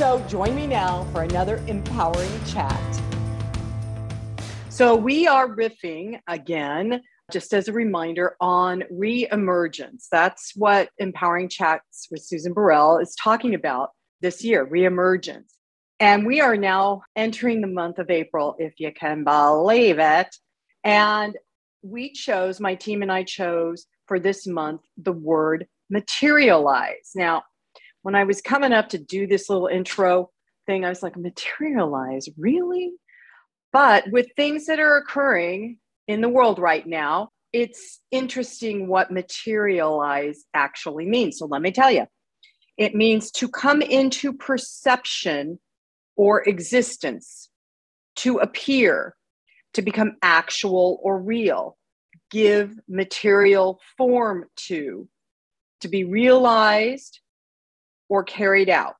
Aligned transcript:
So 0.00 0.18
join 0.28 0.54
me 0.54 0.66
now 0.66 1.04
for 1.12 1.24
another 1.24 1.62
empowering 1.66 2.32
chat. 2.46 3.02
So 4.70 4.96
we 4.96 5.26
are 5.26 5.46
riffing 5.46 6.18
again, 6.26 7.02
just 7.30 7.52
as 7.52 7.68
a 7.68 7.74
reminder, 7.74 8.34
on 8.40 8.82
reemergence. 8.90 10.06
That's 10.10 10.56
what 10.56 10.88
Empowering 10.96 11.50
Chats 11.50 12.08
with 12.10 12.24
Susan 12.24 12.54
Burrell 12.54 12.96
is 12.96 13.14
talking 13.14 13.54
about 13.54 13.90
this 14.22 14.42
year, 14.42 14.66
reemergence. 14.66 15.52
And 15.98 16.24
we 16.24 16.40
are 16.40 16.56
now 16.56 17.02
entering 17.14 17.60
the 17.60 17.66
month 17.66 17.98
of 17.98 18.08
April, 18.08 18.56
if 18.58 18.72
you 18.78 18.92
can 18.92 19.22
believe 19.22 19.98
it. 19.98 20.34
And 20.82 21.36
we 21.82 22.14
chose, 22.14 22.58
my 22.58 22.74
team 22.74 23.02
and 23.02 23.12
I 23.12 23.22
chose 23.22 23.84
for 24.06 24.18
this 24.18 24.46
month 24.46 24.80
the 24.96 25.12
word 25.12 25.66
materialize. 25.90 27.10
Now, 27.14 27.42
when 28.02 28.14
I 28.14 28.24
was 28.24 28.40
coming 28.40 28.72
up 28.72 28.88
to 28.90 28.98
do 28.98 29.26
this 29.26 29.48
little 29.48 29.66
intro 29.66 30.30
thing, 30.66 30.84
I 30.84 30.88
was 30.88 31.02
like, 31.02 31.16
materialize, 31.16 32.28
really? 32.38 32.92
But 33.72 34.10
with 34.10 34.26
things 34.36 34.66
that 34.66 34.80
are 34.80 34.96
occurring 34.96 35.78
in 36.08 36.20
the 36.20 36.28
world 36.28 36.58
right 36.58 36.86
now, 36.86 37.30
it's 37.52 38.00
interesting 38.10 38.88
what 38.88 39.10
materialize 39.10 40.44
actually 40.54 41.06
means. 41.06 41.38
So 41.38 41.46
let 41.46 41.62
me 41.62 41.72
tell 41.72 41.90
you 41.90 42.06
it 42.76 42.94
means 42.94 43.30
to 43.32 43.48
come 43.48 43.82
into 43.82 44.32
perception 44.32 45.58
or 46.16 46.48
existence, 46.48 47.50
to 48.16 48.38
appear, 48.38 49.14
to 49.74 49.82
become 49.82 50.16
actual 50.22 50.98
or 51.02 51.20
real, 51.20 51.76
give 52.30 52.74
material 52.88 53.80
form 53.98 54.46
to, 54.56 55.08
to 55.80 55.88
be 55.88 56.04
realized, 56.04 57.20
or 58.10 58.24
carried 58.24 58.68
out, 58.68 58.96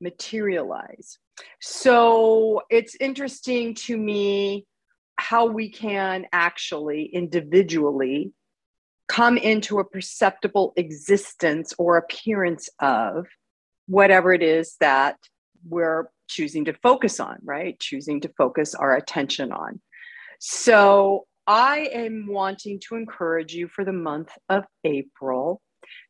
materialize. 0.00 1.18
So 1.60 2.62
it's 2.70 2.94
interesting 3.00 3.74
to 3.74 3.96
me 3.96 4.66
how 5.18 5.46
we 5.46 5.70
can 5.70 6.26
actually 6.32 7.06
individually 7.06 8.32
come 9.08 9.38
into 9.38 9.78
a 9.78 9.84
perceptible 9.84 10.74
existence 10.76 11.72
or 11.78 11.96
appearance 11.96 12.68
of 12.80 13.26
whatever 13.86 14.32
it 14.32 14.42
is 14.42 14.76
that 14.80 15.16
we're 15.68 16.08
choosing 16.28 16.66
to 16.66 16.74
focus 16.74 17.18
on, 17.18 17.38
right? 17.44 17.78
Choosing 17.80 18.20
to 18.20 18.28
focus 18.36 18.74
our 18.74 18.94
attention 18.96 19.52
on. 19.52 19.80
So 20.38 21.26
I 21.46 21.88
am 21.92 22.26
wanting 22.28 22.80
to 22.88 22.96
encourage 22.96 23.54
you 23.54 23.68
for 23.68 23.84
the 23.84 23.92
month 23.92 24.30
of 24.48 24.64
April 24.84 25.62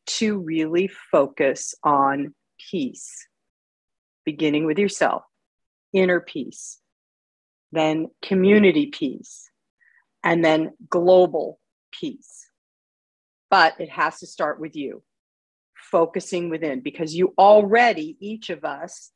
to 0.07 0.39
really 0.39 0.89
focus 1.11 1.75
on 1.83 2.35
peace, 2.71 3.29
beginning 4.25 4.67
with 4.67 4.79
yourself, 4.79 5.23
inner 5.93 6.21
peace, 6.21 6.79
then 7.73 8.09
community 8.23 8.87
peace, 8.87 9.51
and 10.23 10.45
then 10.45 10.73
global 10.89 11.59
peace. 11.93 12.49
But 13.51 13.81
it 13.81 13.91
has 13.91 14.19
to 14.21 14.27
start 14.27 14.61
with 14.61 14.75
you, 14.75 15.03
focusing 15.75 16.51
within, 16.51 16.81
because 16.81 17.15
you 17.15 17.35
already, 17.39 18.17
each 18.21 18.51
of 18.51 18.65
us, 18.65 19.13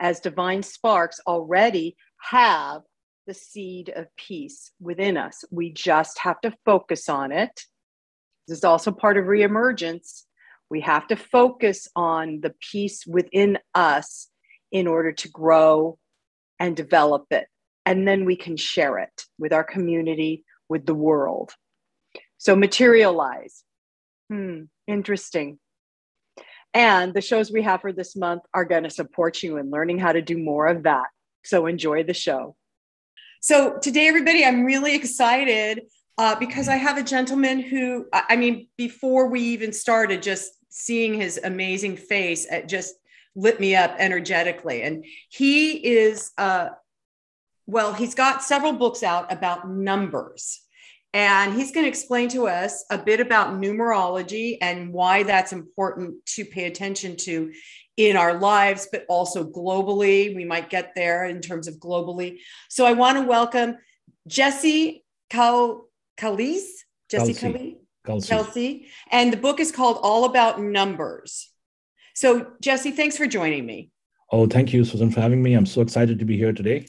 as 0.00 0.20
divine 0.20 0.62
sparks, 0.62 1.20
already 1.26 1.96
have 2.20 2.82
the 3.26 3.34
seed 3.34 3.92
of 3.94 4.06
peace 4.16 4.72
within 4.80 5.16
us. 5.16 5.44
We 5.50 5.72
just 5.72 6.18
have 6.20 6.40
to 6.40 6.54
focus 6.64 7.08
on 7.08 7.30
it. 7.30 7.60
This 8.48 8.58
is 8.58 8.64
also 8.64 8.90
part 8.90 9.18
of 9.18 9.26
reemergence 9.26 10.24
we 10.70 10.80
have 10.82 11.06
to 11.08 11.16
focus 11.16 11.88
on 11.96 12.40
the 12.40 12.54
peace 12.60 13.06
within 13.06 13.58
us 13.74 14.28
in 14.70 14.86
order 14.86 15.12
to 15.12 15.28
grow 15.28 15.98
and 16.58 16.76
develop 16.76 17.26
it. 17.30 17.46
And 17.86 18.06
then 18.06 18.24
we 18.24 18.36
can 18.36 18.56
share 18.56 18.98
it 18.98 19.24
with 19.38 19.52
our 19.52 19.64
community, 19.64 20.44
with 20.68 20.84
the 20.84 20.94
world. 20.94 21.52
So, 22.36 22.54
materialize. 22.54 23.64
Hmm, 24.30 24.64
interesting. 24.86 25.58
And 26.74 27.14
the 27.14 27.22
shows 27.22 27.50
we 27.50 27.62
have 27.62 27.80
for 27.80 27.92
this 27.92 28.14
month 28.14 28.42
are 28.52 28.66
going 28.66 28.82
to 28.82 28.90
support 28.90 29.42
you 29.42 29.56
in 29.56 29.70
learning 29.70 29.98
how 29.98 30.12
to 30.12 30.20
do 30.20 30.36
more 30.36 30.66
of 30.66 30.82
that. 30.82 31.06
So, 31.44 31.66
enjoy 31.66 32.04
the 32.04 32.14
show. 32.14 32.56
So, 33.40 33.78
today, 33.78 34.06
everybody, 34.06 34.44
I'm 34.44 34.64
really 34.64 34.94
excited 34.94 35.84
uh, 36.18 36.34
because 36.38 36.68
I 36.68 36.76
have 36.76 36.98
a 36.98 37.02
gentleman 37.02 37.60
who, 37.60 38.06
I 38.12 38.36
mean, 38.36 38.68
before 38.76 39.28
we 39.28 39.40
even 39.40 39.72
started, 39.72 40.22
just 40.22 40.52
seeing 40.68 41.14
his 41.14 41.40
amazing 41.42 41.96
face 41.96 42.46
it 42.50 42.68
just 42.68 42.94
lit 43.34 43.60
me 43.60 43.74
up 43.74 43.94
energetically. 43.98 44.82
And 44.82 45.04
he 45.28 45.72
is 45.72 46.32
uh 46.38 46.68
well 47.66 47.92
he's 47.92 48.14
got 48.14 48.42
several 48.42 48.72
books 48.72 49.02
out 49.02 49.32
about 49.32 49.68
numbers. 49.68 50.60
And 51.14 51.54
he's 51.54 51.72
going 51.72 51.84
to 51.84 51.88
explain 51.88 52.28
to 52.30 52.48
us 52.48 52.84
a 52.90 52.98
bit 52.98 53.18
about 53.18 53.54
numerology 53.54 54.58
and 54.60 54.92
why 54.92 55.22
that's 55.22 55.54
important 55.54 56.24
to 56.34 56.44
pay 56.44 56.66
attention 56.66 57.16
to 57.16 57.50
in 57.96 58.14
our 58.14 58.38
lives 58.38 58.88
but 58.92 59.06
also 59.08 59.42
globally. 59.42 60.36
We 60.36 60.44
might 60.44 60.68
get 60.68 60.92
there 60.94 61.24
in 61.24 61.40
terms 61.40 61.66
of 61.66 61.76
globally. 61.76 62.38
So 62.68 62.84
i 62.84 62.92
want 62.92 63.18
to 63.18 63.24
welcome 63.24 63.78
jesse 64.26 65.04
Cal- 65.30 65.87
Calise 66.18 66.84
jesse 67.08 67.32
Calise 67.32 67.76
Kelsey. 68.04 68.28
Kelsey. 68.28 68.88
And 69.10 69.32
the 69.32 69.36
book 69.36 69.60
is 69.60 69.70
called 69.70 69.98
All 70.02 70.24
About 70.24 70.60
Numbers. 70.60 71.50
So, 72.14 72.52
Jesse, 72.60 72.90
thanks 72.90 73.16
for 73.16 73.26
joining 73.26 73.66
me. 73.66 73.90
Oh, 74.32 74.46
thank 74.46 74.72
you, 74.72 74.84
Susan, 74.84 75.10
for 75.10 75.20
having 75.20 75.42
me. 75.42 75.54
I'm 75.54 75.66
so 75.66 75.82
excited 75.82 76.18
to 76.18 76.24
be 76.24 76.36
here 76.36 76.52
today 76.52 76.86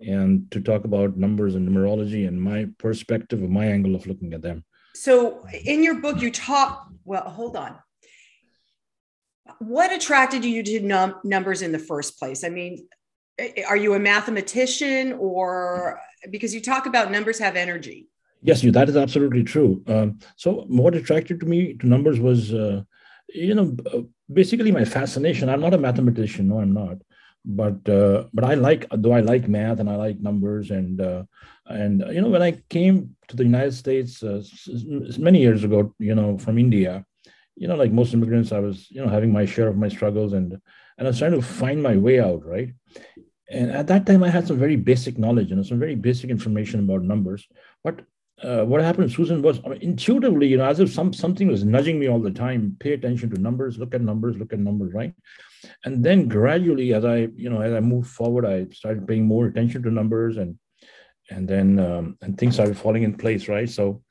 and 0.00 0.50
to 0.50 0.60
talk 0.60 0.84
about 0.84 1.16
numbers 1.16 1.54
and 1.54 1.68
numerology 1.68 2.28
and 2.28 2.40
my 2.40 2.66
perspective 2.78 3.42
of 3.42 3.50
my 3.50 3.66
angle 3.66 3.94
of 3.94 4.06
looking 4.06 4.32
at 4.34 4.42
them. 4.42 4.64
So, 4.94 5.46
in 5.64 5.82
your 5.82 6.00
book, 6.00 6.20
you 6.20 6.30
talk, 6.30 6.88
well, 7.04 7.22
hold 7.22 7.56
on. 7.56 7.78
What 9.60 9.92
attracted 9.92 10.44
you 10.44 10.62
to 10.62 10.80
num- 10.80 11.20
numbers 11.24 11.62
in 11.62 11.72
the 11.72 11.78
first 11.78 12.18
place? 12.18 12.44
I 12.44 12.48
mean, 12.48 12.86
are 13.66 13.76
you 13.76 13.94
a 13.94 13.98
mathematician 13.98 15.14
or 15.14 16.00
because 16.30 16.52
you 16.54 16.60
talk 16.60 16.86
about 16.86 17.10
numbers 17.10 17.38
have 17.38 17.56
energy? 17.56 18.08
Yes, 18.42 18.62
you. 18.62 18.70
That 18.70 18.88
is 18.88 18.96
absolutely 18.96 19.42
true. 19.42 19.82
Um, 19.86 20.18
so, 20.36 20.64
what 20.68 20.94
attracted 20.94 21.40
to 21.40 21.46
me 21.46 21.74
to 21.74 21.86
numbers 21.88 22.20
was, 22.20 22.52
uh, 22.54 22.82
you 23.28 23.54
know, 23.54 23.76
uh, 23.92 24.00
basically 24.32 24.70
my 24.70 24.84
fascination. 24.84 25.48
I'm 25.48 25.60
not 25.60 25.74
a 25.74 25.78
mathematician. 25.78 26.48
No, 26.48 26.60
I'm 26.60 26.72
not. 26.72 26.98
But 27.44 27.88
uh, 27.88 28.24
but 28.32 28.44
I 28.44 28.54
like 28.54 28.86
though 28.92 29.12
I 29.12 29.20
like 29.20 29.48
math 29.48 29.80
and 29.80 29.88
I 29.88 29.96
like 29.96 30.20
numbers 30.20 30.70
and 30.70 31.00
uh, 31.00 31.22
and 31.66 32.04
you 32.12 32.20
know 32.20 32.28
when 32.28 32.42
I 32.42 32.52
came 32.68 33.16
to 33.28 33.36
the 33.36 33.44
United 33.44 33.72
States 33.72 34.22
uh, 34.22 34.42
many 35.18 35.40
years 35.40 35.64
ago, 35.64 35.94
you 35.98 36.14
know, 36.14 36.36
from 36.38 36.58
India, 36.58 37.04
you 37.56 37.68
know, 37.68 37.76
like 37.76 37.92
most 37.92 38.14
immigrants, 38.14 38.52
I 38.52 38.58
was 38.60 38.90
you 38.90 39.00
know 39.04 39.08
having 39.08 39.32
my 39.32 39.46
share 39.46 39.68
of 39.68 39.76
my 39.76 39.88
struggles 39.88 40.32
and 40.32 40.52
and 40.98 41.06
I 41.06 41.10
was 41.10 41.18
trying 41.18 41.32
to 41.32 41.42
find 41.42 41.82
my 41.82 41.96
way 41.96 42.20
out, 42.20 42.44
right? 42.44 42.70
And 43.50 43.70
at 43.70 43.86
that 43.86 44.06
time, 44.06 44.22
I 44.22 44.28
had 44.30 44.46
some 44.46 44.58
very 44.58 44.76
basic 44.76 45.18
knowledge, 45.18 45.50
you 45.50 45.56
know, 45.56 45.62
some 45.62 45.78
very 45.78 45.94
basic 45.94 46.30
information 46.30 46.80
about 46.80 47.02
numbers. 47.02 47.46
But 47.82 48.00
uh, 48.42 48.64
what 48.64 48.80
happened, 48.80 49.10
Susan, 49.10 49.42
was 49.42 49.60
I 49.64 49.70
mean, 49.70 49.82
intuitively, 49.82 50.46
you 50.46 50.56
know, 50.58 50.64
as 50.64 50.80
if 50.80 50.92
some 50.92 51.12
something 51.12 51.48
was 51.48 51.64
nudging 51.64 51.98
me 51.98 52.08
all 52.08 52.20
the 52.20 52.30
time. 52.30 52.76
Pay 52.78 52.92
attention 52.92 53.30
to 53.30 53.40
numbers, 53.40 53.78
look 53.78 53.94
at 53.94 54.00
numbers, 54.00 54.36
look 54.36 54.52
at 54.52 54.58
numbers, 54.58 54.92
right? 54.92 55.12
And 55.84 56.04
then 56.04 56.28
gradually, 56.28 56.94
as 56.94 57.04
I, 57.04 57.28
you 57.34 57.50
know, 57.50 57.60
as 57.60 57.72
I 57.72 57.80
moved 57.80 58.10
forward, 58.10 58.46
I 58.46 58.66
started 58.72 59.08
paying 59.08 59.26
more 59.26 59.46
attention 59.46 59.82
to 59.82 59.90
numbers, 59.90 60.36
and 60.36 60.56
and 61.30 61.48
then 61.48 61.78
um, 61.78 62.16
and 62.22 62.38
things 62.38 62.54
started 62.54 62.78
falling 62.78 63.02
in 63.02 63.14
place, 63.16 63.48
right? 63.48 63.68
So, 63.68 64.02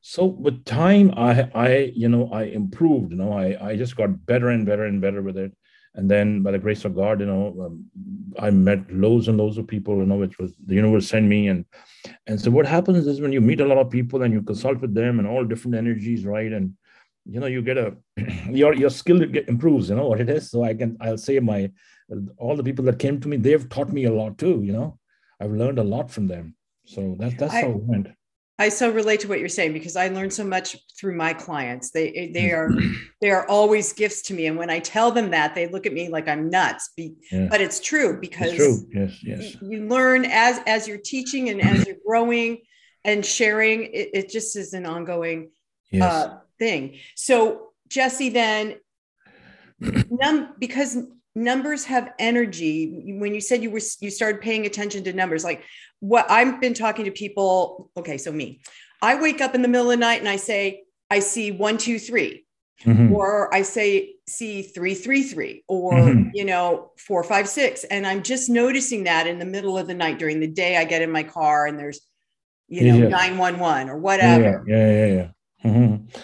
so 0.00 0.24
with 0.24 0.64
time, 0.64 1.12
I, 1.16 1.48
I, 1.54 1.92
you 1.94 2.08
know, 2.08 2.30
I 2.32 2.44
improved. 2.44 3.12
You 3.12 3.18
know, 3.18 3.32
I, 3.32 3.70
I 3.70 3.76
just 3.76 3.96
got 3.96 4.26
better 4.26 4.48
and 4.48 4.66
better 4.66 4.84
and 4.84 5.00
better 5.00 5.22
with 5.22 5.38
it. 5.38 5.52
And 5.96 6.10
then, 6.10 6.42
by 6.42 6.52
the 6.52 6.58
grace 6.58 6.84
of 6.84 6.94
God, 6.94 7.20
you 7.20 7.26
know, 7.26 7.56
um, 7.64 7.84
I 8.38 8.50
met 8.50 8.90
loads 8.92 9.28
and 9.28 9.38
loads 9.38 9.58
of 9.58 9.66
people. 9.66 9.96
You 9.96 10.06
know, 10.06 10.16
which 10.16 10.38
was 10.38 10.54
the 10.64 10.74
universe 10.74 11.08
sent 11.08 11.26
me 11.26 11.48
and 11.48 11.64
and 12.26 12.40
so 12.40 12.50
what 12.50 12.66
happens 12.66 13.06
is 13.06 13.20
when 13.20 13.32
you 13.32 13.40
meet 13.40 13.60
a 13.60 13.66
lot 13.66 13.78
of 13.78 13.90
people 13.90 14.22
and 14.22 14.32
you 14.32 14.42
consult 14.42 14.80
with 14.80 14.94
them 14.94 15.18
and 15.18 15.26
all 15.26 15.44
different 15.44 15.76
energies, 15.76 16.24
right? 16.24 16.52
And 16.52 16.74
you 17.24 17.40
know, 17.40 17.46
you 17.46 17.62
get 17.62 17.78
a 17.78 17.96
your 18.50 18.74
your 18.74 18.90
skill 18.90 19.22
improves, 19.22 19.88
you 19.88 19.96
know 19.96 20.08
what 20.08 20.20
it 20.20 20.28
is. 20.28 20.50
So 20.50 20.64
I 20.64 20.74
can 20.74 20.96
I'll 21.00 21.18
say 21.18 21.38
my 21.40 21.70
all 22.36 22.56
the 22.56 22.62
people 22.62 22.84
that 22.84 22.98
came 22.98 23.20
to 23.20 23.28
me, 23.28 23.36
they've 23.36 23.68
taught 23.68 23.92
me 23.92 24.04
a 24.04 24.12
lot 24.12 24.38
too. 24.38 24.60
You 24.62 24.72
know, 24.72 24.98
I've 25.40 25.52
learned 25.52 25.78
a 25.78 25.84
lot 25.84 26.10
from 26.10 26.28
them. 26.28 26.54
So 26.84 27.16
that's 27.18 27.34
that's 27.36 27.54
I, 27.54 27.62
how 27.62 27.70
it 27.70 27.82
went. 27.82 28.08
I 28.58 28.70
so 28.70 28.90
relate 28.90 29.20
to 29.20 29.28
what 29.28 29.38
you're 29.38 29.50
saying 29.50 29.74
because 29.74 29.96
I 29.96 30.08
learned 30.08 30.32
so 30.32 30.44
much 30.44 30.76
through 30.98 31.16
my 31.16 31.34
clients. 31.34 31.90
They 31.90 32.30
they 32.32 32.52
are 32.52 32.70
they 33.20 33.30
are 33.30 33.46
always 33.48 33.92
gifts 33.92 34.22
to 34.22 34.34
me, 34.34 34.46
and 34.46 34.56
when 34.56 34.70
I 34.70 34.78
tell 34.78 35.10
them 35.12 35.30
that, 35.30 35.54
they 35.54 35.68
look 35.68 35.84
at 35.84 35.92
me 35.92 36.08
like 36.08 36.26
I'm 36.26 36.48
nuts. 36.48 36.90
Be, 36.96 37.14
yeah. 37.30 37.48
But 37.50 37.60
it's 37.60 37.80
true 37.80 38.18
because 38.18 38.52
it's 38.52 38.56
true. 38.56 38.88
Yes, 38.94 39.22
yes. 39.22 39.56
You, 39.60 39.70
you 39.70 39.88
learn 39.88 40.24
as 40.24 40.60
as 40.66 40.88
you're 40.88 40.98
teaching 40.98 41.50
and 41.50 41.60
as 41.60 41.86
you're 41.86 41.96
growing 42.06 42.58
and 43.04 43.24
sharing. 43.24 43.84
It, 43.84 44.10
it 44.14 44.30
just 44.30 44.56
is 44.56 44.72
an 44.72 44.86
ongoing 44.86 45.50
yes. 45.90 46.02
uh, 46.02 46.38
thing. 46.58 46.96
So 47.14 47.72
Jesse, 47.88 48.30
then 48.30 48.76
num 49.80 50.54
because 50.58 50.96
numbers 51.36 51.84
have 51.84 52.12
energy 52.18 53.14
when 53.18 53.34
you 53.34 53.40
said 53.40 53.62
you 53.62 53.70
were 53.70 53.80
you 54.00 54.10
started 54.10 54.40
paying 54.40 54.66
attention 54.66 55.04
to 55.04 55.12
numbers 55.12 55.44
like 55.44 55.62
what 56.00 56.28
I've 56.30 56.60
been 56.60 56.74
talking 56.74 57.04
to 57.04 57.10
people. 57.10 57.90
Okay, 57.96 58.18
so 58.18 58.32
me, 58.32 58.60
I 59.02 59.20
wake 59.20 59.40
up 59.40 59.54
in 59.54 59.62
the 59.62 59.68
middle 59.68 59.90
of 59.90 59.98
the 59.98 60.00
night 60.00 60.20
and 60.20 60.28
I 60.28 60.36
say, 60.36 60.84
I 61.10 61.20
see 61.20 61.52
one, 61.52 61.78
two, 61.78 61.98
three. 62.00 62.42
Mm-hmm. 62.84 63.14
or 63.14 63.52
I 63.54 63.62
say 63.62 64.16
see 64.28 64.60
three 64.60 64.92
three 64.92 65.22
three 65.22 65.64
or 65.66 65.94
mm-hmm. 65.94 66.28
you 66.34 66.44
know 66.44 66.90
four 66.98 67.24
five 67.24 67.48
six 67.48 67.84
and 67.84 68.06
I'm 68.06 68.22
just 68.22 68.50
noticing 68.50 69.04
that 69.04 69.26
in 69.26 69.38
the 69.38 69.46
middle 69.46 69.78
of 69.78 69.86
the 69.86 69.94
night 69.94 70.18
during 70.18 70.40
the 70.40 70.46
day 70.46 70.76
I 70.76 70.84
get 70.84 71.00
in 71.00 71.10
my 71.10 71.22
car 71.22 71.66
and 71.66 71.78
there's 71.78 72.02
you 72.68 72.92
know 72.92 73.08
nine 73.08 73.38
one 73.38 73.58
one 73.58 73.88
or 73.88 73.96
whatever 73.96 74.62
yeah 74.68 74.76
yeah 74.76 75.06
yeah, 75.06 75.14
yeah. 75.14 75.70
Mm-hmm. 75.70 76.20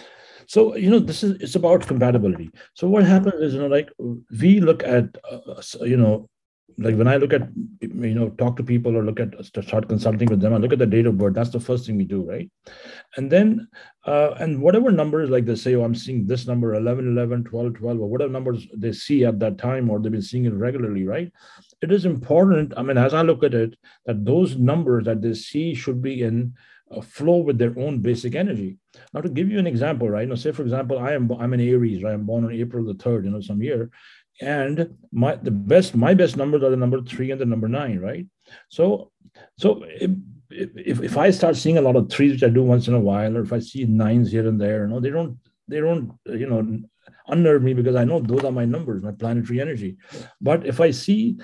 So 0.53 0.75
you 0.75 0.89
know 0.89 0.99
this 0.99 1.23
is 1.23 1.31
it's 1.41 1.55
about 1.55 1.87
compatibility 1.91 2.49
so 2.73 2.87
what 2.87 3.03
happens 3.13 3.41
is 3.45 3.53
you 3.53 3.61
know 3.61 3.73
like 3.77 3.89
we 4.41 4.59
look 4.59 4.83
at 4.83 5.17
uh, 5.31 5.61
you 5.93 5.97
know 5.97 6.15
like 6.77 6.95
when 6.95 7.07
I 7.07 7.17
look 7.17 7.33
at 7.33 7.49
you 7.81 8.15
know 8.15 8.29
talk 8.29 8.55
to 8.57 8.63
people 8.63 8.95
or 8.97 9.03
look 9.03 9.19
at 9.19 9.33
start 9.45 9.87
consulting 9.87 10.29
with 10.29 10.39
them, 10.39 10.53
I 10.53 10.57
look 10.57 10.73
at 10.73 10.79
the 10.79 10.85
date 10.85 11.05
of 11.05 11.17
birth. 11.17 11.33
That's 11.33 11.49
the 11.49 11.59
first 11.59 11.85
thing 11.85 11.97
we 11.97 12.05
do, 12.05 12.23
right? 12.23 12.49
And 13.17 13.31
then 13.31 13.67
uh, 14.05 14.31
and 14.39 14.61
whatever 14.61 14.91
numbers 14.91 15.29
like 15.29 15.45
they 15.45 15.55
say, 15.55 15.75
oh, 15.75 15.83
I'm 15.83 15.95
seeing 15.95 16.25
this 16.25 16.47
number 16.47 16.75
11, 16.75 17.07
11, 17.07 17.45
12, 17.45 17.75
12, 17.75 17.99
or 17.99 18.09
whatever 18.09 18.31
numbers 18.31 18.67
they 18.75 18.91
see 18.91 19.23
at 19.25 19.39
that 19.39 19.57
time, 19.57 19.89
or 19.89 19.99
they've 19.99 20.11
been 20.11 20.21
seeing 20.21 20.45
it 20.45 20.53
regularly, 20.53 21.05
right? 21.05 21.31
It 21.81 21.91
is 21.91 22.05
important. 22.05 22.73
I 22.75 22.81
mean, 22.81 22.97
as 22.97 23.13
I 23.13 23.21
look 23.21 23.43
at 23.43 23.53
it, 23.53 23.75
that 24.05 24.25
those 24.25 24.57
numbers 24.57 25.05
that 25.05 25.21
they 25.21 25.33
see 25.33 25.73
should 25.75 26.01
be 26.01 26.23
in 26.23 26.53
flow 27.01 27.37
with 27.37 27.57
their 27.57 27.73
own 27.77 27.99
basic 27.99 28.35
energy. 28.35 28.77
Now, 29.13 29.21
to 29.21 29.29
give 29.29 29.49
you 29.49 29.59
an 29.59 29.67
example, 29.67 30.09
right? 30.09 30.21
You 30.21 30.27
know, 30.27 30.35
say 30.35 30.51
for 30.51 30.61
example, 30.61 30.99
I 30.99 31.13
am 31.13 31.31
I'm 31.31 31.53
an 31.53 31.61
Aries, 31.61 32.03
right? 32.03 32.13
I'm 32.13 32.25
born 32.25 32.45
on 32.45 32.51
April 32.51 32.85
the 32.85 32.93
third, 32.93 33.25
you 33.25 33.31
know, 33.31 33.41
some 33.41 33.61
year 33.61 33.89
and 34.41 34.95
my 35.11 35.35
the 35.35 35.51
best 35.51 35.95
my 35.95 36.13
best 36.13 36.37
numbers 36.37 36.63
are 36.63 36.69
the 36.69 36.77
number 36.77 37.01
three 37.01 37.31
and 37.31 37.39
the 37.39 37.45
number 37.45 37.67
nine 37.67 37.99
right 37.99 38.25
so 38.67 39.11
so 39.57 39.83
if, 39.87 40.11
if, 40.49 41.01
if 41.01 41.17
i 41.17 41.29
start 41.29 41.55
seeing 41.55 41.77
a 41.77 41.81
lot 41.81 41.95
of 41.95 42.09
threes 42.09 42.31
which 42.31 42.43
i 42.43 42.49
do 42.49 42.63
once 42.63 42.87
in 42.87 42.93
a 42.93 42.99
while 42.99 43.37
or 43.37 43.41
if 43.41 43.53
i 43.53 43.59
see 43.59 43.85
nines 43.85 44.31
here 44.31 44.47
and 44.47 44.59
there 44.59 44.83
you 44.83 44.87
know 44.87 44.99
they 44.99 45.09
don't 45.09 45.37
they 45.67 45.79
don't 45.79 46.11
you 46.25 46.47
know 46.47 46.79
unnerve 47.27 47.61
me 47.61 47.73
because 47.73 47.95
i 47.95 48.03
know 48.03 48.19
those 48.19 48.43
are 48.43 48.51
my 48.51 48.65
numbers 48.65 49.03
my 49.03 49.11
planetary 49.11 49.61
energy 49.61 49.97
but 50.41 50.65
if 50.65 50.81
i 50.81 50.89
see 50.89 51.37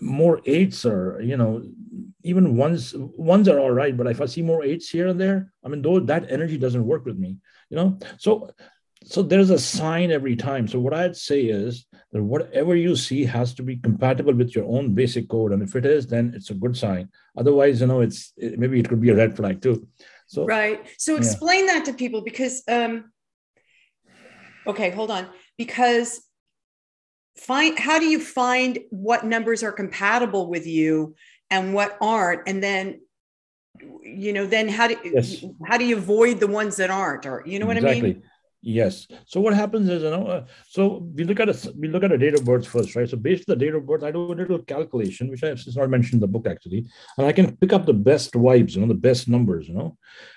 more 0.00 0.40
eights 0.46 0.84
or 0.84 1.20
you 1.20 1.36
know 1.36 1.62
even 2.22 2.56
ones 2.56 2.94
ones 2.96 3.48
are 3.48 3.58
all 3.58 3.70
right 3.70 3.96
but 3.96 4.06
if 4.06 4.20
i 4.20 4.26
see 4.26 4.42
more 4.42 4.64
eights 4.64 4.88
here 4.88 5.08
and 5.08 5.20
there 5.20 5.52
i 5.64 5.68
mean 5.68 5.82
though 5.82 6.00
that 6.00 6.30
energy 6.30 6.58
doesn't 6.58 6.86
work 6.86 7.04
with 7.04 7.18
me 7.18 7.36
you 7.70 7.76
know 7.76 7.98
so 8.18 8.50
so 9.04 9.22
there's 9.22 9.50
a 9.50 9.58
sign 9.58 10.10
every 10.10 10.36
time. 10.36 10.68
So 10.68 10.78
what 10.78 10.92
I'd 10.92 11.16
say 11.16 11.42
is 11.42 11.86
that 12.12 12.22
whatever 12.22 12.76
you 12.76 12.96
see 12.96 13.24
has 13.24 13.54
to 13.54 13.62
be 13.62 13.76
compatible 13.76 14.34
with 14.34 14.54
your 14.54 14.66
own 14.66 14.94
basic 14.94 15.28
code, 15.28 15.52
and 15.52 15.62
if 15.62 15.74
it 15.74 15.86
is, 15.86 16.06
then 16.06 16.32
it's 16.34 16.50
a 16.50 16.54
good 16.54 16.76
sign. 16.76 17.08
Otherwise, 17.36 17.80
you 17.80 17.86
know, 17.86 18.00
it's 18.00 18.32
it, 18.36 18.58
maybe 18.58 18.78
it 18.78 18.88
could 18.88 19.00
be 19.00 19.10
a 19.10 19.16
red 19.16 19.36
flag 19.36 19.62
too. 19.62 19.88
So 20.26 20.44
right. 20.44 20.86
So 20.98 21.16
explain 21.16 21.66
yeah. 21.66 21.74
that 21.74 21.86
to 21.86 21.94
people 21.94 22.20
because 22.20 22.62
um, 22.68 23.10
okay, 24.66 24.90
hold 24.90 25.10
on. 25.10 25.28
Because 25.56 26.22
find 27.38 27.78
how 27.78 27.98
do 27.98 28.06
you 28.06 28.20
find 28.20 28.80
what 28.90 29.24
numbers 29.24 29.62
are 29.62 29.72
compatible 29.72 30.50
with 30.50 30.66
you 30.66 31.14
and 31.50 31.74
what 31.74 31.96
aren't, 32.00 32.42
and 32.46 32.62
then 32.62 33.00
you 34.02 34.32
know 34.32 34.46
then 34.46 34.68
how 34.68 34.86
do 34.86 34.96
yes. 35.04 35.44
how 35.66 35.76
do 35.78 35.84
you 35.84 35.96
avoid 35.96 36.40
the 36.40 36.46
ones 36.46 36.76
that 36.76 36.90
aren't 36.90 37.24
or 37.24 37.42
you 37.46 37.58
know 37.58 37.66
what 37.66 37.76
exactly. 37.76 37.98
i 37.98 38.02
mean 38.02 38.22
Yes. 38.62 39.06
So 39.24 39.40
what 39.40 39.54
happens 39.54 39.88
is, 39.88 40.02
you 40.02 40.10
know, 40.10 40.26
uh, 40.26 40.44
so 40.68 41.08
we 41.14 41.24
look 41.24 41.40
at 41.40 41.48
a 41.48 41.72
we 41.78 41.88
look 41.88 42.04
at 42.04 42.12
a 42.12 42.18
date 42.18 42.34
of 42.34 42.44
birth 42.44 42.68
first, 42.68 42.94
right? 42.94 43.08
So 43.08 43.16
based 43.16 43.48
on 43.48 43.56
the 43.56 43.64
date 43.64 43.74
of 43.74 43.86
birth, 43.86 44.02
I 44.02 44.10
do 44.10 44.20
a 44.20 44.34
little 44.34 44.58
calculation, 44.58 45.30
which 45.30 45.42
I 45.42 45.48
have 45.48 45.60
not 45.74 45.88
mentioned 45.88 46.14
in 46.14 46.20
the 46.20 46.28
book 46.28 46.46
actually, 46.46 46.86
and 47.16 47.26
I 47.26 47.32
can 47.32 47.56
pick 47.56 47.72
up 47.72 47.86
the 47.86 47.94
best 47.94 48.34
vibes, 48.34 48.74
you 48.74 48.82
know, 48.82 48.86
the 48.86 48.94
best 48.94 49.28
numbers, 49.28 49.66
you 49.66 49.74
know, 49.74 49.96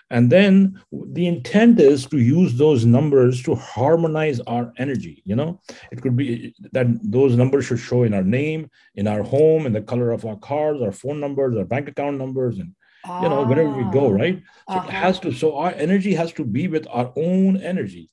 and 0.10 0.30
then 0.30 0.81
the 0.92 1.28
intent 1.28 1.81
is 1.81 2.06
to 2.08 2.18
use 2.18 2.54
those 2.56 2.86
numbers 2.86 3.44
to 3.44 3.56
harmonize 3.56 4.40
our 4.42 4.72
energy. 4.78 5.22
You 5.25 5.36
know, 5.36 5.60
it 5.92 6.02
could 6.02 6.16
be 6.16 6.56
that 6.72 6.88
those 7.04 7.36
numbers 7.36 7.66
should 7.66 7.80
show 7.80 8.04
in 8.04 8.14
our 8.14 8.24
name, 8.24 8.70
in 8.96 9.06
our 9.06 9.24
home, 9.24 9.66
in 9.66 9.74
the 9.74 9.81
color 9.81 10.12
of 10.12 10.25
our 10.25 10.38
cars, 10.38 10.81
our 10.81 10.94
phone 10.94 11.20
numbers, 11.20 11.58
our 11.58 11.66
bank 11.66 11.90
account 11.90 12.20
numbers, 12.20 12.58
and 12.58 12.74
you 13.06 13.30
know 13.30 13.44
wherever 13.44 13.70
we 13.70 13.84
go 13.92 14.08
ah. 14.08 14.16
right 14.16 14.42
so 14.70 14.75
uh-huh. 14.75 14.88
it 14.88 14.92
has 14.92 15.20
to 15.20 15.31
so 15.34 15.58
our 15.58 15.72
energy 15.72 16.14
has 16.14 16.31
to 16.31 16.46
be 16.46 16.70
with 16.70 16.88
our 16.90 17.12
own 17.18 17.58
energy 17.58 18.10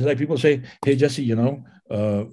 it's 0.00 0.08
like 0.08 0.18
people 0.18 0.38
say 0.38 0.62
hey 0.84 0.96
jesse 0.96 1.22
you 1.22 1.36
know 1.36 1.62
uh, 1.90 2.24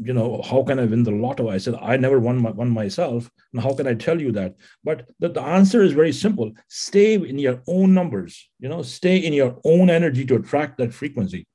you 0.00 0.12
know 0.12 0.40
how 0.42 0.62
can 0.62 0.78
i 0.78 0.84
win 0.84 1.02
the 1.02 1.10
lotto? 1.10 1.48
I 1.48 1.58
said 1.58 1.74
i 1.82 1.96
never 1.96 2.20
won 2.20 2.40
my, 2.40 2.50
one 2.50 2.70
myself. 2.70 3.28
And 3.52 3.60
how 3.60 3.74
can 3.74 3.86
i 3.88 3.94
tell 3.94 4.20
you 4.20 4.30
that? 4.32 4.54
But 4.84 5.08
the, 5.18 5.28
the 5.28 5.42
answer 5.42 5.82
is 5.82 5.92
very 5.92 6.12
simple. 6.12 6.52
Stay 6.68 7.14
in 7.14 7.38
your 7.38 7.60
own 7.66 7.92
numbers 7.92 8.48
you 8.60 8.68
know 8.68 8.82
stay 8.82 9.16
in 9.16 9.32
your 9.32 9.58
own 9.64 9.90
energy 9.90 10.24
to 10.26 10.36
attract 10.36 10.78
that 10.78 10.94
frequency 10.94 11.46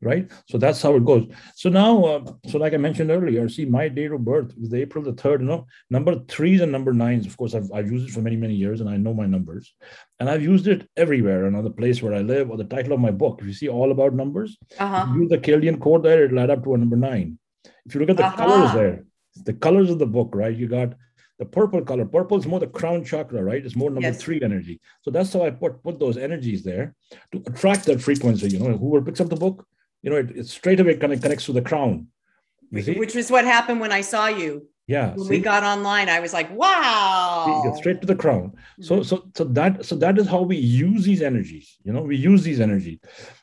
right? 0.00 0.30
So 0.48 0.58
that's 0.58 0.80
how 0.82 0.94
it 0.96 1.04
goes. 1.04 1.26
So 1.54 1.68
now, 1.68 2.04
uh, 2.04 2.32
so 2.48 2.58
like 2.58 2.74
I 2.74 2.76
mentioned 2.76 3.10
earlier, 3.10 3.48
see 3.48 3.64
my 3.64 3.88
date 3.88 4.12
of 4.12 4.24
birth 4.24 4.52
is 4.60 4.72
April 4.74 5.04
the 5.04 5.12
3rd, 5.12 5.40
you 5.40 5.46
know, 5.46 5.66
number 5.90 6.18
threes 6.28 6.60
and 6.60 6.72
number 6.72 6.92
nines, 6.92 7.26
of 7.26 7.36
course, 7.36 7.54
I've, 7.54 7.70
I've 7.72 7.90
used 7.90 8.08
it 8.08 8.12
for 8.12 8.20
many, 8.20 8.36
many 8.36 8.54
years 8.54 8.80
and 8.80 8.88
I 8.88 8.96
know 8.96 9.14
my 9.14 9.26
numbers. 9.26 9.74
And 10.20 10.30
I've 10.30 10.42
used 10.42 10.68
it 10.68 10.88
everywhere, 10.96 11.46
another 11.46 11.70
place 11.70 12.02
where 12.02 12.14
I 12.14 12.20
live 12.20 12.50
or 12.50 12.56
the 12.56 12.64
title 12.64 12.92
of 12.92 13.00
my 13.00 13.10
book. 13.10 13.38
If 13.40 13.46
you 13.46 13.54
see 13.54 13.68
all 13.68 13.90
about 13.90 14.14
numbers, 14.14 14.56
uh-huh. 14.78 15.12
use 15.14 15.28
the 15.28 15.38
Chaldean 15.38 15.80
code 15.80 16.02
there, 16.02 16.24
it'll 16.24 16.40
add 16.40 16.50
up 16.50 16.64
to 16.64 16.74
a 16.74 16.78
number 16.78 16.96
nine. 16.96 17.38
If 17.86 17.94
you 17.94 18.00
look 18.00 18.10
at 18.10 18.16
the 18.16 18.26
uh-huh. 18.26 18.36
colors 18.36 18.72
there, 18.72 19.04
the 19.44 19.54
colors 19.54 19.90
of 19.90 19.98
the 19.98 20.06
book, 20.06 20.30
right? 20.34 20.56
You 20.56 20.68
got 20.68 20.94
the 21.38 21.44
purple 21.44 21.82
color. 21.82 22.04
Purple 22.04 22.38
is 22.38 22.46
more 22.46 22.60
the 22.60 22.66
crown 22.66 23.04
chakra, 23.04 23.42
right? 23.42 23.64
It's 23.64 23.76
more 23.76 23.90
number 23.90 24.08
yes. 24.08 24.22
three 24.22 24.40
energy. 24.42 24.80
So 25.02 25.10
that's 25.10 25.32
how 25.32 25.44
I 25.44 25.50
put 25.50 25.82
put 25.82 25.98
those 25.98 26.16
energies 26.16 26.62
there 26.62 26.94
to 27.32 27.42
attract 27.46 27.86
that 27.86 28.00
frequency. 28.00 28.48
You 28.48 28.60
know, 28.60 28.76
whoever 28.76 29.04
picks 29.04 29.20
up 29.20 29.28
the 29.28 29.36
book, 29.36 29.66
you 30.04 30.10
know, 30.10 30.16
it, 30.16 30.30
it 30.36 30.46
straight 30.46 30.78
away 30.80 30.96
kind 30.96 31.14
of 31.14 31.22
connects 31.22 31.46
to 31.46 31.52
the 31.52 31.62
crown. 31.62 32.08
Which 32.70 33.14
was 33.14 33.30
what 33.30 33.44
happened 33.44 33.80
when 33.80 33.90
I 33.90 34.02
saw 34.02 34.26
you. 34.26 34.68
Yeah. 34.86 35.14
When 35.14 35.24
see? 35.24 35.30
we 35.30 35.38
got 35.38 35.62
online, 35.62 36.10
I 36.10 36.20
was 36.20 36.34
like, 36.34 36.50
wow. 36.54 37.62
get 37.64 37.76
straight 37.76 38.00
to 38.02 38.06
the 38.06 38.14
crown. 38.14 38.52
So, 38.80 38.96
mm-hmm. 38.96 39.02
so, 39.04 39.24
so 39.34 39.44
that, 39.44 39.86
so 39.86 39.96
that 39.96 40.18
is 40.18 40.26
how 40.26 40.42
we 40.42 40.56
use 40.56 41.04
these 41.04 41.22
energies. 41.22 41.78
You 41.84 41.94
know, 41.94 42.02
we 42.02 42.16
use 42.16 42.42
these 42.42 42.60
energies. 42.60 42.98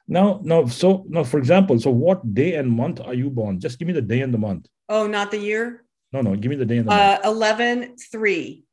Now, 0.08 0.40
now, 0.44 0.68
so 0.68 1.04
now, 1.10 1.24
for 1.24 1.40
example, 1.40 1.80
so 1.80 1.90
what 1.90 2.34
day 2.36 2.56
and 2.56 2.70
month 2.70 3.02
are 3.02 3.16
you 3.16 3.32
born? 3.32 3.60
Just 3.60 3.80
give 3.80 3.88
me 3.88 3.94
the 3.94 4.02
day 4.02 4.22
and 4.22 4.32
the 4.32 4.38
month. 4.38 4.68
Oh, 4.88 5.08
not 5.08 5.32
the 5.32 5.40
year? 5.40 5.84
No, 6.14 6.22
no, 6.22 6.36
give 6.36 6.52
me 6.52 6.58
the 6.58 6.66
day 6.66 6.78
and 6.78 6.88
the 6.88 6.94
uh, 6.94 7.20
month. 7.24 7.26
11 7.26 7.96
3. 8.12 8.64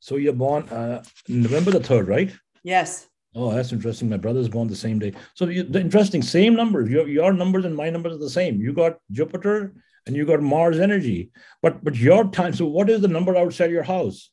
So 0.00 0.16
you're 0.16 0.32
born 0.32 0.62
uh, 0.70 1.02
November 1.28 1.72
the 1.72 1.80
3rd, 1.80 2.08
right? 2.08 2.32
Yes. 2.62 3.08
Oh, 3.38 3.52
that's 3.52 3.70
interesting. 3.70 4.08
My 4.08 4.16
brother's 4.16 4.48
born 4.48 4.66
the 4.66 4.74
same 4.74 4.98
day. 4.98 5.12
So 5.34 5.46
you, 5.46 5.62
the 5.62 5.78
interesting, 5.78 6.22
same 6.22 6.54
numbers. 6.54 6.88
Your, 6.88 7.06
your 7.06 7.34
numbers 7.34 7.66
and 7.66 7.76
my 7.76 7.90
numbers 7.90 8.14
are 8.14 8.18
the 8.18 8.30
same. 8.30 8.62
You 8.62 8.72
got 8.72 8.96
Jupiter 9.10 9.74
and 10.06 10.16
you 10.16 10.24
got 10.24 10.40
Mars 10.40 10.78
energy. 10.78 11.30
But 11.60 11.84
but 11.84 11.96
your 11.96 12.30
time. 12.30 12.54
So 12.54 12.64
what 12.64 12.88
is 12.88 13.02
the 13.02 13.08
number 13.08 13.36
outside 13.36 13.70
your 13.70 13.82
house? 13.82 14.30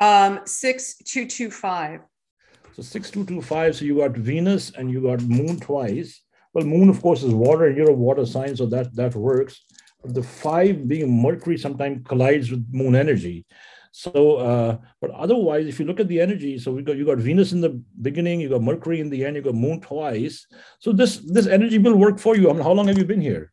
Um, 0.00 0.40
six 0.46 0.96
two 0.96 1.26
two 1.26 1.48
five. 1.48 2.00
So 2.74 2.82
six 2.82 3.08
two 3.08 3.24
two 3.24 3.40
five. 3.40 3.76
So 3.76 3.84
you 3.84 3.98
got 3.98 4.16
Venus 4.16 4.72
and 4.76 4.90
you 4.90 5.00
got 5.00 5.22
Moon 5.22 5.60
twice. 5.60 6.20
Well, 6.52 6.64
Moon 6.64 6.88
of 6.88 7.00
course 7.00 7.22
is 7.22 7.32
water, 7.32 7.66
and 7.66 7.76
you're 7.76 7.90
a 7.90 7.94
water 7.94 8.26
sign, 8.26 8.56
so 8.56 8.66
that 8.66 8.96
that 8.96 9.14
works. 9.14 9.64
But 10.02 10.14
the 10.14 10.24
five 10.24 10.88
being 10.88 11.22
Mercury 11.22 11.56
sometimes 11.56 12.04
collides 12.04 12.50
with 12.50 12.66
Moon 12.72 12.96
energy. 12.96 13.46
So, 13.96 14.38
uh, 14.38 14.78
but 15.00 15.12
otherwise, 15.12 15.68
if 15.68 15.78
you 15.78 15.86
look 15.86 16.00
at 16.00 16.08
the 16.08 16.20
energy, 16.20 16.58
so 16.58 16.72
we 16.72 16.82
got 16.82 16.96
you 16.96 17.06
got 17.06 17.18
Venus 17.18 17.52
in 17.52 17.60
the 17.60 17.80
beginning, 18.02 18.40
you 18.40 18.48
got 18.48 18.60
Mercury 18.60 18.98
in 18.98 19.08
the 19.08 19.24
end, 19.24 19.36
you 19.36 19.42
got 19.42 19.54
Moon 19.54 19.80
twice. 19.80 20.48
So 20.80 20.90
this 20.90 21.18
this 21.18 21.46
energy 21.46 21.78
will 21.78 21.94
work 21.94 22.18
for 22.18 22.34
you. 22.34 22.50
I 22.50 22.54
mean, 22.54 22.64
how 22.64 22.72
long 22.72 22.88
have 22.88 22.98
you 22.98 23.04
been 23.04 23.20
here? 23.20 23.52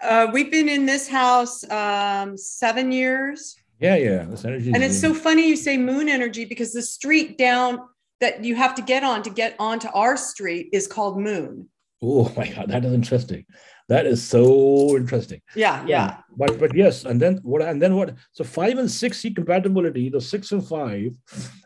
Uh, 0.00 0.26
we've 0.32 0.50
been 0.50 0.68
in 0.68 0.86
this 0.86 1.06
house 1.06 1.62
um, 1.70 2.36
seven 2.36 2.90
years. 2.90 3.54
Yeah, 3.78 3.94
yeah, 3.94 4.24
this 4.24 4.44
energy. 4.44 4.72
And 4.74 4.82
it's 4.82 5.00
so 5.00 5.14
funny 5.14 5.46
you 5.46 5.56
say 5.56 5.76
Moon 5.76 6.08
energy 6.08 6.44
because 6.44 6.72
the 6.72 6.82
street 6.82 7.38
down 7.38 7.78
that 8.20 8.42
you 8.42 8.56
have 8.56 8.74
to 8.74 8.82
get 8.82 9.04
on 9.04 9.22
to 9.22 9.30
get 9.30 9.54
onto 9.60 9.86
our 9.94 10.16
street 10.16 10.70
is 10.72 10.88
called 10.88 11.16
Moon. 11.20 11.68
Oh 12.02 12.32
my 12.36 12.48
God, 12.48 12.68
that 12.68 12.84
is 12.84 12.92
interesting. 12.92 13.44
That 13.88 14.04
is 14.04 14.20
so 14.26 14.96
interesting. 14.96 15.40
Yeah, 15.54 15.84
yeah. 15.86 16.18
But 16.36 16.58
but 16.58 16.74
yes, 16.74 17.04
and 17.04 17.22
then 17.22 17.38
what 17.44 17.62
and 17.62 17.80
then 17.80 17.94
what? 17.94 18.14
So 18.32 18.42
five 18.42 18.78
and 18.78 18.90
six 18.90 19.20
C 19.20 19.32
compatibility, 19.32 20.08
the 20.08 20.20
six 20.20 20.50
and 20.50 20.66
five 20.66 21.16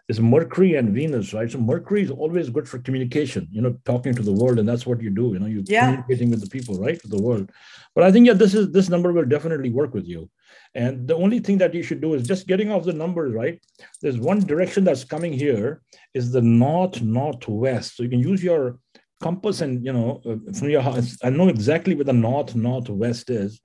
is 0.09 0.21
Mercury 0.21 0.75
and 0.75 0.95
Venus, 0.95 1.33
right? 1.33 1.51
So 1.51 1.59
Mercury 1.59 2.03
is 2.03 2.11
always 2.11 2.51
good 2.51 2.69
for 2.69 2.79
communication, 2.79 3.49
you 3.51 3.63
know, 3.63 3.75
talking 3.87 4.15
to 4.15 4.23
the 4.23 4.33
world, 4.33 4.59
and 4.59 4.69
that's 4.69 4.87
what 4.87 5.01
you 5.01 5.09
do, 5.09 5.31
you 5.33 5.39
know, 5.39 5.47
you're 5.47 5.63
yeah. 5.65 5.87
communicating 5.87 6.31
with 6.31 6.43
the 6.43 6.51
people, 6.51 6.79
right? 6.79 7.01
With 7.03 7.11
the 7.11 7.23
world. 7.23 7.51
But 7.95 8.05
I 8.05 8.13
think 8.13 8.27
yeah, 8.27 8.35
this 8.35 8.53
is 8.53 8.71
this 8.71 8.91
number 8.91 9.13
will 9.13 9.25
definitely 9.25 9.71
work 9.71 9.95
with 9.95 10.07
you. 10.07 10.29
And 10.75 11.09
the 11.09 11.17
only 11.17 11.41
thing 11.41 11.59
that 11.59 11.75
you 11.75 11.83
should 11.83 12.01
do 12.01 12.15
is 12.15 12.29
just 12.29 12.47
getting 12.47 12.71
off 12.71 12.85
the 12.85 12.93
numbers, 12.93 13.33
right? 13.35 13.61
There's 14.03 14.19
one 14.19 14.41
direction 14.41 14.85
that's 14.85 15.05
coming 15.05 15.33
here 15.33 15.81
is 16.13 16.31
the 16.31 16.43
north 16.43 17.01
northwest. 17.01 17.97
So 17.97 18.03
you 18.03 18.11
can 18.11 18.21
use 18.21 18.45
your 18.45 18.79
compass 19.21 19.61
and 19.61 19.85
you 19.85 19.93
know 19.93 20.21
uh, 20.27 20.53
from 20.53 20.71
your 20.71 20.81
house 20.81 21.17
i 21.23 21.31
know 21.31 21.49
exactly 21.49 21.95
where 21.95 22.05
the 22.05 22.13
north 22.13 22.55
northwest 22.55 23.31
is 23.31 23.61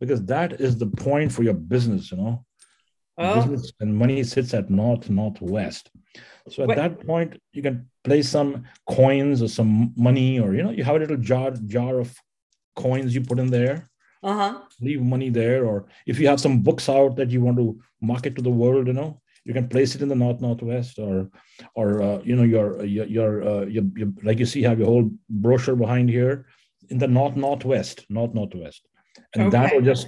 because 0.00 0.24
that 0.24 0.60
is 0.60 0.76
the 0.76 0.86
point 0.86 1.32
for 1.32 1.42
your 1.42 1.54
business 1.54 2.12
you 2.12 2.18
know 2.18 2.44
oh. 3.16 3.34
business 3.34 3.72
and 3.80 3.96
money 3.96 4.22
sits 4.22 4.54
at 4.54 4.70
north 4.70 5.08
northwest 5.08 5.90
so 6.48 6.62
at 6.62 6.68
Wait. 6.68 6.76
that 6.76 7.06
point 7.06 7.40
you 7.52 7.62
can 7.62 7.88
place 8.04 8.28
some 8.28 8.64
coins 8.88 9.42
or 9.42 9.48
some 9.48 9.92
money 9.96 10.38
or 10.38 10.54
you 10.54 10.62
know 10.62 10.70
you 10.70 10.84
have 10.84 10.96
a 10.96 10.98
little 10.98 11.16
jar 11.16 11.50
jar 11.66 11.98
of 11.98 12.14
coins 12.76 13.14
you 13.14 13.20
put 13.20 13.38
in 13.38 13.50
there 13.50 13.88
uh-huh. 14.22 14.60
leave 14.80 15.00
money 15.00 15.30
there 15.30 15.64
or 15.64 15.86
if 16.06 16.18
you 16.18 16.26
have 16.26 16.40
some 16.40 16.60
books 16.60 16.88
out 16.88 17.16
that 17.16 17.30
you 17.30 17.40
want 17.40 17.56
to 17.56 17.78
market 18.00 18.36
to 18.36 18.42
the 18.42 18.50
world 18.50 18.86
you 18.86 18.92
know 18.92 19.20
you 19.48 19.54
can 19.54 19.66
place 19.66 19.94
it 19.94 20.02
in 20.02 20.08
the 20.08 20.14
north 20.14 20.40
northwest 20.42 20.98
or 20.98 21.30
or 21.74 22.02
uh, 22.02 22.20
you 22.22 22.36
know 22.36 22.42
your 22.42 22.84
your, 22.84 23.06
your, 23.06 23.48
uh, 23.48 23.64
your, 23.64 23.84
your 23.96 24.08
like 24.22 24.38
you 24.38 24.46
see 24.46 24.62
have 24.62 24.78
your 24.78 24.86
whole 24.86 25.10
brochure 25.30 25.74
behind 25.74 26.10
here 26.10 26.46
in 26.90 26.98
the 26.98 27.08
north 27.08 27.34
northwest 27.34 28.04
north 28.10 28.34
northwest 28.34 28.86
and 29.34 29.44
okay. 29.44 29.50
that 29.50 29.74
will 29.74 29.80
just 29.80 30.06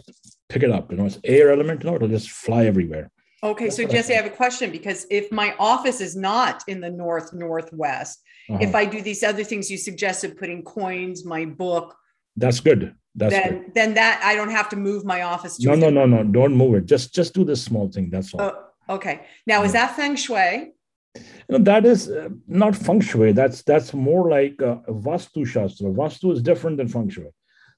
pick 0.50 0.62
it 0.62 0.70
up 0.70 0.90
you 0.92 0.99
know 0.99 1.06
it's 1.06 1.18
air 1.25 1.50
element 1.50 1.82
you 1.82 1.88
know 1.88 1.97
it'll 1.97 2.09
just 2.09 2.30
fly 2.30 2.66
everywhere 2.66 3.11
okay 3.42 3.70
so 3.70 3.85
jesse 3.87 4.12
i 4.12 4.16
have 4.16 4.26
a 4.26 4.37
question 4.44 4.70
because 4.70 5.06
if 5.11 5.32
my 5.32 5.54
office 5.59 6.02
is 6.02 6.14
not 6.14 6.62
in 6.68 6.78
the 6.80 6.90
north 6.90 7.32
northwest 7.32 8.23
uh-huh. 8.50 8.59
if 8.61 8.75
i 8.75 8.85
do 8.85 9.00
these 9.00 9.23
other 9.23 9.42
things 9.42 9.70
you 9.70 9.78
suggested 9.78 10.37
putting 10.37 10.62
coins 10.62 11.25
my 11.25 11.47
book 11.47 11.97
that's 12.37 12.61
good 12.61 12.94
that's 13.14 13.32
then 13.32 13.62
good. 13.62 13.75
then 13.75 13.94
that 13.94 14.20
i 14.23 14.35
don't 14.35 14.50
have 14.50 14.68
to 14.68 14.76
move 14.76 15.04
my 15.04 15.23
office 15.23 15.59
no 15.61 15.75
no 15.75 15.88
no 15.88 16.04
no 16.04 16.23
don't 16.23 16.54
move 16.54 16.75
it 16.75 16.85
just 16.85 17.14
just 17.14 17.32
do 17.32 17.42
this 17.42 17.62
small 17.62 17.90
thing 17.90 18.11
that's 18.11 18.35
all 18.35 18.42
uh, 18.42 18.52
Okay. 18.90 19.20
Now, 19.47 19.62
is 19.62 19.73
that 19.73 19.94
feng 19.97 20.16
shui? 20.16 20.73
You 21.14 21.23
know, 21.49 21.59
that 21.59 21.87
is 21.87 22.11
uh, 22.11 22.28
not 22.47 22.75
feng 22.76 23.00
shui. 23.00 23.32
That's 23.32 23.62
that's 23.62 23.94
more 23.94 24.28
like 24.28 24.61
uh, 24.61 24.78
Vastu 24.88 25.47
Shastra. 25.47 25.88
Vastu 25.90 26.32
is 26.32 26.42
different 26.42 26.76
than 26.76 26.88
feng 26.88 27.09
shui. 27.09 27.30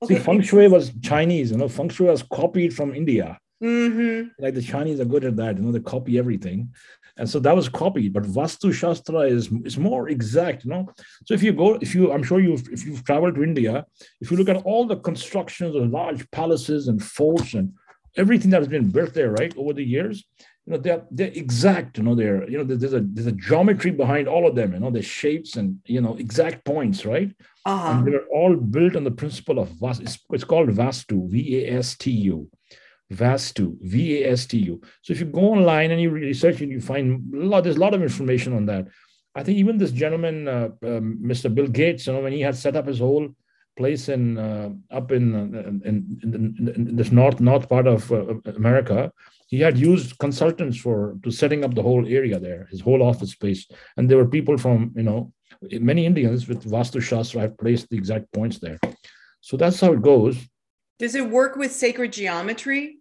Okay. 0.02 0.16
See, 0.16 0.20
feng 0.20 0.40
shui 0.42 0.68
was 0.68 0.92
Chinese. 1.02 1.50
You 1.50 1.58
know, 1.58 1.68
feng 1.68 1.90
shui 1.90 2.08
was 2.08 2.22
copied 2.22 2.74
from 2.74 2.94
India. 2.94 3.38
Mm-hmm. 3.62 4.28
Like 4.42 4.54
the 4.54 4.62
Chinese 4.62 5.00
are 5.00 5.04
good 5.04 5.24
at 5.24 5.36
that. 5.36 5.56
You 5.56 5.62
know, 5.62 5.72
they 5.72 5.80
copy 5.80 6.18
everything, 6.18 6.74
and 7.16 7.28
so 7.28 7.38
that 7.40 7.54
was 7.54 7.68
copied. 7.68 8.12
But 8.12 8.24
Vastu 8.24 8.72
Shastra 8.72 9.20
is 9.20 9.50
is 9.64 9.78
more 9.78 10.08
exact. 10.08 10.64
You 10.64 10.70
know, 10.70 10.88
so 11.26 11.34
if 11.34 11.42
you 11.42 11.52
go, 11.52 11.74
if 11.80 11.94
you, 11.94 12.10
I'm 12.12 12.22
sure 12.22 12.40
you've 12.40 12.68
if 12.70 12.84
you've 12.84 13.04
traveled 13.04 13.36
to 13.36 13.44
India, 13.44 13.84
if 14.20 14.30
you 14.30 14.36
look 14.36 14.48
at 14.48 14.62
all 14.64 14.86
the 14.86 14.96
constructions 14.96 15.76
of 15.76 15.90
large 15.90 16.28
palaces 16.30 16.88
and 16.88 17.02
forts 17.02 17.54
and 17.54 17.72
everything 18.16 18.50
that 18.50 18.60
has 18.60 18.68
been 18.68 18.90
built 18.90 19.14
there, 19.14 19.32
right, 19.32 19.56
over 19.56 19.72
the 19.72 19.84
years, 19.84 20.24
you 20.66 20.72
know 20.72 20.78
they're 20.78 21.04
they're 21.10 21.32
exact 21.34 21.98
you 21.98 22.04
know 22.04 22.14
they're 22.14 22.48
you 22.48 22.58
know 22.58 22.64
there's 22.64 22.92
a 22.92 23.00
there's 23.00 23.26
a 23.26 23.32
geometry 23.32 23.90
behind 23.90 24.28
all 24.28 24.46
of 24.46 24.54
them 24.54 24.72
you 24.72 24.80
know 24.80 24.90
the 24.90 25.02
shapes 25.02 25.56
and 25.56 25.78
you 25.86 26.00
know 26.00 26.16
exact 26.16 26.64
points 26.64 27.04
right? 27.04 27.34
Uh-huh. 27.66 27.90
and 27.90 28.06
they're 28.06 28.26
all 28.26 28.54
built 28.56 28.96
on 28.96 29.04
the 29.04 29.10
principle 29.10 29.58
of 29.58 29.68
vast 29.80 30.02
it's, 30.02 30.18
it's 30.30 30.44
called 30.44 30.68
vastu 30.68 31.28
v-a-s-t-u 31.28 32.48
vastu 33.12 33.76
v-a-s-t-u 33.80 34.80
so 35.02 35.12
if 35.12 35.20
you 35.20 35.26
go 35.26 35.40
online 35.40 35.90
and 35.90 36.00
you 36.00 36.10
research 36.10 36.60
and 36.60 36.70
you 36.70 36.80
find 36.80 37.34
a 37.34 37.38
lot 37.38 37.64
there's 37.64 37.76
a 37.76 37.80
lot 37.80 37.94
of 37.94 38.02
information 38.02 38.52
on 38.52 38.66
that. 38.66 38.86
I 39.34 39.42
think 39.42 39.56
even 39.58 39.78
this 39.78 39.92
gentleman 39.92 40.46
uh, 40.46 40.68
um, 40.84 41.18
mr 41.22 41.52
bill 41.52 41.66
gates 41.66 42.06
you 42.06 42.12
know 42.12 42.20
when 42.20 42.32
he 42.32 42.40
had 42.40 42.56
set 42.56 42.76
up 42.76 42.86
his 42.86 42.98
whole 42.98 43.34
place 43.76 44.08
in 44.08 44.38
uh, 44.38 44.70
up 44.90 45.12
in, 45.12 45.34
uh, 45.34 45.88
in, 45.88 46.18
in, 46.22 46.72
in, 46.76 46.96
this 46.96 47.10
north 47.10 47.40
north 47.40 47.68
part 47.68 47.86
of 47.86 48.10
uh, 48.12 48.34
America, 48.56 49.12
he 49.52 49.60
had 49.60 49.76
used 49.76 50.16
consultants 50.16 50.78
for 50.78 51.18
to 51.22 51.30
setting 51.30 51.62
up 51.62 51.74
the 51.74 51.82
whole 51.82 52.06
area 52.08 52.40
there, 52.40 52.66
his 52.70 52.80
whole 52.80 53.02
office 53.02 53.32
space. 53.32 53.66
And 53.98 54.08
there 54.08 54.16
were 54.16 54.26
people 54.36 54.56
from, 54.56 54.92
you 54.96 55.02
know, 55.02 55.30
many 55.90 56.06
Indians 56.06 56.48
with 56.48 56.64
Vastu 56.64 57.02
Shastra 57.02 57.42
have 57.42 57.58
placed 57.58 57.90
the 57.90 57.98
exact 57.98 58.32
points 58.32 58.58
there. 58.58 58.80
So 59.42 59.58
that's 59.58 59.78
how 59.78 59.92
it 59.92 60.00
goes. 60.00 60.38
Does 60.98 61.14
it 61.14 61.28
work 61.28 61.56
with 61.56 61.70
sacred 61.70 62.14
geometry? 62.14 62.96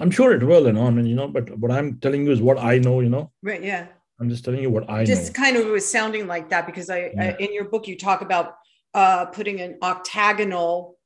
I'm 0.00 0.10
sure 0.10 0.32
it 0.32 0.42
will, 0.42 0.64
you 0.68 0.72
know. 0.72 0.86
I 0.86 0.90
mean, 0.90 1.04
you 1.04 1.16
know, 1.16 1.28
but 1.28 1.54
what 1.58 1.70
I'm 1.70 1.98
telling 1.98 2.24
you 2.24 2.32
is 2.32 2.40
what 2.40 2.58
I 2.58 2.78
know, 2.78 3.00
you 3.00 3.10
know. 3.10 3.30
Right. 3.42 3.62
Yeah. 3.62 3.88
I'm 4.18 4.30
just 4.30 4.46
telling 4.46 4.62
you 4.62 4.70
what 4.70 4.88
I 4.88 5.00
know. 5.00 5.04
just 5.04 5.36
know. 5.36 5.42
kind 5.44 5.58
of 5.58 5.66
was 5.66 5.86
sounding 5.86 6.26
like 6.26 6.48
that 6.48 6.64
because 6.64 6.88
I, 6.88 7.10
yeah. 7.14 7.24
I 7.24 7.42
in 7.44 7.52
your 7.52 7.64
book 7.64 7.86
you 7.86 7.98
talk 7.98 8.22
about 8.22 8.54
uh, 8.94 9.26
putting 9.26 9.60
an 9.60 9.76
octagonal 9.82 10.96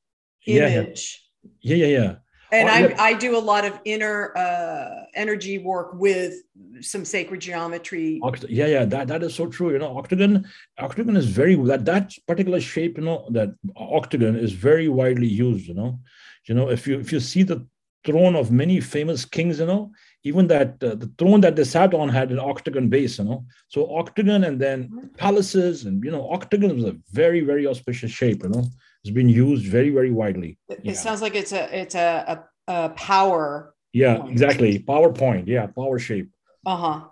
image. 0.45 1.21
Yeah, 1.59 1.75
yeah, 1.75 1.85
yeah. 1.85 1.99
yeah 1.99 2.15
and 2.51 2.69
I, 2.69 2.95
I 2.97 3.13
do 3.13 3.37
a 3.37 3.39
lot 3.39 3.65
of 3.65 3.79
inner 3.85 4.35
uh, 4.37 5.05
energy 5.13 5.57
work 5.57 5.93
with 5.93 6.35
some 6.81 7.03
sacred 7.03 7.41
geometry. 7.41 8.21
Yeah, 8.47 8.67
yeah, 8.67 8.85
that, 8.85 9.07
that 9.07 9.23
is 9.23 9.35
so 9.35 9.47
true. 9.47 9.71
You 9.71 9.79
know, 9.79 9.97
octagon, 9.97 10.47
octagon 10.77 11.15
is 11.17 11.25
very 11.25 11.55
that 11.55 11.85
that 11.85 12.13
particular 12.27 12.61
shape. 12.61 12.97
You 12.97 13.03
know, 13.03 13.27
that 13.31 13.49
octagon 13.75 14.35
is 14.35 14.53
very 14.53 14.87
widely 14.87 15.27
used. 15.27 15.67
You 15.67 15.73
know, 15.73 15.99
you 16.45 16.55
know 16.55 16.69
if 16.69 16.87
you 16.87 16.99
if 16.99 17.11
you 17.11 17.19
see 17.19 17.43
the 17.43 17.65
throne 18.05 18.35
of 18.35 18.51
many 18.51 18.79
famous 18.79 19.25
kings, 19.25 19.59
you 19.59 19.65
know, 19.65 19.91
even 20.23 20.47
that 20.47 20.81
uh, 20.81 20.95
the 20.95 21.11
throne 21.17 21.41
that 21.41 21.57
they 21.57 21.65
sat 21.65 21.93
on 21.93 22.07
had 22.07 22.31
an 22.31 22.39
octagon 22.39 22.87
base. 22.87 23.19
You 23.19 23.25
know, 23.25 23.45
so 23.67 23.93
octagon 23.93 24.45
and 24.45 24.59
then 24.59 24.85
mm-hmm. 24.85 25.07
palaces 25.17 25.85
and 25.85 26.03
you 26.03 26.11
know, 26.11 26.29
octagon 26.31 26.75
was 26.75 26.85
a 26.85 26.95
very 27.11 27.41
very 27.41 27.67
auspicious 27.67 28.11
shape. 28.11 28.43
You 28.43 28.49
know, 28.49 28.65
it's 29.07 29.15
been 29.15 29.29
used 29.29 29.65
very 29.65 29.89
very 29.89 30.11
widely 30.11 30.57
it, 30.69 30.79
yeah. 30.83 30.93
sounds 30.93 31.21
like 31.21 31.33
it's 31.33 31.53
a 31.53 31.79
it's 31.79 31.95
a, 31.95 32.43
a, 32.67 32.73
a 32.73 32.89
power 32.89 33.73
yeah 33.93 34.17
point. 34.17 34.31
exactly 34.31 34.79
powerpoint 34.79 35.47
yeah 35.47 35.67
power 35.67 35.97
shape 35.97 36.29
uh-huh 36.65 37.05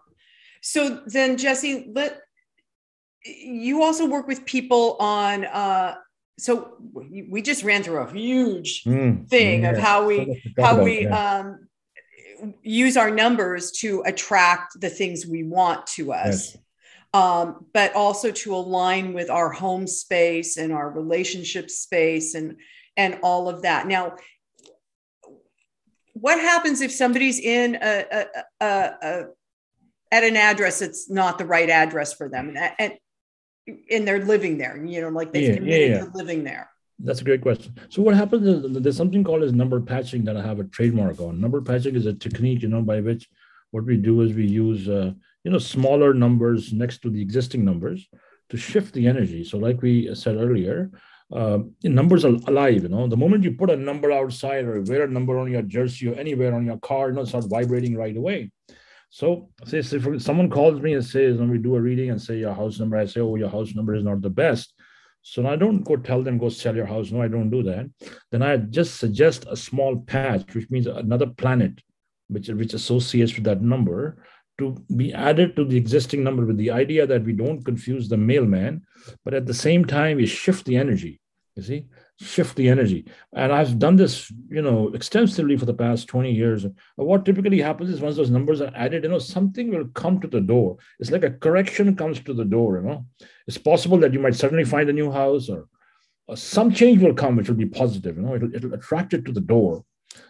so 0.61 1.01
then 1.07 1.37
jesse 1.37 1.89
let 1.93 2.21
you 3.23 3.81
also 3.81 4.05
work 4.05 4.27
with 4.27 4.45
people 4.45 4.97
on 4.99 5.45
uh 5.45 5.95
so 6.37 6.75
we 7.29 7.41
just 7.41 7.63
ran 7.63 7.81
through 7.81 7.99
a 7.99 8.11
huge 8.11 8.83
mm, 8.83 9.25
thing 9.29 9.63
yeah. 9.63 9.71
of 9.71 9.77
how 9.77 10.05
we 10.05 10.43
how 10.59 10.83
we 10.83 11.03
yeah. 11.03 11.37
um 11.39 11.67
use 12.61 12.97
our 12.97 13.09
numbers 13.09 13.71
to 13.71 14.03
attract 14.05 14.79
the 14.81 14.89
things 14.89 15.25
we 15.25 15.43
want 15.43 15.87
to 15.87 16.11
us 16.11 16.55
yes 16.55 16.64
um, 17.15 17.65
but 17.73 17.95
also 17.95 18.29
to 18.29 18.53
align 18.53 19.13
with 19.13 19.29
our 19.29 19.49
home 19.49 19.87
space 19.87 20.57
and 20.57 20.73
our 20.73 20.89
relationship 20.89 21.69
space 21.69 22.35
and 22.35 22.57
and 22.97 23.19
all 23.23 23.47
of 23.47 23.61
that. 23.61 23.87
Now, 23.87 24.15
what 26.13 26.39
happens 26.39 26.81
if 26.81 26.91
somebody's 26.91 27.39
in 27.39 27.75
a, 27.81 28.05
a, 28.11 28.25
a, 28.59 28.65
a 28.65 29.23
at 30.11 30.23
an 30.23 30.35
address 30.35 30.79
that's 30.79 31.09
not 31.09 31.37
the 31.37 31.45
right 31.45 31.69
address 31.69 32.13
for 32.13 32.27
them 32.29 32.49
and, 32.49 32.71
and, 32.79 32.93
and 33.89 34.07
they're 34.07 34.23
living 34.23 34.57
there, 34.57 34.77
you 34.85 35.01
know, 35.01 35.09
like 35.09 35.31
they've 35.31 35.49
yeah, 35.49 35.55
committed 35.55 35.89
yeah, 35.89 35.95
yeah. 35.97 36.05
to 36.05 36.11
living 36.17 36.43
there? 36.43 36.69
That's 36.99 37.21
a 37.21 37.25
great 37.25 37.41
question. 37.41 37.75
So 37.89 38.01
what 38.01 38.15
happens 38.15 38.45
is 38.47 38.81
there's 38.81 38.95
something 38.95 39.23
called 39.23 39.43
as 39.43 39.51
number 39.53 39.81
patching 39.81 40.23
that 40.25 40.37
I 40.37 40.41
have 40.41 40.59
a 40.59 40.65
trademark 40.65 41.19
on. 41.19 41.41
Number 41.41 41.61
patching 41.61 41.95
is 41.95 42.05
a 42.05 42.13
technique, 42.13 42.61
you 42.61 42.69
know, 42.69 42.81
by 42.81 43.01
which 43.01 43.27
what 43.71 43.85
we 43.85 43.97
do 43.97 44.21
is 44.21 44.33
we 44.33 44.47
use 44.47 44.87
uh, 44.87 45.11
you 45.45 45.51
know 45.51 45.59
smaller 45.59 46.13
numbers 46.13 46.73
next 46.73 46.97
to 47.03 47.09
the 47.09 47.21
existing 47.21 47.63
numbers 47.63 48.09
to 48.49 48.57
shift 48.57 48.93
the 48.93 49.07
energy. 49.07 49.43
So 49.43 49.57
like 49.57 49.81
we 49.81 50.13
said 50.13 50.35
earlier 50.35 50.91
uh, 51.33 51.59
numbers 51.83 52.23
are 52.25 52.35
alive 52.47 52.83
you 52.83 52.89
know. 52.89 53.07
The 53.07 53.17
moment 53.17 53.43
you 53.43 53.51
put 53.53 53.69
a 53.69 53.77
number 53.77 54.11
outside 54.11 54.65
or 54.65 54.81
wear 54.81 55.03
a 55.03 55.07
number 55.07 55.37
on 55.39 55.51
your 55.51 55.61
jersey 55.61 56.09
or 56.09 56.15
anywhere 56.15 56.53
on 56.53 56.65
your 56.65 56.79
car 56.79 57.09
you 57.09 57.15
know 57.15 57.25
start 57.25 57.45
vibrating 57.47 57.95
right 57.95 58.17
away. 58.17 58.51
So 59.09 59.49
say, 59.65 59.81
say 59.81 59.97
if 59.97 60.21
someone 60.21 60.49
calls 60.49 60.81
me 60.81 60.93
and 60.93 61.05
says 61.05 61.37
when 61.37 61.49
we 61.49 61.57
do 61.57 61.75
a 61.75 61.81
reading 61.81 62.09
and 62.09 62.21
say 62.21 62.37
your 62.37 62.53
house 62.53 62.79
number 62.79 62.97
i 62.97 63.05
say 63.05 63.21
oh 63.21 63.35
your 63.35 63.49
house 63.49 63.73
number 63.73 63.95
is 63.95 64.03
not 64.03 64.21
the 64.21 64.29
best. 64.29 64.73
So 65.27 65.47
I 65.47 65.55
don't 65.55 65.83
go 65.83 65.95
tell 65.95 66.21
them 66.21 66.37
go 66.37 66.49
sell 66.49 66.75
your 66.75 66.85
house. 66.85 67.11
No, 67.11 67.19
I 67.19 67.27
don't 67.27 67.49
do 67.49 67.63
that. 67.63 67.89
Then 68.31 68.43
I 68.43 68.57
just 68.57 68.99
suggest 68.99 69.47
a 69.49 69.57
small 69.57 69.97
patch, 69.97 70.53
which 70.53 70.69
means 70.69 70.85
another 70.85 71.25
planet, 71.25 71.81
which 72.27 72.47
which 72.49 72.75
associates 72.75 73.33
with 73.33 73.45
that 73.45 73.63
number, 73.63 74.23
to 74.57 74.75
be 74.95 75.13
added 75.13 75.55
to 75.55 75.65
the 75.65 75.77
existing 75.77 76.23
number 76.23 76.45
with 76.45 76.57
the 76.57 76.71
idea 76.71 77.05
that 77.05 77.23
we 77.23 77.33
don't 77.33 77.63
confuse 77.63 78.07
the 78.07 78.17
mailman, 78.17 78.85
but 79.23 79.33
at 79.33 79.45
the 79.45 79.53
same 79.53 79.85
time, 79.85 80.17
we 80.17 80.25
shift 80.25 80.65
the 80.65 80.77
energy. 80.77 81.21
You 81.55 81.63
see, 81.63 81.87
shift 82.19 82.57
the 82.57 82.67
energy. 82.67 83.05
And 83.33 83.53
I've 83.53 83.79
done 83.79 83.95
this, 83.95 84.29
you 84.49 84.61
know, 84.61 84.89
extensively 84.93 85.55
for 85.55 85.65
the 85.65 85.73
past 85.73 86.07
20 86.07 86.31
years. 86.31 86.65
What 86.95 87.23
typically 87.23 87.61
happens 87.61 87.89
is 87.89 88.01
once 88.01 88.17
those 88.17 88.29
numbers 88.29 88.59
are 88.59 88.71
added, 88.75 89.03
you 89.03 89.09
know, 89.09 89.19
something 89.19 89.69
will 89.69 89.87
come 89.89 90.19
to 90.19 90.27
the 90.27 90.41
door. 90.41 90.77
It's 90.99 91.11
like 91.11 91.23
a 91.23 91.31
correction 91.31 91.95
comes 91.95 92.19
to 92.21 92.33
the 92.33 92.43
door, 92.43 92.77
you 92.77 92.83
know. 92.83 93.05
It's 93.47 93.57
possible 93.57 93.97
that 93.99 94.11
you 94.11 94.19
might 94.19 94.35
suddenly 94.35 94.65
find 94.65 94.89
a 94.89 94.93
new 94.93 95.11
house 95.11 95.47
or 95.49 95.67
uh, 96.27 96.35
some 96.35 96.73
change 96.73 97.01
will 97.01 97.13
come, 97.13 97.37
which 97.37 97.47
will 97.47 97.55
be 97.55 97.67
positive. 97.67 98.17
You 98.17 98.23
know, 98.23 98.35
it'll, 98.35 98.53
it'll 98.53 98.73
attract 98.73 99.13
it 99.13 99.23
to 99.25 99.31
the 99.31 99.41
door. 99.41 99.85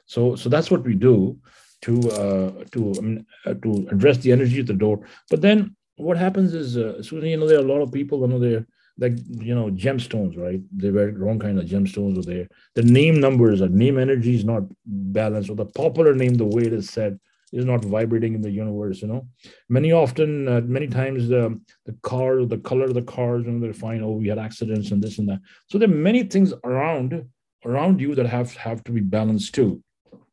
So, 0.05 0.35
so 0.35 0.47
that's 0.47 0.69
what 0.69 0.83
we 0.83 0.93
do 0.93 1.39
to 1.81 2.11
uh, 2.11 2.63
to 2.71 3.23
uh, 3.45 3.53
to 3.55 3.87
address 3.91 4.17
the 4.19 4.31
energy 4.31 4.59
at 4.59 4.67
the 4.67 4.73
door. 4.73 5.05
But 5.29 5.41
then 5.41 5.75
what 5.97 6.17
happens 6.17 6.53
is, 6.53 6.77
uh, 6.77 7.01
Susan, 7.01 7.29
you 7.29 7.37
know, 7.37 7.47
there 7.47 7.59
are 7.59 7.65
a 7.65 7.73
lot 7.73 7.81
of 7.81 7.91
people. 7.91 8.21
You 8.21 8.27
know, 8.27 8.39
they're 8.39 8.65
like 8.97 9.13
you 9.29 9.53
know 9.53 9.69
gemstones, 9.71 10.37
right? 10.37 10.61
They 10.75 10.91
wear 10.91 11.11
wrong 11.11 11.39
kind 11.39 11.59
of 11.59 11.65
gemstones, 11.65 12.17
or 12.17 12.23
they 12.23 12.47
the 12.75 12.83
name 12.83 13.19
numbers 13.19 13.61
or 13.61 13.69
name 13.69 13.99
energy 13.99 14.35
is 14.35 14.45
not 14.45 14.63
balanced, 14.85 15.49
or 15.49 15.55
the 15.55 15.65
popular 15.65 16.13
name, 16.13 16.35
the 16.35 16.45
way 16.45 16.63
it 16.63 16.73
is 16.73 16.89
said, 16.89 17.19
is 17.51 17.65
not 17.65 17.83
vibrating 17.83 18.35
in 18.35 18.41
the 18.41 18.51
universe. 18.51 19.01
You 19.01 19.09
know, 19.09 19.27
many 19.69 19.91
often, 19.91 20.47
uh, 20.47 20.61
many 20.61 20.87
times 20.87 21.27
the 21.27 21.59
the 21.85 21.93
car, 22.03 22.45
the 22.45 22.57
color 22.57 22.85
of 22.85 22.93
the 22.93 23.01
cars, 23.01 23.45
and 23.47 23.61
they 23.61 23.73
find 23.73 24.03
oh 24.03 24.11
we 24.11 24.27
had 24.27 24.39
accidents 24.39 24.91
and 24.91 25.01
this 25.01 25.19
and 25.19 25.27
that. 25.29 25.39
So 25.67 25.77
there 25.77 25.89
are 25.89 25.93
many 25.93 26.23
things 26.23 26.53
around 26.63 27.25
around 27.65 27.99
you 27.99 28.15
that 28.15 28.27
have 28.27 28.53
have 28.55 28.83
to 28.85 28.91
be 28.91 29.01
balanced 29.01 29.55
too. 29.55 29.81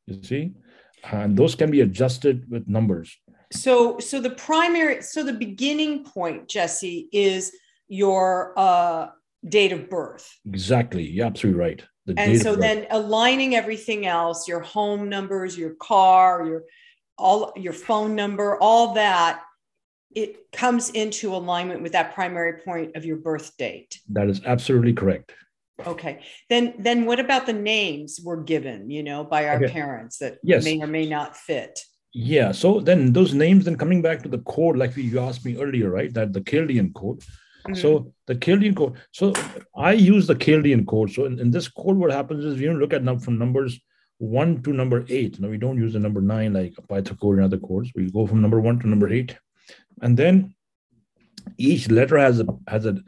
You 0.07 0.23
see, 0.23 0.53
and 1.11 1.37
those 1.37 1.55
can 1.55 1.71
be 1.71 1.81
adjusted 1.81 2.49
with 2.51 2.69
numbers. 2.69 3.17
So 3.53 3.99
so 3.99 4.21
the 4.21 4.31
primary, 4.31 5.03
so 5.03 5.23
the 5.23 5.33
beginning 5.33 6.05
point, 6.05 6.49
Jesse, 6.49 7.09
is 7.13 7.53
your 7.89 8.55
uh, 8.57 9.09
date 9.47 9.73
of 9.73 9.91
birth. 9.91 10.29
Exactly. 10.47 11.05
You're 11.05 11.27
absolutely 11.27 11.61
right. 11.61 11.85
The 12.07 12.15
and 12.17 12.41
so 12.41 12.57
then 12.57 12.87
aligning 12.91 13.55
everything 13.55 14.07
else, 14.07 14.49
your 14.49 14.61
home 14.61 15.09
numbers, 15.09 15.57
your 15.57 15.75
car, 15.75 16.47
your 16.47 16.63
all 17.19 17.53
your 17.57 17.73
phone 17.73 18.17
number, 18.17 18.59
all 18.61 18.95
that, 18.95 19.43
it 20.15 20.51
comes 20.53 20.91
into 20.91 21.35
alignment 21.35 21.83
with 21.83 21.93
that 21.93 22.15
primary 22.15 22.61
point 22.61 22.97
of 22.97 23.05
your 23.05 23.17
birth 23.17 23.57
date. 23.57 24.01
That 24.09 24.29
is 24.29 24.41
absolutely 24.45 24.95
correct. 24.95 25.33
Okay. 25.87 26.21
Then 26.49 26.75
then 26.79 27.07
what 27.07 27.21
about 27.21 27.47
the 27.47 27.53
names 27.53 28.21
we're 28.23 28.43
given, 28.43 28.91
you 28.91 29.03
know, 29.03 29.25
by 29.25 29.49
our 29.49 29.57
okay. 29.57 29.73
parents 29.73 30.19
that 30.19 30.39
yes. 30.43 30.65
may 30.65 30.81
or 30.81 30.87
may 30.87 31.09
not 31.09 31.37
fit? 31.37 31.79
Yeah. 32.15 32.53
So 32.53 32.81
then 32.81 33.13
those 33.13 33.33
names, 33.33 33.65
then 33.65 33.77
coming 33.77 34.03
back 34.03 34.23
to 34.23 34.29
the 34.29 34.39
code, 34.41 34.77
like 34.77 34.97
you 34.97 35.19
asked 35.19 35.45
me 35.45 35.57
earlier, 35.57 35.91
right? 35.91 36.13
That 36.13 36.33
the 36.33 36.43
Chaldean 36.43 36.93
code. 36.93 37.21
Mm-hmm. 37.21 37.75
So 37.75 38.13
the 38.27 38.35
Chaldean 38.35 38.75
code. 38.75 38.97
So 39.13 39.33
I 39.77 39.93
use 39.93 40.27
the 40.27 40.35
Chaldean 40.35 40.85
code. 40.85 41.11
So 41.11 41.25
in, 41.25 41.39
in 41.39 41.51
this 41.51 41.69
code, 41.69 41.97
what 41.97 42.13
happens 42.13 42.45
is 42.45 42.61
you 42.61 42.75
look 42.75 42.93
at 42.93 43.03
num- 43.03 43.21
from 43.21 43.39
numbers 43.39 43.81
one 44.19 44.63
to 44.63 44.73
number 44.73 45.05
eight. 45.09 45.41
Now 45.41 45.49
we 45.49 45.59
don't 45.59 45.79
use 45.79 45.95
the 45.95 45.99
number 45.99 46.21
nine 46.21 46.53
like 46.53 46.75
Pythagorean 46.89 47.19
code 47.19 47.37
and 47.39 47.45
other 47.45 47.59
codes. 47.59 47.91
We 47.95 48.11
go 48.11 48.27
from 48.27 48.41
number 48.41 48.61
one 48.61 48.79
to 48.81 48.89
number 48.89 49.13
eight, 49.13 49.37
and 50.01 50.17
then 50.17 50.55
each 51.59 51.91
letter 51.91 52.19
has 52.19 52.41
a 52.41 52.47
has 52.69 52.87
a 52.87 52.99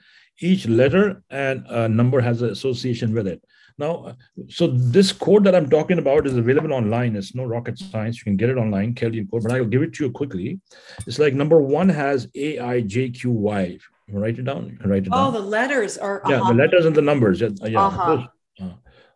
each 0.40 0.66
letter 0.66 1.22
and 1.30 1.64
a 1.68 1.88
number 1.88 2.20
has 2.20 2.42
an 2.42 2.50
association 2.50 3.14
with 3.14 3.26
it. 3.26 3.42
Now, 3.76 4.16
so 4.48 4.68
this 4.68 5.10
code 5.10 5.42
that 5.44 5.54
I'm 5.54 5.68
talking 5.68 5.98
about 5.98 6.26
is 6.26 6.36
available 6.36 6.72
online. 6.72 7.16
It's 7.16 7.34
no 7.34 7.44
rocket 7.44 7.76
science. 7.76 8.18
You 8.18 8.24
can 8.24 8.36
get 8.36 8.48
it 8.48 8.56
online, 8.56 8.94
Chaldean 8.94 9.26
code, 9.26 9.42
but 9.42 9.52
I'll 9.52 9.64
give 9.64 9.82
it 9.82 9.94
to 9.94 10.04
you 10.04 10.10
quickly. 10.12 10.60
It's 11.06 11.18
like 11.18 11.34
number 11.34 11.60
one 11.60 11.88
has 11.88 12.28
A 12.36 12.60
I 12.60 12.82
J 12.82 13.10
Q 13.10 13.30
Y. 13.32 13.78
You 14.06 14.18
write 14.18 14.38
it 14.38 14.44
down. 14.44 14.68
You 14.70 14.76
can 14.76 14.90
write 14.90 15.06
it 15.06 15.08
oh, 15.12 15.16
down. 15.16 15.28
Oh, 15.28 15.30
the 15.32 15.44
letters 15.44 15.98
are. 15.98 16.22
Yeah, 16.28 16.40
uh-huh. 16.40 16.52
the 16.52 16.58
letters 16.58 16.86
and 16.86 16.94
the 16.94 17.02
numbers. 17.02 17.40
Yeah, 17.40 17.48
yeah. 17.62 17.86
Uh-huh. 17.86 18.26
Uh, 18.60 18.72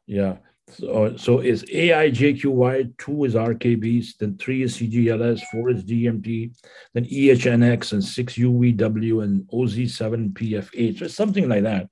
yeah. 0.07 0.37
So, 0.71 1.17
so 1.17 1.39
is 1.41 1.65
AIJQY, 1.65 2.99
two 2.99 3.25
is 3.25 3.35
RKBs, 3.35 4.19
then 4.19 4.37
three 4.39 4.63
is 4.63 4.77
CGLS, 4.77 5.41
four 5.51 5.71
is 5.71 5.85
DMT, 5.85 6.55
then 6.95 7.05
EHNX, 7.05 7.93
and 7.93 8.05
six 8.05 8.35
UVW, 8.35 9.23
and 9.25 9.43
OZ7 9.49 10.33
PF8. 10.33 10.99
So 10.99 11.07
something 11.07 11.49
like 11.49 11.63
that. 11.63 11.89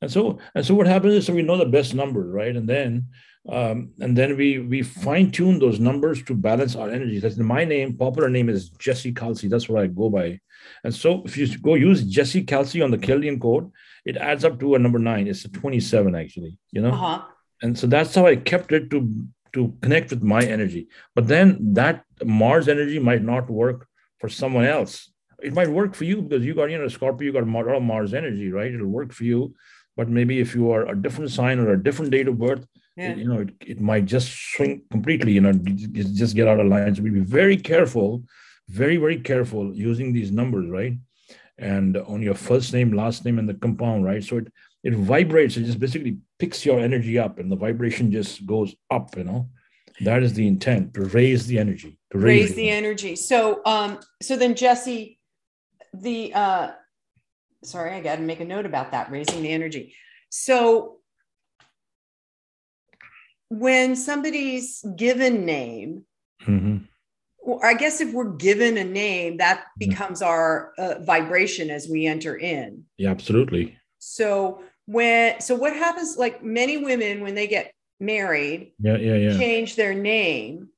And 0.00 0.10
so, 0.10 0.38
and 0.54 0.64
so 0.64 0.74
what 0.74 0.86
happens 0.86 1.14
is 1.14 1.26
so 1.26 1.34
we 1.34 1.42
know 1.42 1.56
the 1.56 1.66
best 1.66 1.94
numbers, 1.94 2.32
right? 2.32 2.54
And 2.54 2.68
then 2.68 3.08
um, 3.48 3.90
and 4.00 4.16
then 4.16 4.36
we 4.36 4.60
we 4.60 4.82
fine 4.82 5.32
tune 5.32 5.58
those 5.58 5.80
numbers 5.80 6.22
to 6.24 6.34
balance 6.34 6.76
our 6.76 6.88
energy. 6.90 7.18
That's 7.18 7.36
my 7.36 7.64
name, 7.64 7.96
popular 7.96 8.30
name 8.30 8.48
is 8.48 8.70
Jesse 8.70 9.12
Kalsi. 9.12 9.50
That's 9.50 9.68
what 9.68 9.82
I 9.82 9.88
go 9.88 10.08
by. 10.10 10.38
And 10.84 10.94
so 10.94 11.22
if 11.24 11.36
you 11.36 11.58
go 11.58 11.74
use 11.74 12.04
Jesse 12.04 12.44
Kalsi 12.44 12.84
on 12.84 12.92
the 12.92 12.98
Chaldean 12.98 13.40
code, 13.40 13.70
it 14.04 14.16
adds 14.16 14.44
up 14.44 14.60
to 14.60 14.76
a 14.76 14.78
number 14.78 15.00
nine. 15.00 15.26
It's 15.26 15.44
a 15.44 15.48
27 15.48 16.14
actually, 16.14 16.56
you 16.70 16.82
know? 16.82 16.92
Uh-huh 16.92 17.22
and 17.62 17.78
so 17.78 17.86
that's 17.86 18.14
how 18.14 18.26
i 18.26 18.36
kept 18.36 18.72
it 18.72 18.90
to 18.90 19.26
to 19.52 19.74
connect 19.82 20.10
with 20.10 20.22
my 20.22 20.42
energy. 20.42 20.88
But 21.14 21.28
then 21.28 21.74
that 21.74 22.04
mars 22.24 22.68
energy 22.68 22.98
might 22.98 23.22
not 23.22 23.50
work 23.50 23.86
for 24.18 24.28
someone 24.28 24.64
else. 24.64 25.10
It 25.42 25.54
might 25.54 25.68
work 25.68 25.94
for 25.94 26.04
you 26.04 26.22
because 26.22 26.44
you 26.44 26.54
got 26.54 26.70
you 26.70 26.78
know 26.78 26.88
scorpio 26.88 27.26
you 27.26 27.32
got 27.32 27.46
mars, 27.46 27.82
mars 27.82 28.14
energy 28.14 28.50
right? 28.50 28.72
It'll 28.72 28.86
work 28.86 29.12
for 29.12 29.24
you. 29.24 29.54
But 29.96 30.08
maybe 30.08 30.40
if 30.40 30.54
you 30.54 30.70
are 30.70 30.86
a 30.88 30.96
different 30.96 31.30
sign 31.30 31.58
or 31.58 31.72
a 31.72 31.82
different 31.82 32.12
date 32.12 32.28
of 32.28 32.38
birth 32.38 32.66
yeah. 32.96 33.14
you 33.14 33.26
know 33.26 33.40
it, 33.40 33.50
it 33.60 33.80
might 33.80 34.06
just 34.06 34.28
swing 34.52 34.82
completely 34.90 35.32
you 35.32 35.40
know 35.40 35.52
just 35.52 36.36
get 36.36 36.48
out 36.48 36.60
of 36.60 36.66
line. 36.66 36.94
So 36.94 37.02
we 37.02 37.10
be 37.10 37.20
very 37.20 37.56
careful 37.56 38.22
very 38.68 38.96
very 38.96 39.18
careful 39.18 39.74
using 39.74 40.12
these 40.12 40.30
numbers 40.30 40.70
right? 40.70 40.96
And 41.58 41.96
on 41.96 42.22
your 42.22 42.34
first 42.34 42.72
name 42.72 42.92
last 42.92 43.24
name 43.24 43.38
and 43.38 43.48
the 43.48 43.54
compound 43.54 44.04
right? 44.04 44.24
So 44.24 44.38
it 44.38 44.52
it 44.82 44.94
vibrates 44.94 45.56
it 45.56 45.64
just 45.64 45.78
basically 45.78 46.18
picks 46.38 46.66
your 46.66 46.80
energy 46.80 47.18
up 47.18 47.38
and 47.38 47.50
the 47.50 47.56
vibration 47.56 48.10
just 48.10 48.44
goes 48.46 48.74
up 48.90 49.16
you 49.16 49.24
know? 49.24 49.48
That 50.00 50.22
is 50.22 50.34
the 50.34 50.48
intent 50.48 50.94
to 50.94 51.04
raise 51.04 51.46
the 51.46 51.58
energy 51.58 51.98
to 52.10 52.18
raise, 52.18 52.48
raise 52.48 52.54
the 52.56 52.70
energy. 52.70 53.16
So 53.16 53.60
um 53.64 54.00
so 54.20 54.36
then 54.36 54.54
jesse 54.54 55.18
the 55.94 56.32
uh 56.34 56.70
sorry 57.62 57.92
i 57.92 58.00
got 58.00 58.16
to 58.16 58.22
make 58.22 58.40
a 58.40 58.44
note 58.44 58.66
about 58.66 58.92
that 58.92 59.10
raising 59.10 59.42
the 59.42 59.50
energy. 59.50 59.94
So 60.30 60.98
when 63.48 63.96
somebody's 63.96 64.82
given 64.96 65.44
name 65.44 66.06
mm-hmm. 66.46 66.78
well, 67.40 67.60
i 67.62 67.74
guess 67.74 68.00
if 68.00 68.10
we're 68.14 68.32
given 68.32 68.78
a 68.78 68.84
name 68.84 69.36
that 69.36 69.58
mm-hmm. 69.58 69.90
becomes 69.90 70.22
our 70.22 70.72
uh, 70.78 70.94
vibration 71.02 71.70
as 71.70 71.86
we 71.88 72.06
enter 72.06 72.36
in. 72.36 72.84
Yeah 72.96 73.10
absolutely. 73.10 73.76
So 73.98 74.62
when 74.86 75.40
so 75.40 75.54
what 75.54 75.74
happens 75.74 76.16
like 76.16 76.42
many 76.42 76.76
women 76.76 77.22
when 77.22 77.34
they 77.34 77.46
get 77.46 77.72
married 78.00 78.72
yeah 78.80 78.96
yeah 78.96 79.14
yeah 79.14 79.38
change 79.38 79.76
their 79.76 79.94
name 79.94 80.68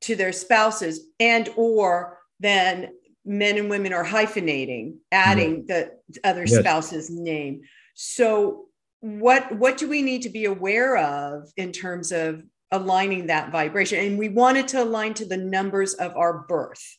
to 0.00 0.16
their 0.16 0.32
spouses 0.32 1.00
and 1.20 1.50
or 1.56 2.18
then 2.40 2.88
men 3.24 3.58
and 3.58 3.68
women 3.68 3.92
are 3.92 4.04
hyphenating 4.04 4.96
adding 5.12 5.64
yeah. 5.68 5.84
the 6.12 6.18
other 6.28 6.44
yes. 6.46 6.58
spouse's 6.60 7.10
name 7.10 7.60
so 7.94 8.66
what 9.00 9.54
what 9.56 9.76
do 9.76 9.88
we 9.88 10.00
need 10.00 10.22
to 10.22 10.30
be 10.30 10.46
aware 10.46 10.96
of 10.96 11.50
in 11.56 11.72
terms 11.72 12.12
of 12.12 12.42
aligning 12.72 13.26
that 13.26 13.52
vibration 13.52 14.04
and 14.04 14.18
we 14.18 14.28
wanted 14.28 14.66
to 14.66 14.82
align 14.82 15.12
to 15.12 15.26
the 15.26 15.36
numbers 15.36 15.94
of 15.94 16.16
our 16.16 16.44
birth 16.48 16.96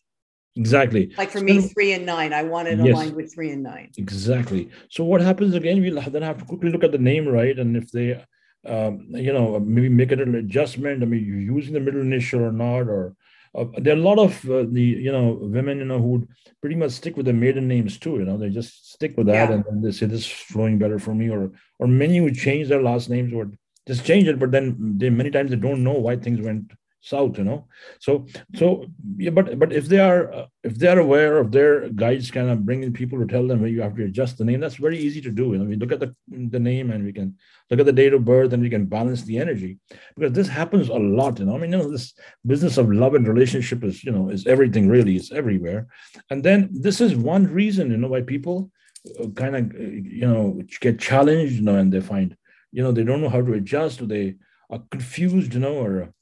Exactly. 0.57 1.13
Like 1.17 1.29
for 1.29 1.41
me, 1.41 1.61
three 1.61 1.93
and 1.93 2.05
nine, 2.05 2.33
I 2.33 2.43
wanted 2.43 2.79
yes. 2.79 2.87
aligned 2.87 3.15
with 3.15 3.33
three 3.33 3.51
and 3.51 3.63
nine. 3.63 3.91
Exactly. 3.97 4.69
So 4.89 5.03
what 5.03 5.21
happens 5.21 5.53
again? 5.53 5.81
We'll 5.81 6.01
then 6.01 6.21
have 6.21 6.39
to 6.39 6.45
quickly 6.45 6.71
look 6.71 6.83
at 6.83 6.91
the 6.91 6.97
name, 6.97 7.27
right? 7.27 7.57
And 7.57 7.77
if 7.77 7.91
they, 7.91 8.23
um, 8.65 9.07
you 9.09 9.31
know, 9.31 9.59
maybe 9.59 9.89
make 9.89 10.11
a 10.11 10.15
little 10.15 10.35
adjustment. 10.35 11.03
I 11.03 11.05
mean, 11.05 11.23
you're 11.23 11.57
using 11.57 11.73
the 11.73 11.79
middle 11.79 12.01
initial 12.01 12.41
or 12.41 12.51
not, 12.51 12.89
or 12.89 13.15
uh, 13.55 13.65
there 13.77 13.95
are 13.95 13.99
a 13.99 14.01
lot 14.01 14.19
of 14.19 14.49
uh, 14.49 14.65
the 14.69 14.81
you 14.81 15.11
know 15.11 15.37
women 15.41 15.77
you 15.77 15.85
know 15.85 15.99
who 15.99 16.27
pretty 16.61 16.75
much 16.75 16.91
stick 16.91 17.15
with 17.15 17.27
the 17.27 17.33
maiden 17.33 17.67
names 17.67 17.97
too. 17.97 18.17
You 18.17 18.25
know, 18.25 18.37
they 18.37 18.49
just 18.49 18.91
stick 18.93 19.15
with 19.17 19.27
that, 19.27 19.49
yeah. 19.49 19.55
and 19.55 19.63
then 19.65 19.81
they 19.81 19.91
say 19.91 20.05
this 20.05 20.21
is 20.21 20.27
flowing 20.27 20.77
better 20.79 20.99
for 20.99 21.13
me, 21.13 21.29
or 21.29 21.51
or 21.79 21.87
many 21.87 22.17
who 22.17 22.31
change 22.31 22.67
their 22.67 22.81
last 22.81 23.09
names 23.09 23.33
or 23.33 23.51
just 23.87 24.03
change 24.03 24.27
it, 24.27 24.37
but 24.37 24.51
then 24.51 24.97
they 24.97 25.09
many 25.09 25.31
times 25.31 25.49
they 25.49 25.55
don't 25.55 25.83
know 25.83 25.93
why 25.93 26.17
things 26.17 26.41
went 26.41 26.71
south 27.07 27.37
you 27.37 27.43
know? 27.43 27.67
So 27.99 28.25
so 28.55 28.85
yeah 29.17 29.31
but 29.37 29.57
but 29.59 29.71
if 29.71 29.85
they 29.87 29.99
are 29.99 30.31
uh, 30.33 30.45
if 30.63 30.75
they 30.75 30.87
are 30.87 30.99
aware 30.99 31.37
of 31.37 31.51
their 31.51 31.89
guides 31.89 32.29
kind 32.31 32.49
of 32.49 32.65
bringing 32.65 32.93
people 32.93 33.17
to 33.19 33.27
tell 33.27 33.47
them 33.47 33.59
hey, 33.61 33.69
you 33.69 33.81
have 33.81 33.95
to 33.95 34.05
adjust 34.05 34.37
the 34.37 34.45
name 34.45 34.59
that's 34.59 34.75
very 34.75 34.99
easy 34.99 35.21
to 35.21 35.31
do. 35.31 35.45
You 35.51 35.59
know 35.59 35.65
we 35.65 35.75
look 35.75 35.91
at 35.91 35.99
the, 35.99 36.13
the 36.27 36.59
name 36.59 36.91
and 36.91 37.03
we 37.03 37.13
can 37.13 37.35
look 37.69 37.79
at 37.79 37.85
the 37.85 37.99
date 38.01 38.13
of 38.13 38.25
birth 38.25 38.53
and 38.53 38.61
we 38.61 38.69
can 38.69 38.85
balance 38.85 39.23
the 39.23 39.37
energy. 39.37 39.79
Because 40.15 40.33
this 40.33 40.47
happens 40.47 40.89
a 40.89 41.03
lot 41.19 41.39
you 41.39 41.45
know? 41.45 41.55
I 41.55 41.59
mean 41.59 41.71
you 41.71 41.79
know 41.79 41.91
this 41.91 42.13
business 42.45 42.77
of 42.77 42.91
love 42.91 43.15
and 43.15 43.27
relationship 43.27 43.83
is 43.83 44.03
you 44.03 44.11
know 44.11 44.29
is 44.29 44.45
everything 44.45 44.89
really 44.89 45.15
it's 45.15 45.31
everywhere. 45.31 45.87
And 46.29 46.43
then 46.43 46.69
this 46.71 47.01
is 47.01 47.15
one 47.15 47.45
reason 47.61 47.91
you 47.91 47.97
know 47.97 48.09
why 48.09 48.21
people 48.21 48.71
uh, 49.19 49.27
kind 49.29 49.55
of 49.55 49.73
you 50.19 50.27
know 50.27 50.61
get 50.81 50.99
challenged 50.99 51.53
you 51.53 51.61
know 51.61 51.75
and 51.75 51.91
they 51.93 52.01
find 52.01 52.35
you 52.71 52.83
know 52.83 52.91
they 52.91 53.03
don't 53.03 53.21
know 53.21 53.29
how 53.29 53.41
to 53.41 53.53
adjust 53.53 54.01
or 54.01 54.05
they 54.05 54.35
are 54.69 54.81
confused 54.91 55.53
you 55.53 55.59
know 55.59 55.75
or 55.75 56.13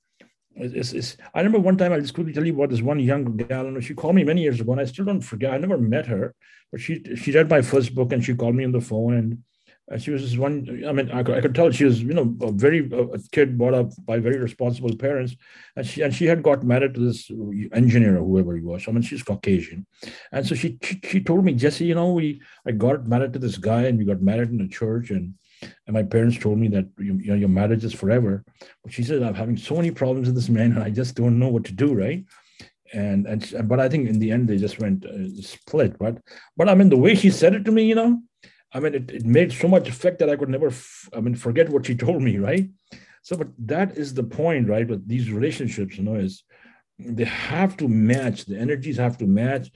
it's, 0.56 0.94
it's, 0.94 1.18
I 1.34 1.40
remember 1.40 1.60
one 1.60 1.78
time, 1.78 1.92
I'll 1.92 2.02
just 2.02 2.14
quickly 2.14 2.34
tell 2.34 2.46
you 2.46 2.56
about 2.56 2.70
this 2.70 2.82
one 2.82 3.00
young 3.00 3.36
gal. 3.38 3.68
And 3.68 3.84
she 3.84 3.94
called 3.94 4.16
me 4.16 4.24
many 4.24 4.42
years 4.42 4.60
ago, 4.60 4.72
and 4.72 4.82
I 4.82 4.86
still 4.86 5.06
don't 5.06 5.22
forget. 5.22 5.54
I 5.54 5.58
never 5.58 5.78
met 5.78 6.08
her, 6.08 6.34
but 6.72 6.82
she 6.82 7.04
she 7.16 7.32
read 7.32 7.50
my 7.50 7.62
first 7.62 7.94
book 7.94 8.12
and 8.14 8.24
she 8.24 8.36
called 8.36 8.56
me 8.56 8.66
on 8.66 8.72
the 8.72 8.82
phone. 8.82 9.14
And, 9.16 9.44
and 9.88 10.02
she 10.02 10.12
was 10.12 10.24
this 10.24 10.38
one. 10.38 10.84
I 10.88 10.92
mean, 10.94 11.12
I 11.12 11.24
could, 11.24 11.36
I 11.36 11.42
could 11.42 11.54
tell 11.54 11.70
she 11.72 11.86
was, 11.86 12.02
you 12.02 12.14
know, 12.14 12.36
a 12.42 12.52
very 12.52 12.90
a 12.92 13.20
kid 13.32 13.58
brought 13.58 13.74
up 13.74 13.92
by 14.06 14.18
very 14.18 14.40
responsible 14.40 14.96
parents, 14.96 15.36
and 15.76 15.86
she 15.86 16.02
and 16.02 16.14
she 16.14 16.26
had 16.26 16.42
got 16.42 16.64
married 16.64 16.96
to 16.96 17.02
this 17.02 17.30
engineer 17.74 18.18
or 18.18 18.26
whoever 18.26 18.56
he 18.56 18.64
was. 18.64 18.88
I 18.88 18.92
mean, 18.92 19.04
she's 19.04 19.24
Caucasian, 19.24 19.86
and 20.32 20.48
so 20.48 20.56
she 20.56 20.80
she, 20.82 21.00
she 21.04 21.24
told 21.24 21.46
me, 21.46 21.54
Jesse, 21.54 21.86
you 21.86 21.96
know, 21.96 22.14
we 22.14 22.42
I 22.66 22.72
got 22.72 23.06
married 23.06 23.34
to 23.34 23.40
this 23.40 23.58
guy, 23.58 23.84
and 23.84 23.98
we 23.98 24.06
got 24.06 24.22
married 24.22 24.50
in 24.50 24.58
the 24.58 24.68
church, 24.68 25.12
and 25.12 25.36
and 25.62 25.94
my 25.94 26.04
parents 26.04 26.38
told 26.38 26.58
me 26.58 26.68
that 26.70 26.88
you, 26.98 27.16
you 27.16 27.28
know 27.28 27.36
your 27.36 27.50
marriage 27.50 27.84
is 27.84 27.94
forever. 27.94 28.44
But 28.84 28.94
she 28.94 29.04
said 29.04 29.24
I'm 29.24 29.36
having 29.36 29.58
so 29.58 29.76
many 29.76 29.92
problems 29.92 30.28
with 30.28 30.36
this 30.36 30.50
man, 30.50 30.74
and 30.74 30.84
I 30.84 30.90
just 30.90 31.16
don't 31.16 31.40
know 31.40 31.50
what 31.50 31.66
to 31.66 31.74
do, 31.74 31.94
right? 31.94 32.24
And 32.94 33.26
and 33.28 33.68
but 33.68 33.80
I 33.80 33.90
think 33.90 34.08
in 34.08 34.20
the 34.20 34.32
end 34.32 34.48
they 34.48 34.58
just 34.58 34.80
went 34.80 35.06
uh, 35.06 35.42
split. 35.42 35.98
But 35.98 36.22
but 36.58 36.70
I 36.70 36.76
mean 36.76 36.90
the 36.90 36.98
way 36.98 37.16
she 37.16 37.30
said 37.30 37.56
it 37.56 37.66
to 37.66 37.72
me, 37.72 37.86
you 37.86 37.96
know, 37.96 38.22
I 38.74 38.80
mean 38.80 38.96
it, 38.96 39.12
it 39.12 39.26
made 39.26 39.52
so 39.52 39.68
much 39.68 39.88
effect 39.88 40.20
that 40.20 40.30
I 40.30 40.36
could 40.36 40.50
never 40.50 40.68
f- 40.68 41.10
I 41.14 41.20
mean 41.22 41.36
forget 41.36 41.70
what 41.70 41.86
she 41.86 41.96
told 42.06 42.22
me, 42.22 42.38
right? 42.38 42.70
So, 43.22 43.36
but 43.36 43.48
that 43.58 43.98
is 43.98 44.14
the 44.14 44.24
point, 44.24 44.70
right? 44.70 44.88
With 44.88 45.08
these 45.08 45.32
relationships, 45.32 45.98
you 45.98 46.04
know, 46.04 46.14
is 46.14 46.44
they 46.98 47.26
have 47.26 47.76
to 47.78 47.88
match 47.88 48.46
the 48.46 48.58
energies 48.58 48.98
have 48.98 49.18
to 49.18 49.28
match. 49.28 49.70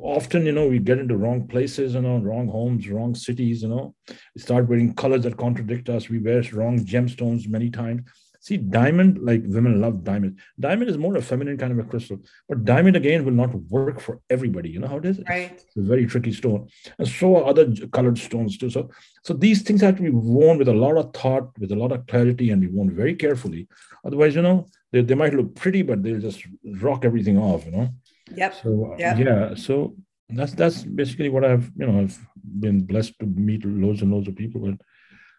Often 0.00 0.46
you 0.46 0.52
know 0.52 0.68
we 0.68 0.78
get 0.78 0.98
into 0.98 1.16
wrong 1.16 1.46
places 1.46 1.94
you 1.94 2.02
know 2.02 2.18
wrong 2.18 2.48
homes 2.48 2.88
wrong 2.88 3.14
cities 3.14 3.62
you 3.62 3.68
know. 3.68 3.94
We 4.34 4.42
start 4.42 4.68
wearing 4.68 4.94
colors 4.94 5.22
that 5.22 5.36
contradict 5.36 5.88
us. 5.88 6.08
We 6.08 6.18
wear 6.18 6.42
wrong 6.52 6.78
gemstones 6.84 7.48
many 7.48 7.70
times. 7.70 8.02
See 8.40 8.58
diamond 8.58 9.18
like 9.22 9.42
women 9.46 9.80
love 9.80 10.04
diamond. 10.04 10.38
Diamond 10.60 10.90
is 10.90 10.98
more 10.98 11.16
a 11.16 11.22
feminine 11.22 11.56
kind 11.56 11.72
of 11.72 11.78
a 11.78 11.88
crystal 11.88 12.18
but 12.48 12.64
diamond 12.64 12.94
again 12.94 13.24
will 13.24 13.32
not 13.32 13.54
work 13.54 13.98
for 13.98 14.20
everybody. 14.28 14.68
You 14.68 14.80
know 14.80 14.88
how 14.88 14.98
it 14.98 15.06
is? 15.06 15.20
Right. 15.28 15.52
it's 15.52 15.76
a 15.76 15.82
very 15.82 16.06
tricky 16.06 16.32
stone. 16.32 16.68
And 16.98 17.08
so 17.08 17.36
are 17.36 17.46
other 17.46 17.72
colored 17.92 18.18
stones 18.18 18.58
too. 18.58 18.68
So 18.68 18.90
so 19.24 19.32
these 19.32 19.62
things 19.62 19.80
have 19.80 19.96
to 19.96 20.02
be 20.02 20.10
worn 20.10 20.58
with 20.58 20.68
a 20.68 20.74
lot 20.74 20.98
of 20.98 21.14
thought 21.14 21.58
with 21.58 21.72
a 21.72 21.76
lot 21.76 21.92
of 21.92 22.06
clarity 22.06 22.50
and 22.50 22.60
be 22.60 22.68
worn 22.68 22.94
very 22.94 23.14
carefully. 23.14 23.66
Otherwise 24.04 24.34
you 24.34 24.42
know 24.42 24.66
they, 24.92 25.02
they 25.02 25.14
might 25.14 25.34
look 25.34 25.54
pretty, 25.54 25.82
but 25.82 26.02
they'll 26.02 26.20
just 26.20 26.46
rock 26.64 27.04
everything 27.04 27.38
off, 27.38 27.64
you 27.64 27.72
know. 27.72 27.88
Yep. 28.34 28.54
So 28.62 28.96
yep. 28.98 29.18
yeah, 29.18 29.54
so 29.54 29.94
that's 30.28 30.52
that's 30.52 30.82
basically 30.82 31.28
what 31.28 31.44
I've 31.44 31.70
you 31.76 31.86
know 31.86 32.00
I've 32.00 32.18
been 32.60 32.84
blessed 32.84 33.18
to 33.20 33.26
meet 33.26 33.64
loads 33.64 34.02
and 34.02 34.12
loads 34.12 34.28
of 34.28 34.36
people, 34.36 34.60
but 34.60 34.78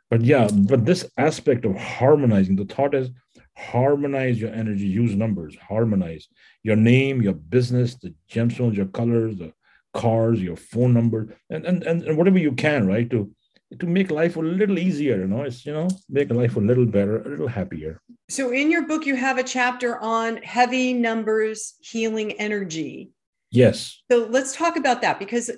but 0.10 0.22
yeah, 0.22 0.48
but 0.54 0.86
this 0.86 1.10
aspect 1.18 1.66
of 1.66 1.76
harmonizing, 1.76 2.56
the 2.56 2.66
thought 2.66 2.96
is 2.96 3.10
harmonize 3.58 4.40
your 4.40 4.54
energy, 4.54 4.86
use 4.86 5.16
numbers, 5.16 5.58
harmonize 5.58 6.28
your 6.64 6.76
name, 6.76 7.22
your 7.22 7.34
business, 7.34 7.96
the 7.96 8.14
gemstones, 8.30 8.76
your 8.76 8.86
colors, 8.86 9.36
the 9.38 9.52
cars, 9.94 10.42
your 10.42 10.56
phone 10.56 10.94
number, 10.94 11.36
and 11.50 11.66
and 11.66 11.84
and, 11.84 12.04
and 12.04 12.18
whatever 12.18 12.38
you 12.38 12.54
can, 12.54 12.88
right, 12.88 13.10
to 13.10 13.32
to 13.80 13.86
make 13.86 14.12
life 14.12 14.38
a 14.38 14.40
little 14.40 14.80
easier, 14.80 15.18
you 15.18 15.28
know, 15.28 15.42
it's, 15.42 15.66
you 15.66 15.74
know, 15.74 15.90
make 16.10 16.32
life 16.32 16.56
a 16.56 16.60
little 16.60 16.86
better, 16.86 17.22
a 17.22 17.30
little 17.30 17.48
happier. 17.48 18.02
So 18.30 18.52
in 18.52 18.72
your 18.72 18.88
book, 18.88 19.06
you 19.06 19.16
have 19.16 19.38
a 19.38 19.44
chapter 19.44 19.98
on 20.00 20.38
heavy 20.38 20.94
numbers, 20.94 21.76
healing 21.82 22.34
energy. 22.34 23.12
Yes. 23.52 24.02
So 24.10 24.28
let's 24.30 24.56
talk 24.56 24.78
about 24.78 25.02
that 25.02 25.20
because 25.20 25.52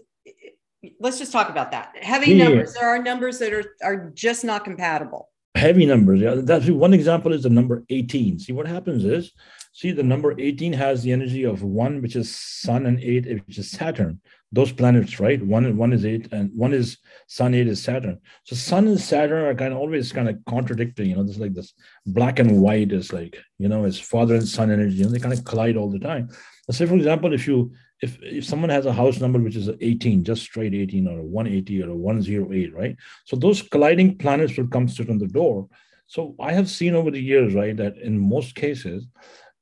let's 0.99 1.19
just 1.19 1.31
talk 1.31 1.49
about 1.49 1.71
that. 1.71 1.95
Heavy 2.01 2.33
yeah. 2.33 2.45
numbers, 2.45 2.73
there 2.73 2.89
are 2.89 3.01
numbers 3.01 3.37
that 3.39 3.53
are, 3.53 3.75
are 3.83 4.11
just 4.15 4.43
not 4.43 4.63
compatible. 4.63 5.29
Heavy 5.55 5.85
numbers. 5.85 6.19
Yeah. 6.21 6.35
That's 6.37 6.67
one 6.67 6.93
example 6.93 7.33
is 7.33 7.43
the 7.43 7.49
number 7.49 7.83
18. 7.89 8.39
See 8.39 8.53
what 8.53 8.67
happens 8.67 9.05
is, 9.05 9.33
see 9.73 9.91
the 9.91 10.03
number 10.03 10.33
18 10.39 10.73
has 10.73 11.03
the 11.03 11.11
energy 11.11 11.43
of 11.43 11.61
one, 11.61 12.01
which 12.01 12.15
is 12.15 12.35
sun 12.35 12.87
and 12.87 12.99
eight, 13.01 13.27
which 13.45 13.59
is 13.59 13.69
Saturn 13.69 14.19
those 14.51 14.71
planets, 14.71 15.19
right? 15.19 15.43
One 15.45 15.77
one 15.77 15.93
is 15.93 16.05
eight, 16.05 16.31
and 16.31 16.51
one 16.55 16.73
is 16.73 16.97
Sun. 17.27 17.53
Eight 17.53 17.67
is 17.67 17.83
Saturn. 17.83 18.19
So 18.43 18.55
Sun 18.55 18.87
and 18.87 18.99
Saturn 18.99 19.45
are 19.45 19.55
kind 19.55 19.73
of 19.73 19.79
always 19.79 20.11
kind 20.11 20.27
of 20.27 20.37
contradicting. 20.47 21.09
You 21.09 21.15
know, 21.15 21.23
there's 21.23 21.39
like 21.39 21.53
this 21.53 21.73
black 22.05 22.39
and 22.39 22.61
white 22.61 22.91
is 22.91 23.13
like 23.13 23.37
you 23.59 23.67
know, 23.67 23.85
it's 23.85 23.99
father 23.99 24.35
and 24.35 24.47
son 24.47 24.71
energy, 24.71 25.03
and 25.03 25.13
they 25.13 25.19
kind 25.19 25.33
of 25.33 25.45
collide 25.45 25.77
all 25.77 25.89
the 25.89 25.99
time. 25.99 26.29
Let's 26.67 26.77
say, 26.77 26.85
for 26.85 26.95
example, 26.95 27.33
if 27.33 27.47
you 27.47 27.71
if 28.01 28.17
if 28.21 28.45
someone 28.45 28.69
has 28.69 28.85
a 28.85 28.93
house 28.93 29.19
number 29.19 29.39
which 29.39 29.55
is 29.55 29.69
18, 29.81 30.23
just 30.23 30.43
straight 30.43 30.73
18, 30.73 31.07
or 31.07 31.19
a 31.19 31.23
180 31.23 31.83
or 31.83 31.89
a 31.89 31.95
108, 31.95 32.73
right? 32.73 32.95
So 33.25 33.35
those 33.35 33.61
colliding 33.61 34.17
planets 34.17 34.57
will 34.57 34.67
come 34.67 34.87
sit 34.87 35.09
on 35.09 35.19
the 35.19 35.27
door. 35.27 35.67
So 36.07 36.35
I 36.39 36.53
have 36.53 36.69
seen 36.69 36.95
over 36.95 37.11
the 37.11 37.21
years, 37.21 37.53
right, 37.53 37.77
that 37.77 37.97
in 37.97 38.17
most 38.17 38.55
cases, 38.55 39.05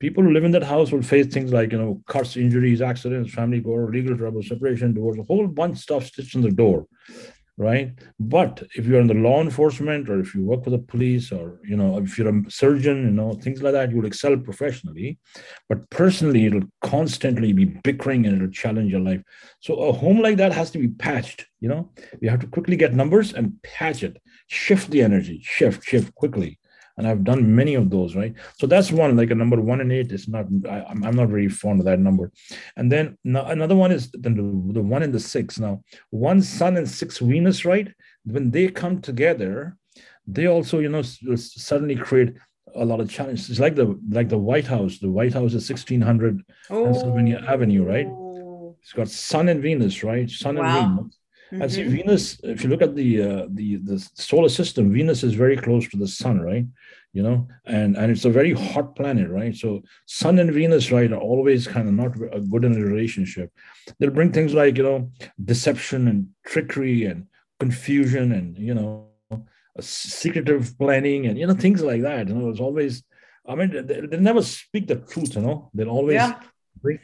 people 0.00 0.22
who 0.22 0.32
live 0.32 0.44
in 0.44 0.52
that 0.52 0.62
house 0.62 0.92
will 0.92 1.02
face 1.02 1.26
things 1.26 1.52
like 1.52 1.72
you 1.72 1.78
know 1.78 2.00
cuts 2.06 2.36
injuries 2.36 2.80
accidents 2.80 3.32
family 3.32 3.60
gore 3.60 3.90
legal 3.90 4.16
trouble 4.16 4.42
separation 4.42 4.94
divorce 4.94 5.18
a 5.18 5.22
whole 5.24 5.46
bunch 5.46 5.72
of 5.72 5.78
stuff 5.78 6.06
stitched 6.06 6.36
on 6.36 6.42
the 6.42 6.50
door 6.50 6.86
right? 7.58 7.92
But 8.20 8.62
if 8.76 8.86
you're 8.86 9.00
in 9.00 9.08
the 9.08 9.14
law 9.14 9.42
enforcement 9.42 10.08
or 10.08 10.20
if 10.20 10.32
you 10.32 10.44
work 10.44 10.62
for 10.62 10.70
the 10.70 10.78
police 10.78 11.32
or 11.32 11.60
you 11.64 11.76
know 11.76 11.98
if 11.98 12.16
you're 12.16 12.28
a 12.28 12.50
surgeon 12.50 13.02
you 13.02 13.10
know 13.10 13.32
things 13.34 13.62
like 13.62 13.72
that 13.72 13.90
you'll 13.90 14.06
excel 14.06 14.36
professionally. 14.36 15.18
But 15.68 15.90
personally 15.90 16.46
it'll 16.46 16.70
constantly 16.80 17.52
be 17.52 17.64
bickering 17.64 18.24
and 18.24 18.36
it'll 18.36 18.50
challenge 18.50 18.92
your 18.92 19.00
life. 19.00 19.22
So 19.60 19.74
a 19.74 19.92
home 19.92 20.20
like 20.20 20.36
that 20.36 20.52
has 20.52 20.70
to 20.70 20.78
be 20.78 20.88
patched 20.88 21.46
you 21.60 21.68
know? 21.68 21.90
You 22.20 22.30
have 22.30 22.40
to 22.40 22.46
quickly 22.46 22.76
get 22.76 22.94
numbers 22.94 23.34
and 23.34 23.60
patch 23.62 24.04
it. 24.04 24.16
Shift 24.46 24.90
the 24.90 25.02
energy. 25.02 25.40
Shift 25.42 25.84
shift 25.84 26.14
quickly 26.14 26.57
and 26.98 27.06
I've 27.06 27.22
done 27.22 27.54
many 27.54 27.74
of 27.74 27.90
those, 27.90 28.16
right? 28.16 28.34
So 28.58 28.66
that's 28.66 28.90
one, 28.90 29.16
like 29.16 29.30
a 29.30 29.34
number 29.34 29.60
one 29.60 29.80
and 29.80 29.92
eight 29.92 30.10
is 30.10 30.26
not, 30.26 30.46
I, 30.68 30.84
am 30.90 31.12
not 31.12 31.28
very 31.28 31.48
fond 31.48 31.78
of 31.78 31.86
that 31.86 32.00
number. 32.00 32.32
And 32.76 32.90
then 32.90 33.16
another 33.24 33.76
one 33.76 33.92
is 33.92 34.10
the, 34.10 34.30
the 34.30 34.82
one 34.82 35.04
and 35.04 35.14
the 35.14 35.20
six. 35.20 35.60
Now, 35.60 35.82
one 36.10 36.42
Sun 36.42 36.76
and 36.76 36.88
six 36.88 37.18
Venus, 37.18 37.64
right? 37.64 37.88
When 38.24 38.50
they 38.50 38.66
come 38.68 39.00
together, 39.00 39.76
they 40.26 40.46
also, 40.46 40.80
you 40.80 40.88
know, 40.88 41.02
suddenly 41.02 41.94
create 41.94 42.34
a 42.74 42.84
lot 42.84 43.00
of 43.00 43.08
challenges. 43.08 43.48
It's 43.48 43.60
like 43.60 43.76
the 43.76 43.98
like 44.10 44.28
the 44.28 44.38
White 44.38 44.66
House. 44.66 44.98
The 44.98 45.10
White 45.10 45.32
House 45.32 45.54
is 45.54 45.68
1600 45.70 46.42
oh. 46.70 46.84
Pennsylvania 46.84 47.42
Avenue, 47.46 47.84
right? 47.84 48.06
Oh. 48.06 48.76
It's 48.82 48.92
got 48.92 49.08
Sun 49.08 49.48
and 49.48 49.62
Venus, 49.62 50.02
right? 50.02 50.28
Sun 50.28 50.56
wow. 50.56 50.64
and 50.64 50.98
Venus. 50.98 51.18
Mm-hmm. 51.50 51.62
And 51.62 51.72
see, 51.72 51.82
Venus, 51.84 52.38
if 52.42 52.62
you 52.62 52.68
look 52.68 52.82
at 52.82 52.94
the 52.94 53.22
uh, 53.22 53.46
the 53.48 53.76
the 53.76 53.98
solar 54.14 54.50
system, 54.50 54.92
Venus 54.92 55.22
is 55.22 55.32
very 55.32 55.56
close 55.56 55.88
to 55.88 55.96
the 55.96 56.06
sun, 56.06 56.40
right? 56.40 56.66
You 57.14 57.22
know, 57.22 57.48
and 57.64 57.96
and 57.96 58.12
it's 58.12 58.26
a 58.26 58.30
very 58.30 58.52
hot 58.52 58.94
planet, 58.94 59.30
right? 59.30 59.56
So 59.56 59.82
Sun 60.06 60.38
and 60.38 60.52
Venus, 60.52 60.92
right, 60.92 61.10
are 61.10 61.20
always 61.20 61.66
kind 61.66 61.88
of 61.88 61.94
not 61.94 62.14
a 62.34 62.40
good 62.40 62.64
in 62.64 62.76
a 62.76 62.84
relationship. 62.84 63.50
They'll 63.98 64.10
bring 64.10 64.30
things 64.30 64.52
like 64.52 64.76
you 64.76 64.82
know 64.82 65.10
deception 65.42 66.06
and 66.06 66.28
trickery 66.44 67.04
and 67.04 67.26
confusion 67.58 68.32
and 68.32 68.58
you 68.58 68.74
know 68.74 69.08
secretive 69.80 70.76
planning 70.78 71.26
and 71.26 71.38
you 71.38 71.46
know 71.46 71.54
things 71.54 71.82
like 71.82 72.02
that. 72.02 72.28
You 72.28 72.34
know, 72.34 72.50
it's 72.50 72.60
always. 72.60 73.02
I 73.46 73.54
mean, 73.54 73.86
they, 73.86 74.00
they 74.00 74.18
never 74.18 74.42
speak 74.42 74.88
the 74.88 74.96
truth. 74.96 75.34
You 75.34 75.40
know, 75.40 75.70
they'll 75.72 75.88
always 75.88 76.16
yeah 76.16 76.42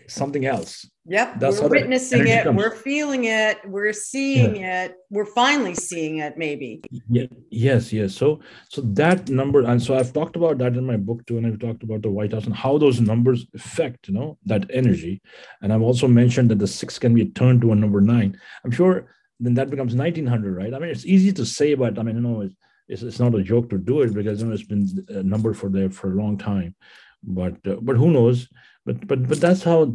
something 0.09 0.47
else. 0.47 0.89
Yep. 1.07 1.39
That's 1.39 1.61
we're 1.61 1.69
witnessing 1.69 2.27
it. 2.27 2.45
Comes. 2.45 2.57
We're 2.57 2.75
feeling 2.75 3.25
it. 3.25 3.59
We're 3.67 3.93
seeing 3.93 4.57
yeah. 4.57 4.85
it. 4.85 4.97
We're 5.11 5.27
finally 5.27 5.75
seeing 5.75 6.19
it, 6.19 6.39
maybe. 6.39 6.83
Yeah. 7.11 7.27
Yes. 7.51 7.93
Yes. 7.93 8.15
So, 8.15 8.41
so 8.71 8.81
that 8.81 9.29
number, 9.29 9.61
and 9.63 9.83
so 9.83 9.97
I've 9.97 10.13
talked 10.13 10.37
about 10.37 10.59
that 10.59 10.77
in 10.77 10.87
my 10.87 10.97
book 10.97 11.27
too, 11.27 11.37
and 11.37 11.47
I've 11.47 11.59
talked 11.59 11.83
about 11.83 12.03
the 12.03 12.11
White 12.11 12.33
House 12.33 12.47
and 12.47 12.55
how 12.55 12.79
those 12.79 13.01
numbers 13.01 13.47
affect, 13.55 14.09
you 14.09 14.15
know, 14.15 14.39
that 14.47 14.71
energy. 14.73 15.21
And 15.61 15.73
I've 15.73 15.83
also 15.83 16.09
mentioned 16.09 16.51
that 16.51 16.59
the 16.59 16.67
six 16.67 16.99
can 16.99 17.15
be 17.15 17.27
turned 17.27 17.61
to 17.63 17.73
a 17.73 17.75
number 17.75 18.01
nine. 18.01 18.39
I'm 18.65 18.71
sure 18.71 19.09
then 19.41 19.55
that 19.55 19.71
becomes 19.71 19.95
1900, 19.95 20.57
right? 20.57 20.73
I 20.73 20.79
mean, 20.79 20.91
it's 20.91 21.07
easy 21.07 21.33
to 21.33 21.45
say, 21.45 21.75
but 21.75 21.99
I 21.99 22.03
mean, 22.03 22.17
you 22.17 22.23
know, 22.23 22.41
it's, 22.41 22.55
it's, 22.89 23.03
it's 23.03 23.21
not 23.21 23.35
a 23.35 23.43
joke 23.43 23.69
to 23.71 23.79
do 23.79 24.03
it 24.03 24.15
because 24.15 24.41
you 24.41 24.47
know, 24.47 24.55
it's 24.55 24.63
been 24.63 25.05
a 25.09 25.23
number 25.23 25.53
for 25.55 25.69
there 25.69 25.91
for 25.91 26.13
a 26.13 26.17
long 26.17 26.39
time. 26.39 26.75
But 27.23 27.55
uh, 27.67 27.77
but 27.81 27.97
who 27.97 28.11
knows? 28.11 28.49
But 28.85 29.07
but 29.07 29.27
but 29.29 29.41
that's 29.41 29.63
how, 29.63 29.93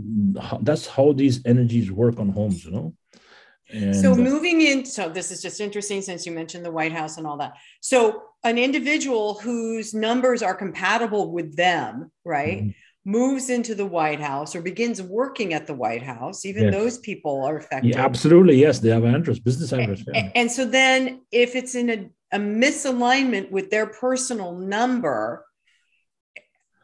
that's 0.61 0.87
how 0.87 1.13
these 1.13 1.45
energies 1.45 1.91
work 1.91 2.19
on 2.19 2.29
homes 2.29 2.65
you 2.65 2.71
know 2.71 2.93
and, 3.71 3.95
so 3.95 4.13
uh, 4.13 4.15
moving 4.15 4.61
in 4.61 4.85
so 4.85 5.09
this 5.09 5.31
is 5.31 5.41
just 5.41 5.61
interesting 5.61 6.01
since 6.01 6.25
you 6.25 6.31
mentioned 6.31 6.65
the 6.65 6.71
white 6.71 6.91
house 6.91 7.17
and 7.17 7.27
all 7.27 7.37
that 7.37 7.53
so 7.81 8.23
an 8.43 8.57
individual 8.57 9.35
whose 9.35 9.93
numbers 9.93 10.41
are 10.41 10.55
compatible 10.55 11.31
with 11.31 11.55
them 11.55 12.11
right 12.25 12.59
mm-hmm. 12.59 12.69
moves 13.11 13.49
into 13.49 13.75
the 13.75 13.85
white 13.85 14.19
house 14.19 14.55
or 14.55 14.61
begins 14.61 15.01
working 15.01 15.53
at 15.53 15.67
the 15.67 15.73
white 15.73 16.03
house 16.03 16.45
even 16.45 16.63
yes. 16.63 16.73
those 16.73 16.97
people 16.99 17.43
are 17.43 17.57
affected 17.57 17.93
yeah, 17.93 18.03
absolutely 18.03 18.55
yes 18.55 18.79
they 18.79 18.89
have 18.89 19.03
an 19.03 19.13
interest 19.13 19.43
business 19.43 19.71
interest 19.71 20.03
yeah. 20.07 20.19
and, 20.19 20.31
and 20.35 20.51
so 20.51 20.65
then 20.65 21.21
if 21.31 21.55
it's 21.55 21.75
in 21.75 21.89
a, 21.89 22.09
a 22.35 22.39
misalignment 22.39 23.51
with 23.51 23.69
their 23.69 23.85
personal 23.85 24.55
number 24.55 25.45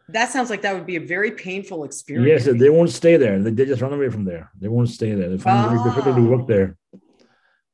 that 0.10 0.32
sounds 0.32 0.50
like 0.50 0.62
that 0.62 0.76
would 0.76 0.86
be 0.86 0.98
a 0.98 1.02
very 1.02 1.32
painful 1.32 1.84
experience. 1.84 2.46
Yes, 2.46 2.60
they 2.60 2.70
won't 2.70 2.91
stay 2.91 3.18
there. 3.18 3.41
They, 3.41 3.52
they 3.52 3.65
just 3.65 3.82
run 3.82 3.94
away 3.94 4.10
from 4.10 4.24
there. 4.24 4.52
They 4.60 4.68
won't 4.68 4.89
stay 4.89 5.13
there. 5.13 5.30
They 5.30 5.38
find 5.38 5.65
oh. 5.65 5.70
it 5.70 5.70
very 5.70 5.84
difficult 5.89 6.15
to 6.15 6.22
work 6.24 6.41
oh. 6.44 6.48
there. 6.48 6.78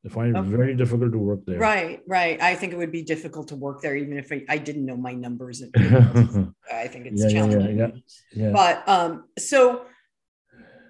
They 0.04 0.10
find 0.10 0.36
it 0.36 0.40
okay. 0.40 0.50
very 0.50 0.76
difficult 0.76 1.12
to 1.12 1.18
work 1.18 1.46
there. 1.46 1.60
Right, 1.60 2.00
right. 2.08 2.42
I 2.42 2.56
think 2.56 2.74
it 2.74 2.78
would 2.78 2.92
be 2.92 3.04
difficult 3.04 3.50
to 3.50 3.56
work 3.56 3.82
there, 3.82 3.96
even 3.96 4.18
if 4.18 4.32
I, 4.32 4.44
I 4.50 4.58
didn't 4.58 4.86
know 4.86 4.98
my 4.98 5.14
numbers. 5.14 5.62
I 5.76 6.88
think 6.88 7.06
it's 7.06 7.24
yeah, 7.24 7.30
challenging. 7.30 7.78
Yeah, 7.78 7.88
yeah, 8.34 8.46
yeah, 8.46 8.52
But 8.52 8.88
um, 8.88 9.26
so, 9.38 9.86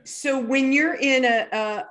so 0.06 0.40
when 0.40 0.72
you're 0.72 0.94
in 0.94 1.26
a 1.26 1.48
a, 1.52 1.86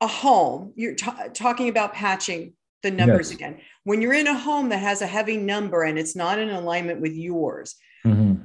a 0.00 0.06
home, 0.06 0.72
you're 0.74 0.94
t- 0.94 1.28
talking 1.32 1.68
about 1.68 1.94
patching 1.94 2.54
the 2.82 2.90
numbers 2.90 3.30
yes. 3.30 3.36
again. 3.36 3.60
When 3.84 4.02
you're 4.02 4.14
in 4.14 4.26
a 4.26 4.36
home 4.36 4.70
that 4.70 4.78
has 4.78 5.00
a 5.00 5.06
heavy 5.06 5.36
number 5.36 5.82
and 5.82 5.96
it's 5.96 6.16
not 6.16 6.40
in 6.40 6.50
alignment 6.50 7.00
with 7.00 7.12
yours. 7.12 7.76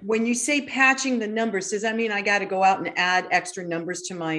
When 0.09 0.25
you 0.25 0.33
say 0.33 0.61
patching 0.61 1.19
the 1.19 1.27
numbers, 1.27 1.69
does 1.69 1.83
that 1.83 1.95
mean 1.95 2.11
I 2.11 2.21
got 2.23 2.39
to 2.39 2.47
go 2.47 2.63
out 2.63 2.79
and 2.79 2.89
add 2.97 3.27
extra 3.29 3.63
numbers 3.63 4.01
to 4.07 4.15
my 4.15 4.35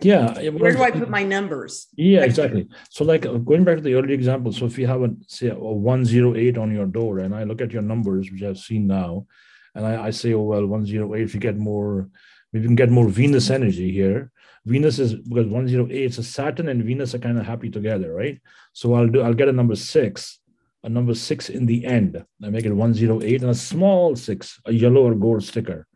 Yeah. 0.00 0.26
Where 0.50 0.72
do 0.76 0.80
I 0.80 0.92
put 0.92 1.10
my 1.10 1.24
numbers? 1.24 1.88
Yeah, 1.96 2.22
exactly. 2.22 2.68
So, 2.88 3.04
like 3.04 3.26
uh, 3.26 3.38
going 3.50 3.64
back 3.64 3.78
to 3.78 3.82
the 3.82 3.94
early 3.94 4.14
example, 4.14 4.52
so 4.52 4.66
if 4.66 4.78
you 4.78 4.86
have 4.86 5.02
a 5.02 5.10
say 5.26 5.48
a 5.48 5.56
108 5.56 6.56
on 6.56 6.70
your 6.72 6.86
door, 6.86 7.18
and 7.18 7.34
I 7.34 7.42
look 7.42 7.60
at 7.62 7.72
your 7.72 7.82
numbers, 7.82 8.30
which 8.30 8.44
I've 8.44 8.58
seen 8.68 8.86
now, 8.86 9.26
and 9.74 9.84
I, 9.84 9.92
I 10.06 10.10
say, 10.10 10.34
oh 10.34 10.42
well, 10.42 10.66
108, 10.66 11.20
if 11.20 11.34
you 11.34 11.40
get 11.40 11.56
more, 11.56 12.08
we 12.52 12.62
can 12.62 12.76
get 12.76 12.90
more 12.90 13.08
Venus 13.08 13.50
energy 13.50 13.90
here. 13.90 14.30
Venus 14.66 15.00
is 15.00 15.14
because 15.14 15.48
108, 15.48 16.14
so 16.14 16.22
Saturn 16.22 16.68
and 16.68 16.84
Venus 16.84 17.12
are 17.12 17.24
kind 17.26 17.38
of 17.40 17.44
happy 17.44 17.70
together, 17.70 18.14
right? 18.14 18.38
So 18.72 18.94
I'll 18.94 19.08
do 19.08 19.20
I'll 19.20 19.40
get 19.40 19.48
a 19.54 19.58
number 19.60 19.74
six, 19.74 20.38
a 20.84 20.88
number 20.88 21.14
six 21.14 21.48
in 21.48 21.66
the 21.66 21.84
end. 21.84 22.24
I 22.42 22.50
make 22.50 22.64
it 22.64 22.72
108 22.72 23.42
and 23.42 23.50
a 23.50 23.54
small 23.54 24.14
six, 24.14 24.60
a 24.66 24.72
yellow 24.72 25.02
or 25.02 25.14
gold 25.14 25.42
sticker. 25.42 25.86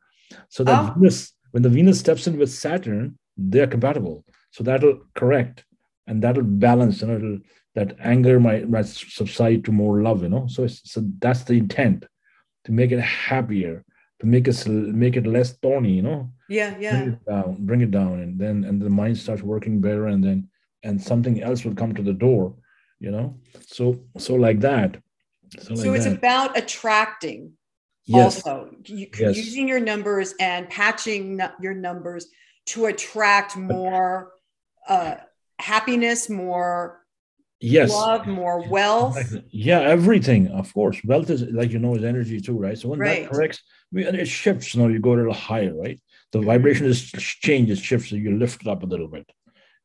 So 0.48 0.64
that 0.64 0.90
oh. 0.90 0.94
Venus, 0.94 1.33
when 1.53 1.62
the 1.62 1.68
Venus 1.68 2.01
steps 2.01 2.27
in 2.27 2.38
with 2.38 2.51
Saturn, 2.51 3.18
they're 3.37 3.66
compatible. 3.66 4.24
So 4.51 4.64
that'll 4.64 5.01
correct 5.14 5.64
and 6.07 6.22
that'll 6.22 6.42
balance, 6.42 7.03
know, 7.03 7.16
it'll, 7.16 7.38
that 7.74 7.96
anger 8.01 8.40
might, 8.40 8.68
might 8.68 8.87
subside 8.87 9.64
to 9.64 9.72
more 9.72 10.03
love, 10.03 10.22
you 10.22 10.31
know. 10.31 10.46
So 10.48 10.66
so 10.66 11.03
that's 11.20 11.44
the 11.44 11.55
intent 11.55 12.07
to 12.64 12.72
make 12.72 12.90
it 12.90 13.01
happier, 13.01 13.85
to 14.20 14.27
make 14.27 14.48
us 14.48 14.66
make 14.66 15.16
it 15.16 15.27
less 15.27 15.53
thorny, 15.59 15.92
you 15.92 16.03
know. 16.03 16.33
Yeah, 16.48 16.77
yeah. 16.81 16.96
Bring 16.96 17.12
it 17.12 17.24
down, 17.27 17.57
bring 17.61 17.81
it 17.83 17.90
down, 17.90 18.20
and 18.20 18.38
then 18.38 18.64
and 18.64 18.83
the 18.83 18.90
mind 18.90 19.18
starts 19.18 19.42
working 19.42 19.81
better, 19.81 20.07
and 20.09 20.24
then 20.24 20.48
and 20.83 21.01
something 21.01 21.42
else 21.42 21.64
will 21.64 21.74
come 21.74 21.94
to 21.94 22.03
the 22.03 22.12
door, 22.12 22.55
you 23.00 23.11
know. 23.11 23.38
So 23.66 24.00
so 24.18 24.34
like 24.34 24.61
that. 24.61 24.98
So, 25.58 25.74
like 25.74 25.82
so 25.82 25.94
it's 25.94 26.04
that. 26.04 26.18
about 26.18 26.58
attracting. 26.58 27.52
Yes. 28.04 28.37
Also, 28.37 28.70
you, 28.84 29.06
yes. 29.18 29.37
using 29.37 29.68
your 29.68 29.80
numbers 29.80 30.34
and 30.40 30.68
patching 30.70 31.40
your 31.61 31.74
numbers 31.74 32.26
to 32.66 32.87
attract 32.87 33.56
more 33.56 34.32
uh, 34.88 35.16
happiness, 35.58 36.30
more 36.30 37.04
yes 37.61 37.90
love 37.90 38.26
more 38.26 38.68
wealth 38.68 39.18
yeah 39.50 39.80
everything 39.80 40.46
of 40.48 40.72
course 40.72 41.00
wealth 41.04 41.28
is 41.28 41.42
like 41.50 41.72
you 41.72 41.78
know 41.78 41.96
is 41.96 42.04
energy 42.04 42.40
too 42.40 42.56
right 42.56 42.78
so 42.78 42.88
when 42.88 43.00
right. 43.00 43.22
that 43.22 43.30
corrects 43.30 43.62
me 43.90 44.04
and 44.04 44.16
it 44.16 44.26
shifts 44.26 44.74
you 44.74 44.80
know 44.80 44.87
you 44.88 45.00
go 45.00 45.14
a 45.14 45.16
little 45.16 45.32
higher 45.32 45.74
right 45.74 46.00
the 46.30 46.40
vibration 46.40 46.87
is 46.87 47.11
changes 47.11 47.80
shifts 47.80 48.11
so 48.11 48.16
you 48.16 48.37
lift 48.38 48.62
it 48.62 48.68
up 48.68 48.84
a 48.84 48.87
little 48.87 49.08
bit 49.08 49.28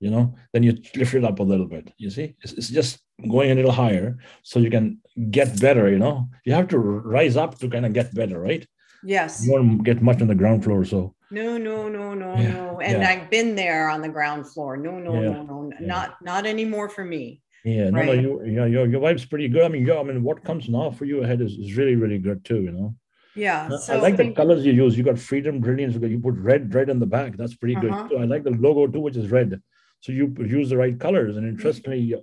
you 0.03 0.11
know 0.11 0.25
then 0.51 0.63
you 0.63 0.73
lift 0.95 1.13
it 1.13 1.23
up 1.23 1.39
a 1.39 1.49
little 1.51 1.69
bit 1.73 1.85
you 1.97 2.09
see 2.09 2.35
it's, 2.43 2.53
it's 2.53 2.69
just 2.79 2.99
going 3.29 3.51
a 3.51 3.55
little 3.55 3.71
higher 3.83 4.17
so 4.43 4.59
you 4.59 4.69
can 4.69 4.99
get 5.37 5.59
better 5.59 5.89
you 5.89 5.99
know 6.03 6.27
you 6.45 6.53
have 6.53 6.67
to 6.67 6.77
rise 6.77 7.35
up 7.43 7.57
to 7.59 7.69
kind 7.69 7.85
of 7.85 7.93
get 7.93 8.13
better 8.13 8.39
right 8.39 8.67
yes 9.03 9.45
you 9.45 9.51
won't 9.51 9.83
get 9.83 10.01
much 10.01 10.21
on 10.21 10.27
the 10.27 10.41
ground 10.41 10.63
floor 10.63 10.83
so 10.83 11.13
no, 11.33 11.57
no, 11.57 11.89
no, 11.89 12.13
no, 12.13 12.35
yeah. 12.37 12.51
no. 12.51 12.79
And 12.79 13.01
yeah. 13.01 13.09
I've 13.09 13.31
been 13.31 13.55
there 13.55 13.89
on 13.89 14.03
the 14.03 14.09
ground 14.09 14.47
floor. 14.47 14.77
No, 14.77 14.99
no, 14.99 15.15
yeah. 15.15 15.29
no, 15.29 15.43
no, 15.43 15.71
not 15.79 16.21
not 16.21 16.45
anymore 16.45 16.89
for 16.89 17.03
me. 17.03 17.41
Yeah, 17.65 17.89
no, 17.89 17.97
right? 17.97 18.05
no, 18.05 18.13
you, 18.13 18.45
you 18.45 18.51
know, 18.51 18.65
your 18.65 18.85
your 18.85 18.99
wife's 18.99 19.25
pretty 19.25 19.47
good. 19.47 19.63
I 19.63 19.69
mean, 19.69 19.83
yeah, 19.83 19.99
I 19.99 20.03
mean, 20.03 20.21
what 20.21 20.43
comes 20.43 20.69
now 20.69 20.91
for 20.91 21.05
you 21.05 21.23
ahead 21.23 21.41
is, 21.41 21.53
is 21.53 21.75
really, 21.75 21.95
really 21.95 22.19
good 22.19 22.45
too. 22.45 22.61
You 22.61 22.71
know. 22.71 22.95
Yeah. 23.35 23.77
So 23.77 23.95
I 23.95 23.97
like 23.99 24.17
the 24.17 24.31
colors 24.31 24.63
you 24.65 24.73
use. 24.73 24.95
You 24.97 25.03
got 25.03 25.17
freedom, 25.17 25.59
brilliance. 25.59 25.95
You 25.95 26.19
put 26.19 26.35
red, 26.35 26.73
red 26.73 26.89
in 26.89 26.99
the 26.99 27.07
back. 27.07 27.35
That's 27.35 27.55
pretty 27.55 27.75
uh-huh. 27.75 28.03
good. 28.03 28.09
Too. 28.11 28.17
I 28.19 28.25
like 28.25 28.43
the 28.43 28.51
logo 28.51 28.85
too, 28.87 28.99
which 28.99 29.17
is 29.17 29.31
red. 29.31 29.59
So 30.03 30.11
you 30.11 30.35
use 30.37 30.69
the 30.69 30.75
right 30.75 30.99
colors. 30.99 31.37
And 31.37 31.47
interestingly, 31.47 32.13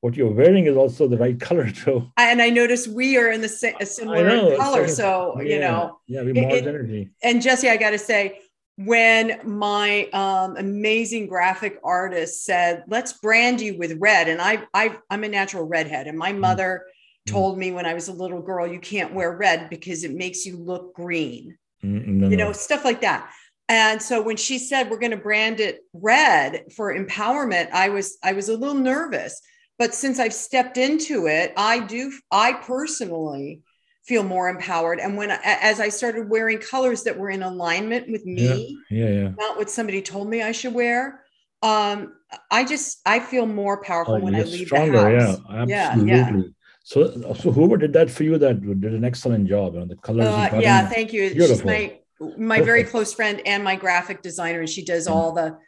what 0.00 0.16
you're 0.16 0.32
wearing 0.32 0.64
is 0.64 0.74
also 0.74 1.06
the 1.06 1.18
right 1.18 1.38
color 1.48 1.70
too. 1.70 2.10
And 2.16 2.40
I 2.40 2.48
notice 2.48 2.88
we 2.88 3.18
are 3.18 3.30
in 3.30 3.42
the 3.42 3.48
same 3.48 3.74
similar 3.84 4.26
know, 4.26 4.56
color. 4.56 4.88
So 4.88 5.38
yeah, 5.42 5.54
you 5.54 5.60
know, 5.60 6.00
yeah, 6.06 6.22
we 6.22 6.30
it, 6.32 6.66
energy. 6.66 7.10
And 7.22 7.42
Jesse, 7.42 7.68
I 7.68 7.76
got 7.76 7.90
to 7.90 7.98
say, 7.98 8.40
when 8.78 9.40
my 9.44 10.04
um, 10.12 10.56
amazing 10.56 11.26
graphic 11.26 11.78
artist 11.84 12.44
said, 12.44 12.84
"Let's 12.88 13.14
brand 13.14 13.60
you 13.60 13.76
with 13.76 13.98
red," 14.00 14.28
and 14.28 14.40
I, 14.40 14.64
I 14.72 14.96
I'm 15.10 15.24
a 15.24 15.28
natural 15.28 15.64
redhead, 15.64 16.06
and 16.06 16.18
my 16.18 16.32
mm. 16.32 16.38
mother 16.38 16.84
mm. 17.26 17.32
told 17.32 17.58
me 17.58 17.72
when 17.72 17.86
I 17.86 17.94
was 17.94 18.08
a 18.08 18.12
little 18.12 18.42
girl, 18.42 18.66
"You 18.66 18.80
can't 18.80 19.14
wear 19.14 19.34
red 19.34 19.70
because 19.70 20.04
it 20.04 20.14
makes 20.14 20.44
you 20.44 20.58
look 20.58 20.94
green," 20.94 21.56
mm, 21.82 22.06
no, 22.06 22.28
you 22.28 22.36
know, 22.36 22.52
stuff 22.52 22.84
like 22.84 23.00
that. 23.00 23.30
And 23.68 24.00
so 24.00 24.22
when 24.22 24.36
she 24.36 24.58
said 24.58 24.90
we're 24.90 24.98
going 24.98 25.10
to 25.10 25.16
brand 25.16 25.60
it 25.60 25.80
red 25.92 26.72
for 26.74 26.94
empowerment, 26.94 27.70
I 27.72 27.88
was 27.88 28.18
I 28.22 28.32
was 28.32 28.48
a 28.48 28.56
little 28.56 28.74
nervous. 28.74 29.40
But 29.78 29.94
since 29.94 30.18
I've 30.18 30.32
stepped 30.32 30.76
into 30.78 31.26
it, 31.26 31.52
I 31.56 31.80
do 31.80 32.12
I 32.30 32.54
personally 32.54 33.62
feel 34.04 34.22
more 34.22 34.48
empowered. 34.48 35.00
And 35.00 35.16
when 35.16 35.30
as 35.30 35.80
I 35.80 35.88
started 35.88 36.30
wearing 36.30 36.58
colors 36.58 37.02
that 37.04 37.18
were 37.18 37.30
in 37.30 37.42
alignment 37.42 38.08
with 38.08 38.24
me, 38.24 38.78
yeah, 38.90 39.04
yeah, 39.04 39.22
yeah. 39.22 39.28
not 39.36 39.56
what 39.56 39.68
somebody 39.68 40.00
told 40.00 40.28
me 40.28 40.42
I 40.42 40.52
should 40.52 40.72
wear, 40.72 41.24
um, 41.62 42.14
I 42.50 42.64
just 42.64 43.00
I 43.04 43.18
feel 43.20 43.46
more 43.46 43.82
powerful 43.82 44.14
oh, 44.14 44.20
when 44.20 44.34
I 44.34 44.42
leave 44.42 44.68
stronger, 44.68 44.92
the 44.92 45.20
house. 45.20 45.38
Yeah, 45.48 45.62
absolutely. 45.62 46.12
Yeah, 46.12 46.30
yeah. 46.36 46.42
So, 46.84 47.34
so 47.34 47.50
whoever 47.50 47.76
did 47.76 47.92
that 47.94 48.10
for 48.10 48.22
you, 48.22 48.38
that 48.38 48.60
did 48.80 48.94
an 48.94 49.04
excellent 49.04 49.48
job. 49.48 49.74
You 49.74 49.80
know, 49.80 49.86
the 49.86 49.96
colors. 49.96 50.28
Uh, 50.28 50.60
yeah, 50.60 50.88
thank 50.88 51.12
you. 51.12 51.30
Beautiful. 51.30 51.56
She's 51.56 51.64
my 51.64 51.98
my 52.38 52.60
very 52.60 52.84
close 52.84 53.12
friend 53.12 53.42
and 53.46 53.62
my 53.62 53.76
graphic 53.76 54.22
designer, 54.22 54.60
and 54.60 54.68
she 54.68 54.84
does 54.84 55.06
all 55.06 55.32
the 55.32 55.58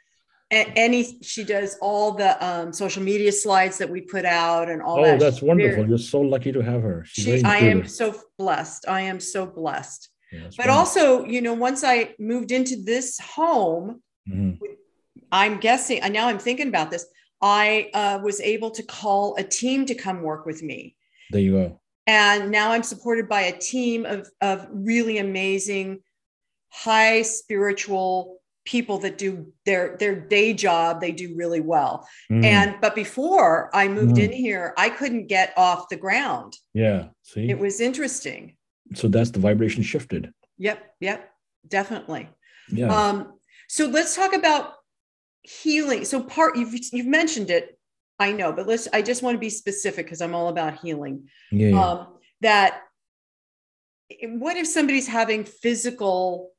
any 0.51 1.19
she 1.23 1.45
does 1.45 1.77
all 1.81 2.13
the 2.13 2.45
um, 2.45 2.73
social 2.73 3.03
media 3.03 3.31
slides 3.31 3.77
that 3.79 3.91
we 3.91 4.01
put 4.01 4.25
out 4.25 4.71
and 4.71 4.81
all 4.83 5.01
oh, 5.01 5.05
that. 5.05 5.17
Oh, 5.17 5.19
that's 5.19 5.43
wonderful! 5.43 5.77
Very, 5.77 5.89
You're 5.89 5.99
so 5.99 6.21
lucky 6.21 6.53
to 6.53 6.61
have 6.61 6.83
her. 6.83 7.05
She, 7.07 7.43
I 7.45 7.59
am 7.59 7.87
so 7.87 8.15
blessed. 8.39 8.89
I 8.89 9.03
am 9.03 9.21
so 9.21 9.47
blessed. 9.47 10.09
Yeah, 10.33 10.41
but 10.57 10.69
wonderful. 10.69 10.75
also, 10.75 11.25
you 11.27 11.43
know, 11.43 11.55
once 11.55 11.85
I 11.85 12.15
moved 12.19 12.51
into 12.51 12.83
this 12.83 13.19
home, 13.19 14.03
mm-hmm. 14.29 14.65
I'm 15.31 15.59
guessing, 15.59 16.01
and 16.01 16.13
now 16.13 16.29
I'm 16.29 16.39
thinking 16.39 16.69
about 16.69 16.91
this. 16.91 17.07
I 17.41 17.91
uh, 17.95 18.21
was 18.23 18.41
able 18.41 18.71
to 18.73 18.83
call 18.83 19.37
a 19.37 19.45
team 19.45 19.87
to 19.87 19.95
come 19.95 20.23
work 20.23 20.45
with 20.45 20.63
me. 20.63 20.97
There 21.31 21.41
you 21.41 21.53
go. 21.53 21.81
And 22.07 22.51
now 22.51 22.73
I'm 22.73 22.83
supported 22.83 23.29
by 23.29 23.43
a 23.43 23.59
team 23.59 24.07
of 24.07 24.29
of 24.41 24.67
really 24.71 25.19
amazing, 25.19 26.01
high 26.71 27.23
spiritual 27.23 28.39
people 28.69 28.99
that 28.99 29.17
do 29.17 29.51
their 29.65 29.97
their 29.99 30.15
day 30.15 30.53
job 30.53 31.01
they 31.01 31.11
do 31.11 31.35
really 31.35 31.61
well. 31.61 32.07
Mm. 32.31 32.45
and 32.45 32.75
but 32.83 32.95
before 32.95 33.71
i 33.75 33.89
moved 33.89 34.17
mm. 34.17 34.25
in 34.25 34.33
here 34.33 34.75
i 34.77 34.91
couldn't 34.91 35.27
get 35.27 35.55
off 35.57 35.89
the 35.89 35.97
ground. 35.97 36.55
Yeah 36.75 37.09
see? 37.23 37.49
It 37.49 37.59
was 37.59 37.81
interesting. 37.81 38.57
So 38.95 39.09
that's 39.09 39.31
the 39.31 39.41
vibration 39.41 39.83
shifted. 39.83 40.33
Yep 40.59 40.79
yep 41.01 41.31
definitely. 41.67 42.29
Yeah. 42.71 42.95
Um 42.95 43.39
so 43.69 43.87
let's 43.87 44.15
talk 44.15 44.35
about 44.35 44.75
healing. 45.43 46.05
So 46.05 46.23
part 46.23 46.57
you've 46.57 46.75
you've 46.93 47.07
mentioned 47.07 47.51
it 47.51 47.79
i 48.21 48.33
know 48.33 48.53
but 48.53 48.67
let's 48.67 48.89
i 48.93 49.01
just 49.01 49.23
want 49.23 49.35
to 49.35 49.39
be 49.39 49.49
specific 49.49 50.05
because 50.05 50.21
i'm 50.21 50.35
all 50.35 50.49
about 50.49 50.81
healing. 50.81 51.29
Yeah, 51.51 51.69
yeah. 51.69 51.85
um 51.85 52.07
that 52.43 52.83
what 54.23 54.57
if 54.57 54.67
somebody's 54.67 55.09
having 55.09 55.45
physical 55.45 56.53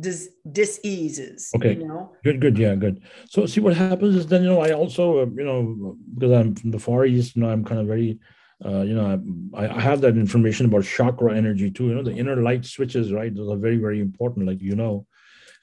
dis- 0.00 0.30
diseases. 0.50 1.50
Okay. 1.56 1.74
You 1.74 1.86
know? 1.86 2.12
Good, 2.24 2.40
good. 2.40 2.58
Yeah, 2.58 2.74
good. 2.74 3.02
So, 3.28 3.46
see 3.46 3.60
what 3.60 3.76
happens 3.76 4.16
is 4.16 4.26
then, 4.26 4.42
you 4.42 4.48
know, 4.48 4.60
I 4.60 4.72
also, 4.72 5.22
uh, 5.22 5.26
you 5.26 5.44
know, 5.44 5.96
because 6.14 6.32
I'm 6.32 6.54
from 6.54 6.70
the 6.70 6.78
Far 6.78 7.06
East, 7.06 7.36
you 7.36 7.42
know, 7.42 7.50
I'm 7.50 7.64
kind 7.64 7.80
of 7.80 7.86
very, 7.86 8.18
uh, 8.64 8.82
you 8.82 8.94
know, 8.94 9.22
I, 9.54 9.68
I 9.68 9.80
have 9.80 10.00
that 10.02 10.16
information 10.16 10.66
about 10.66 10.84
chakra 10.84 11.34
energy 11.34 11.70
too. 11.70 11.88
You 11.88 11.94
know, 11.94 12.02
the 12.02 12.16
inner 12.16 12.36
light 12.36 12.64
switches, 12.64 13.12
right? 13.12 13.34
Those 13.34 13.50
are 13.50 13.58
very, 13.58 13.76
very 13.76 14.00
important, 14.00 14.46
like 14.46 14.62
you 14.62 14.76
know. 14.76 15.06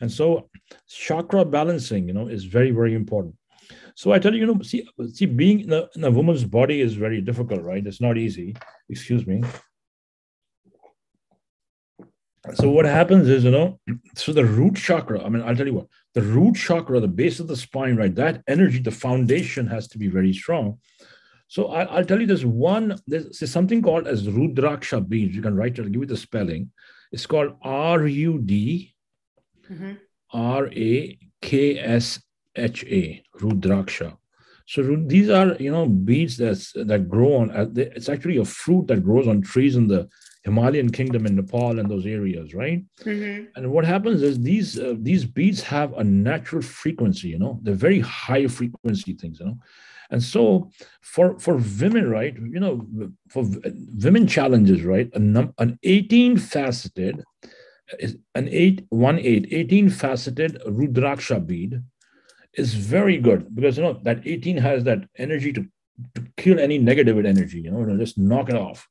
And 0.02 0.12
so, 0.12 0.50
chakra 0.88 1.46
balancing, 1.46 2.08
you 2.08 2.14
know, 2.14 2.28
is 2.28 2.46
very, 2.46 2.72
very 2.72 2.94
important. 2.94 3.36
So 3.96 4.12
I 4.12 4.20
tell 4.20 4.34
you, 4.34 4.42
you 4.42 4.48
know, 4.48 4.62
see, 4.62 4.88
see, 5.14 5.28
being 5.28 5.62
in 5.62 5.74
a, 5.74 5.88
in 5.96 6.04
a 6.04 6.12
woman's 6.12 6.44
body 6.44 6.82
is 6.82 6.96
very 6.96 7.22
difficult, 7.22 7.62
right? 7.62 7.86
It's 7.86 8.02
not 8.02 8.18
easy. 8.18 8.56
Excuse 8.90 9.26
me 9.26 9.44
so 12.56 12.70
what 12.70 12.86
happens 12.86 13.30
is 13.30 13.44
you 13.44 13.52
know 13.52 13.80
so 14.16 14.34
the 14.34 14.44
root 14.44 14.76
chakra 14.76 15.24
i 15.24 15.30
mean 15.30 15.42
i'll 15.44 15.56
tell 15.56 15.66
you 15.66 15.74
what 15.74 15.88
the 16.14 16.22
root 16.22 16.56
chakra 16.56 17.00
the 17.00 17.08
base 17.08 17.40
of 17.40 17.48
the 17.48 17.56
spine 17.56 17.96
right 17.96 18.16
that 18.16 18.44
energy 18.48 18.80
the 18.80 18.92
foundation 18.92 19.68
has 19.68 19.88
to 19.88 19.98
be 19.98 20.08
very 20.08 20.34
strong. 20.34 20.78
So 21.48 21.68
I, 21.68 22.00
will 22.00 22.06
tell 22.06 22.20
you 22.20 22.28
there's 22.28 22.46
one 22.46 23.00
there's, 23.06 23.50
something 23.52 23.82
called 23.82 24.08
as 24.08 24.28
rudraksha 24.28 25.08
beads. 25.08 25.36
You 25.36 25.42
can 25.42 25.56
write 25.56 25.78
it 25.78 25.84
i'll 25.84 25.90
give 25.90 26.02
you 26.02 26.08
the 26.08 26.18
spelling. 26.18 26.72
It's 27.12 27.26
called 27.28 27.56
r-u-d 27.62 28.96
mm-hmm. 29.70 29.94
r-a-k-s-h-a 30.32 31.14
rudraksha. 33.40 34.18
So 34.66 34.96
these 35.06 35.30
are 35.30 35.56
you 35.56 35.72
know 35.72 35.88
beads 35.88 36.38
that's 36.38 36.72
that 36.74 37.10
grow 37.10 37.36
on 37.36 37.52
it's 37.76 38.10
actually 38.10 38.38
a 38.38 38.46
fruit 38.46 38.88
that 38.88 39.04
grows 39.04 39.28
on 39.28 39.42
trees 39.42 39.76
in 39.76 39.88
the 39.88 40.10
Himalayan 40.44 40.92
kingdom 40.92 41.26
in 41.26 41.36
Nepal 41.36 41.80
and 41.80 41.90
those 41.90 42.06
areas, 42.06 42.54
right? 42.54 42.84
Mm-hmm. 43.02 43.46
And 43.56 43.72
what 43.72 43.86
happens 43.86 44.22
is 44.22 44.40
these 44.40 44.78
uh, 44.78 44.96
these 44.98 45.24
beats 45.26 45.62
have 45.62 45.94
a 45.94 46.04
natural 46.04 46.62
frequency, 46.62 47.30
you 47.30 47.40
know, 47.40 47.60
they're 47.64 47.74
very 47.76 48.02
high 48.02 48.48
frequency 48.48 49.14
things, 49.14 49.40
you 49.40 49.46
know. 49.46 49.58
And 50.10 50.22
so 50.22 50.70
for 51.02 51.40
for 51.40 51.56
women, 51.82 52.10
right, 52.10 52.36
you 52.36 52.60
know, 52.60 52.86
for 53.30 53.46
women 54.04 54.28
challenges, 54.28 54.84
right, 54.84 55.10
a 55.14 55.20
num- 55.20 55.54
an 55.58 55.80
18 55.84 56.38
faceted 56.38 57.24
an 58.36 58.48
eight 58.50 58.86
one 58.90 59.20
eight 59.20 59.48
18 59.52 59.90
faceted 59.90 60.62
rudraksha 60.66 61.46
bead 61.46 61.82
is 62.56 62.74
very 62.74 63.18
good 63.18 63.54
because 63.56 63.78
you 63.78 63.84
know 63.84 64.00
that 64.04 64.26
18 64.26 64.58
has 64.58 64.84
that 64.84 65.08
energy 65.18 65.52
to, 65.54 65.66
to 66.16 66.24
kill 66.38 66.60
any 66.60 66.78
negative 66.78 67.24
energy, 67.26 67.62
you 67.62 67.72
know, 67.72 67.98
just 67.98 68.18
knock 68.18 68.50
it 68.50 68.56
off. 68.56 68.88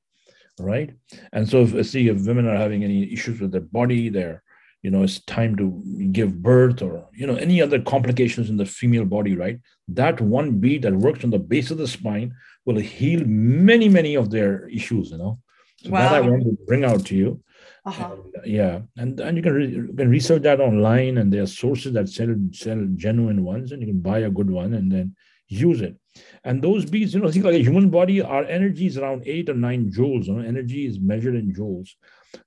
Right. 0.62 0.94
And 1.32 1.48
so 1.48 1.62
if 1.62 1.86
see 1.86 2.08
if 2.08 2.26
women 2.26 2.46
are 2.46 2.56
having 2.56 2.84
any 2.84 3.12
issues 3.12 3.40
with 3.40 3.52
their 3.52 3.60
body, 3.60 4.08
their 4.08 4.42
you 4.82 4.90
know 4.90 5.02
it's 5.02 5.20
time 5.20 5.56
to 5.56 5.82
give 6.10 6.42
birth 6.42 6.82
or 6.82 7.08
you 7.14 7.26
know 7.26 7.36
any 7.36 7.62
other 7.62 7.80
complications 7.80 8.50
in 8.50 8.56
the 8.56 8.66
female 8.66 9.04
body 9.04 9.34
right 9.36 9.60
that 9.88 10.20
one 10.20 10.58
bead 10.58 10.82
that 10.82 10.94
works 10.94 11.24
on 11.24 11.30
the 11.30 11.38
base 11.38 11.70
of 11.70 11.78
the 11.78 11.86
spine 11.86 12.34
will 12.66 12.78
heal 12.78 13.24
many 13.24 13.88
many 13.88 14.16
of 14.16 14.30
their 14.30 14.68
issues 14.68 15.10
you 15.12 15.18
know 15.18 15.38
so 15.78 15.90
wow. 15.90 16.00
that 16.00 16.14
i 16.14 16.20
want 16.20 16.42
to 16.42 16.56
bring 16.66 16.84
out 16.84 17.04
to 17.06 17.14
you 17.14 17.40
uh-huh. 17.86 18.10
and, 18.12 18.46
yeah 18.46 18.80
and 18.96 19.20
and 19.20 19.36
you 19.36 19.42
can, 19.42 19.52
re- 19.52 19.68
you 19.68 19.94
can 19.96 20.10
research 20.10 20.42
that 20.42 20.60
online 20.60 21.18
and 21.18 21.32
there 21.32 21.42
are 21.42 21.46
sources 21.46 21.92
that 21.92 22.08
sell 22.08 22.34
sell 22.52 22.84
genuine 22.96 23.44
ones 23.44 23.72
and 23.72 23.80
you 23.80 23.88
can 23.88 24.00
buy 24.00 24.20
a 24.20 24.30
good 24.30 24.50
one 24.50 24.74
and 24.74 24.90
then 24.90 25.14
use 25.48 25.80
it 25.80 25.96
and 26.44 26.62
those 26.62 26.84
beads 26.84 27.14
you 27.14 27.20
know 27.20 27.30
think 27.30 27.44
like 27.44 27.54
a 27.54 27.62
human 27.62 27.90
body 27.90 28.20
our 28.20 28.44
energy 28.44 28.86
is 28.86 28.98
around 28.98 29.22
eight 29.26 29.48
or 29.48 29.54
nine 29.54 29.90
joules 29.90 30.26
you 30.26 30.34
know 30.34 30.46
energy 30.46 30.86
is 30.86 31.00
measured 31.00 31.34
in 31.34 31.52
joules 31.52 31.90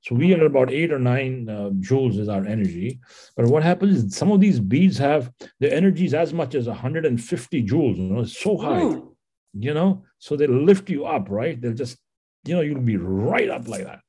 so 0.02 0.16
we 0.16 0.34
are 0.34 0.46
about 0.46 0.72
eight 0.72 0.92
or 0.92 1.00
nine 1.00 1.48
uh, 1.50 1.70
joules 1.80 2.20
is 2.20 2.30
our 2.30 2.46
energy. 2.46 3.00
But 3.36 3.46
what 3.46 3.64
happens 3.64 4.04
is 4.04 4.16
some 4.16 4.32
of 4.32 4.40
these 4.40 4.60
beads 4.60 4.98
have 4.98 5.32
the 5.60 5.74
energy 5.74 6.06
is 6.06 6.14
as 6.14 6.34
much 6.34 6.56
as 6.56 6.68
150 6.68 7.64
joules. 7.64 7.98
You 7.98 8.04
know, 8.04 8.22
it's 8.22 8.40
so 8.40 8.58
high. 8.58 8.82
Ooh. 8.82 9.16
You 9.54 9.74
know, 9.74 10.04
so 10.20 10.36
they 10.36 10.48
lift 10.48 10.90
you 10.90 11.06
up, 11.06 11.30
right? 11.30 11.60
They'll 11.60 11.74
just, 11.74 11.98
you 12.44 12.56
know, 12.56 12.62
you'll 12.62 12.82
be 12.82 12.98
right 12.98 13.50
up 13.50 13.68
like 13.68 13.86
that. 13.86 14.02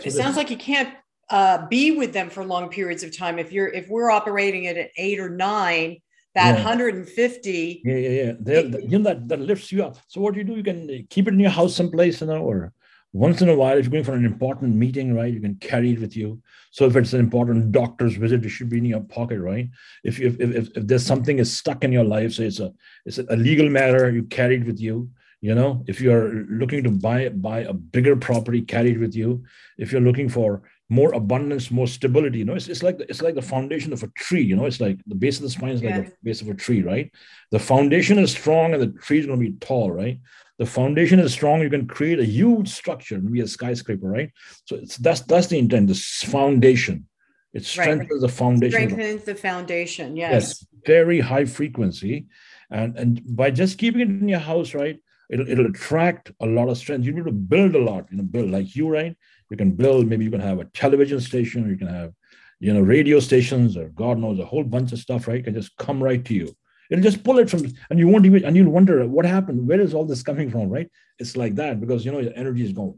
So 0.00 0.08
it 0.08 0.12
sounds 0.12 0.36
like 0.36 0.50
you 0.50 0.56
can't 0.56 0.94
uh, 1.28 1.66
be 1.66 1.96
with 1.96 2.14
them 2.14 2.30
for 2.30 2.44
long 2.44 2.70
periods 2.70 3.02
of 3.02 3.16
time. 3.16 3.38
If 3.38 3.52
you're 3.52 3.68
if 3.68 3.88
we're 3.88 4.10
operating 4.10 4.66
at 4.68 4.78
an 4.78 4.88
eight 4.96 5.20
or 5.20 5.28
nine, 5.28 5.98
that 6.36 6.58
yeah. 6.58 6.64
150. 6.64 7.82
Yeah, 7.84 7.94
yeah, 7.96 8.32
yeah. 8.44 8.78
You 8.78 8.98
know 8.98 9.04
that 9.04 9.28
that 9.28 9.40
lifts 9.40 9.72
you 9.72 9.82
up. 9.82 9.98
So 10.06 10.20
what 10.20 10.34
do 10.34 10.40
you 10.40 10.44
do? 10.44 10.54
You 10.54 10.62
can 10.62 11.06
keep 11.10 11.26
it 11.26 11.34
in 11.34 11.40
your 11.40 11.50
house 11.50 11.74
someplace, 11.74 12.20
you 12.20 12.28
know, 12.28 12.42
or 12.42 12.72
once 13.12 13.40
in 13.40 13.48
a 13.48 13.54
while, 13.54 13.78
if 13.78 13.86
you're 13.86 13.92
going 13.92 14.04
for 14.04 14.14
an 14.14 14.26
important 14.26 14.76
meeting, 14.76 15.14
right, 15.14 15.32
you 15.32 15.40
can 15.40 15.54
carry 15.54 15.92
it 15.92 16.00
with 16.00 16.14
you. 16.14 16.42
So 16.70 16.84
if 16.84 16.94
it's 16.96 17.14
an 17.14 17.20
important 17.20 17.72
doctor's 17.72 18.16
visit, 18.16 18.44
it 18.44 18.50
should 18.50 18.68
be 18.68 18.76
in 18.76 18.84
your 18.84 19.00
pocket, 19.00 19.40
right? 19.40 19.70
If 20.04 20.20
if 20.20 20.38
if, 20.38 20.68
if 20.76 20.86
there's 20.86 21.06
something 21.06 21.38
is 21.38 21.56
stuck 21.56 21.82
in 21.84 21.92
your 21.92 22.04
life, 22.04 22.34
say 22.34 22.44
it's 22.44 22.60
a 22.60 22.72
it's 23.06 23.18
a 23.18 23.36
legal 23.36 23.70
matter, 23.70 24.10
you 24.10 24.24
carry 24.24 24.56
it 24.56 24.66
with 24.66 24.78
you. 24.78 25.08
You 25.40 25.54
know, 25.54 25.84
if 25.86 26.00
you're 26.00 26.44
looking 26.50 26.82
to 26.84 26.90
buy 26.90 27.30
buy 27.30 27.60
a 27.60 27.72
bigger 27.72 28.16
property, 28.16 28.60
carry 28.60 28.92
it 28.92 29.00
with 29.00 29.14
you. 29.14 29.44
If 29.78 29.92
you're 29.92 30.08
looking 30.08 30.28
for 30.28 30.62
more 30.88 31.12
abundance, 31.14 31.70
more 31.70 31.88
stability, 31.88 32.38
you 32.38 32.44
know, 32.44 32.54
it's, 32.54 32.68
it's 32.68 32.82
like 32.82 33.00
it's 33.08 33.22
like 33.22 33.34
the 33.34 33.42
foundation 33.42 33.92
of 33.92 34.02
a 34.02 34.08
tree. 34.08 34.42
You 34.42 34.56
know, 34.56 34.66
it's 34.66 34.80
like 34.80 34.98
the 35.06 35.16
base 35.16 35.36
of 35.36 35.42
the 35.42 35.50
spine 35.50 35.70
is 35.70 35.82
like 35.82 35.94
yeah. 35.94 36.00
the 36.02 36.12
base 36.22 36.42
of 36.42 36.48
a 36.48 36.54
tree, 36.54 36.82
right? 36.82 37.10
The 37.50 37.58
foundation 37.58 38.18
is 38.18 38.30
strong 38.30 38.72
and 38.72 38.82
the 38.82 38.98
tree 39.00 39.18
is 39.18 39.26
going 39.26 39.40
to 39.40 39.50
be 39.50 39.56
tall, 39.58 39.90
right? 39.90 40.20
the 40.58 40.66
foundation 40.66 41.18
is 41.18 41.32
strong, 41.32 41.60
you 41.60 41.70
can 41.70 41.86
create 41.86 42.18
a 42.18 42.24
huge 42.24 42.68
structure 42.68 43.16
and 43.16 43.30
be 43.30 43.40
a 43.40 43.46
skyscraper, 43.46 44.08
right? 44.08 44.30
So 44.64 44.76
it's 44.76 44.96
that's 44.96 45.20
that's 45.22 45.48
the 45.48 45.58
intent, 45.58 45.88
this 45.88 46.22
foundation. 46.22 47.06
It 47.52 47.64
strengthens 47.64 48.10
right. 48.10 48.20
the 48.20 48.28
foundation. 48.28 48.90
Strengthens 48.90 49.24
the 49.24 49.34
foundation, 49.34 50.16
yes. 50.16 50.32
Yes, 50.32 50.66
very 50.86 51.20
high 51.20 51.44
frequency. 51.44 52.26
And 52.70 52.96
and 52.96 53.22
by 53.36 53.50
just 53.50 53.78
keeping 53.78 54.00
it 54.00 54.08
in 54.08 54.28
your 54.28 54.38
house, 54.38 54.74
right, 54.74 54.98
it'll 55.30 55.48
it'll 55.48 55.66
attract 55.66 56.32
a 56.40 56.46
lot 56.46 56.68
of 56.68 56.78
strength. 56.78 57.04
You'll 57.04 57.16
be 57.16 57.20
able 57.20 57.30
to 57.30 57.36
build 57.36 57.74
a 57.74 57.82
lot, 57.82 58.06
you 58.10 58.18
know, 58.18 58.22
build 58.24 58.50
like 58.50 58.74
you, 58.76 58.88
right? 58.88 59.16
You 59.50 59.56
can 59.56 59.72
build, 59.72 60.06
maybe 60.06 60.24
you 60.24 60.30
can 60.30 60.40
have 60.40 60.58
a 60.58 60.64
television 60.66 61.20
station, 61.20 61.68
you 61.68 61.76
can 61.76 61.86
have, 61.86 62.12
you 62.58 62.74
know, 62.74 62.80
radio 62.80 63.20
stations, 63.20 63.76
or 63.76 63.88
God 63.90 64.18
knows, 64.18 64.38
a 64.38 64.44
whole 64.44 64.64
bunch 64.64 64.92
of 64.92 64.98
stuff, 64.98 65.28
right? 65.28 65.44
Can 65.44 65.54
just 65.54 65.76
come 65.76 66.02
right 66.02 66.24
to 66.24 66.34
you 66.34 66.54
It'll 66.90 67.02
just 67.02 67.24
pull 67.24 67.38
it 67.38 67.50
from, 67.50 67.64
and 67.90 67.98
you 67.98 68.08
won't 68.08 68.26
even, 68.26 68.44
and 68.44 68.56
you'll 68.56 68.70
wonder 68.70 69.06
what 69.06 69.24
happened. 69.24 69.66
Where 69.66 69.80
is 69.80 69.94
all 69.94 70.04
this 70.04 70.22
coming 70.22 70.50
from, 70.50 70.68
right? 70.68 70.90
It's 71.18 71.36
like 71.36 71.54
that 71.56 71.80
because 71.80 72.04
you 72.04 72.12
know 72.12 72.20
your 72.20 72.32
energy 72.36 72.64
is 72.64 72.72
going 72.72 72.94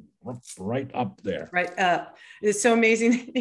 right 0.59 0.91
up 0.95 1.21
there. 1.23 1.49
Right. 1.53 1.77
Uh, 1.79 2.07
it's 2.43 2.63
so 2.63 2.75
amazing 2.75 3.33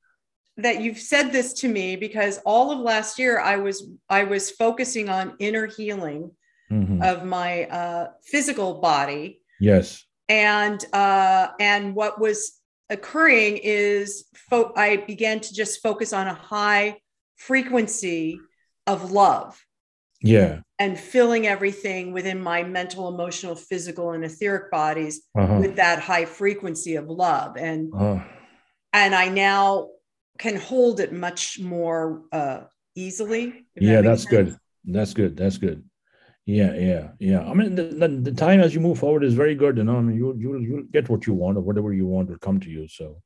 that 0.56 0.80
you've 0.80 0.98
said 0.98 1.30
this 1.30 1.52
to 1.54 1.68
me 1.68 1.96
because 1.96 2.38
all 2.44 2.72
of 2.72 2.80
last 2.80 3.18
year 3.18 3.38
I 3.38 3.56
was 3.56 3.88
I 4.08 4.24
was 4.24 4.50
focusing 4.50 5.08
on 5.08 5.36
inner 5.38 5.66
healing 5.66 6.30
mm-hmm. 6.70 7.02
of 7.02 7.24
my 7.24 7.64
uh, 7.64 8.08
physical 8.24 8.80
body. 8.80 9.40
Yes. 9.60 10.04
And 10.28 10.84
uh, 10.92 11.48
and 11.60 11.94
what 11.94 12.20
was 12.20 12.60
occurring 12.90 13.58
is 13.62 14.26
fo- 14.34 14.72
I 14.76 14.96
began 14.96 15.40
to 15.40 15.54
just 15.54 15.82
focus 15.82 16.12
on 16.12 16.26
a 16.26 16.34
high 16.34 16.98
frequency 17.36 18.40
of 18.86 19.10
love 19.12 19.60
yeah 20.22 20.60
and 20.78 20.98
filling 20.98 21.46
everything 21.46 22.12
within 22.12 22.40
my 22.40 22.62
mental 22.62 23.08
emotional 23.08 23.54
physical 23.54 24.12
and 24.12 24.24
etheric 24.24 24.70
bodies 24.70 25.22
uh-huh. 25.36 25.58
with 25.60 25.76
that 25.76 26.00
high 26.00 26.24
frequency 26.24 26.96
of 26.96 27.08
love 27.08 27.56
and 27.56 27.92
uh-huh. 27.94 28.22
and 28.92 29.14
i 29.14 29.28
now 29.28 29.88
can 30.38 30.56
hold 30.56 31.00
it 31.00 31.12
much 31.12 31.58
more 31.60 32.22
uh 32.32 32.60
easily 32.94 33.66
yeah 33.76 33.96
that 33.96 34.04
that's 34.04 34.22
sense. 34.22 34.30
good 34.30 34.58
that's 34.86 35.14
good 35.14 35.36
that's 35.36 35.58
good 35.58 35.84
yeah 36.46 36.72
yeah 36.74 37.08
yeah 37.18 37.40
i 37.44 37.52
mean 37.52 37.74
the, 37.74 37.82
the, 37.82 38.08
the, 38.08 38.32
time 38.32 38.60
as 38.60 38.72
you 38.72 38.80
move 38.80 38.98
forward 38.98 39.24
is 39.24 39.34
very 39.34 39.54
good 39.54 39.76
you 39.76 39.84
know 39.84 39.96
i 39.96 40.00
mean 40.00 40.16
you 40.16 40.34
you 40.38 40.58
you'll 40.58 40.84
get 40.84 41.08
what 41.08 41.26
you 41.26 41.34
want 41.34 41.58
or 41.58 41.60
whatever 41.60 41.92
you 41.92 42.06
want 42.06 42.28
will 42.28 42.38
come 42.38 42.60
to 42.60 42.70
you 42.70 42.86
so 42.86 43.20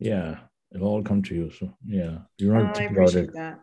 yeah 0.00 0.38
it'll 0.74 0.88
all 0.88 1.02
come 1.02 1.22
to 1.22 1.34
you 1.34 1.50
so 1.50 1.72
yeah 1.86 2.18
you're 2.36 2.54
not 2.54 2.76
oh, 2.76 2.80
I 2.80 2.84
appreciate 2.84 3.32
that 3.32 3.60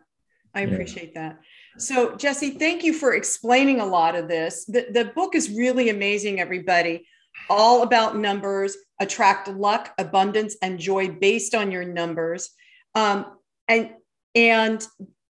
I 0.56 0.60
appreciate 0.62 1.14
that. 1.14 1.38
So, 1.76 2.16
Jesse, 2.16 2.52
thank 2.52 2.82
you 2.82 2.94
for 2.94 3.12
explaining 3.12 3.80
a 3.80 3.84
lot 3.84 4.14
of 4.14 4.26
this. 4.26 4.64
The, 4.64 4.86
the 4.90 5.04
book 5.04 5.34
is 5.34 5.50
really 5.50 5.90
amazing, 5.90 6.40
everybody. 6.40 7.06
All 7.50 7.82
about 7.82 8.16
numbers, 8.16 8.74
attract 8.98 9.48
luck, 9.48 9.92
abundance, 9.98 10.56
and 10.62 10.78
joy 10.78 11.10
based 11.10 11.54
on 11.54 11.70
your 11.70 11.84
numbers. 11.84 12.50
Um, 12.94 13.26
and 13.68 13.90
and 14.34 14.86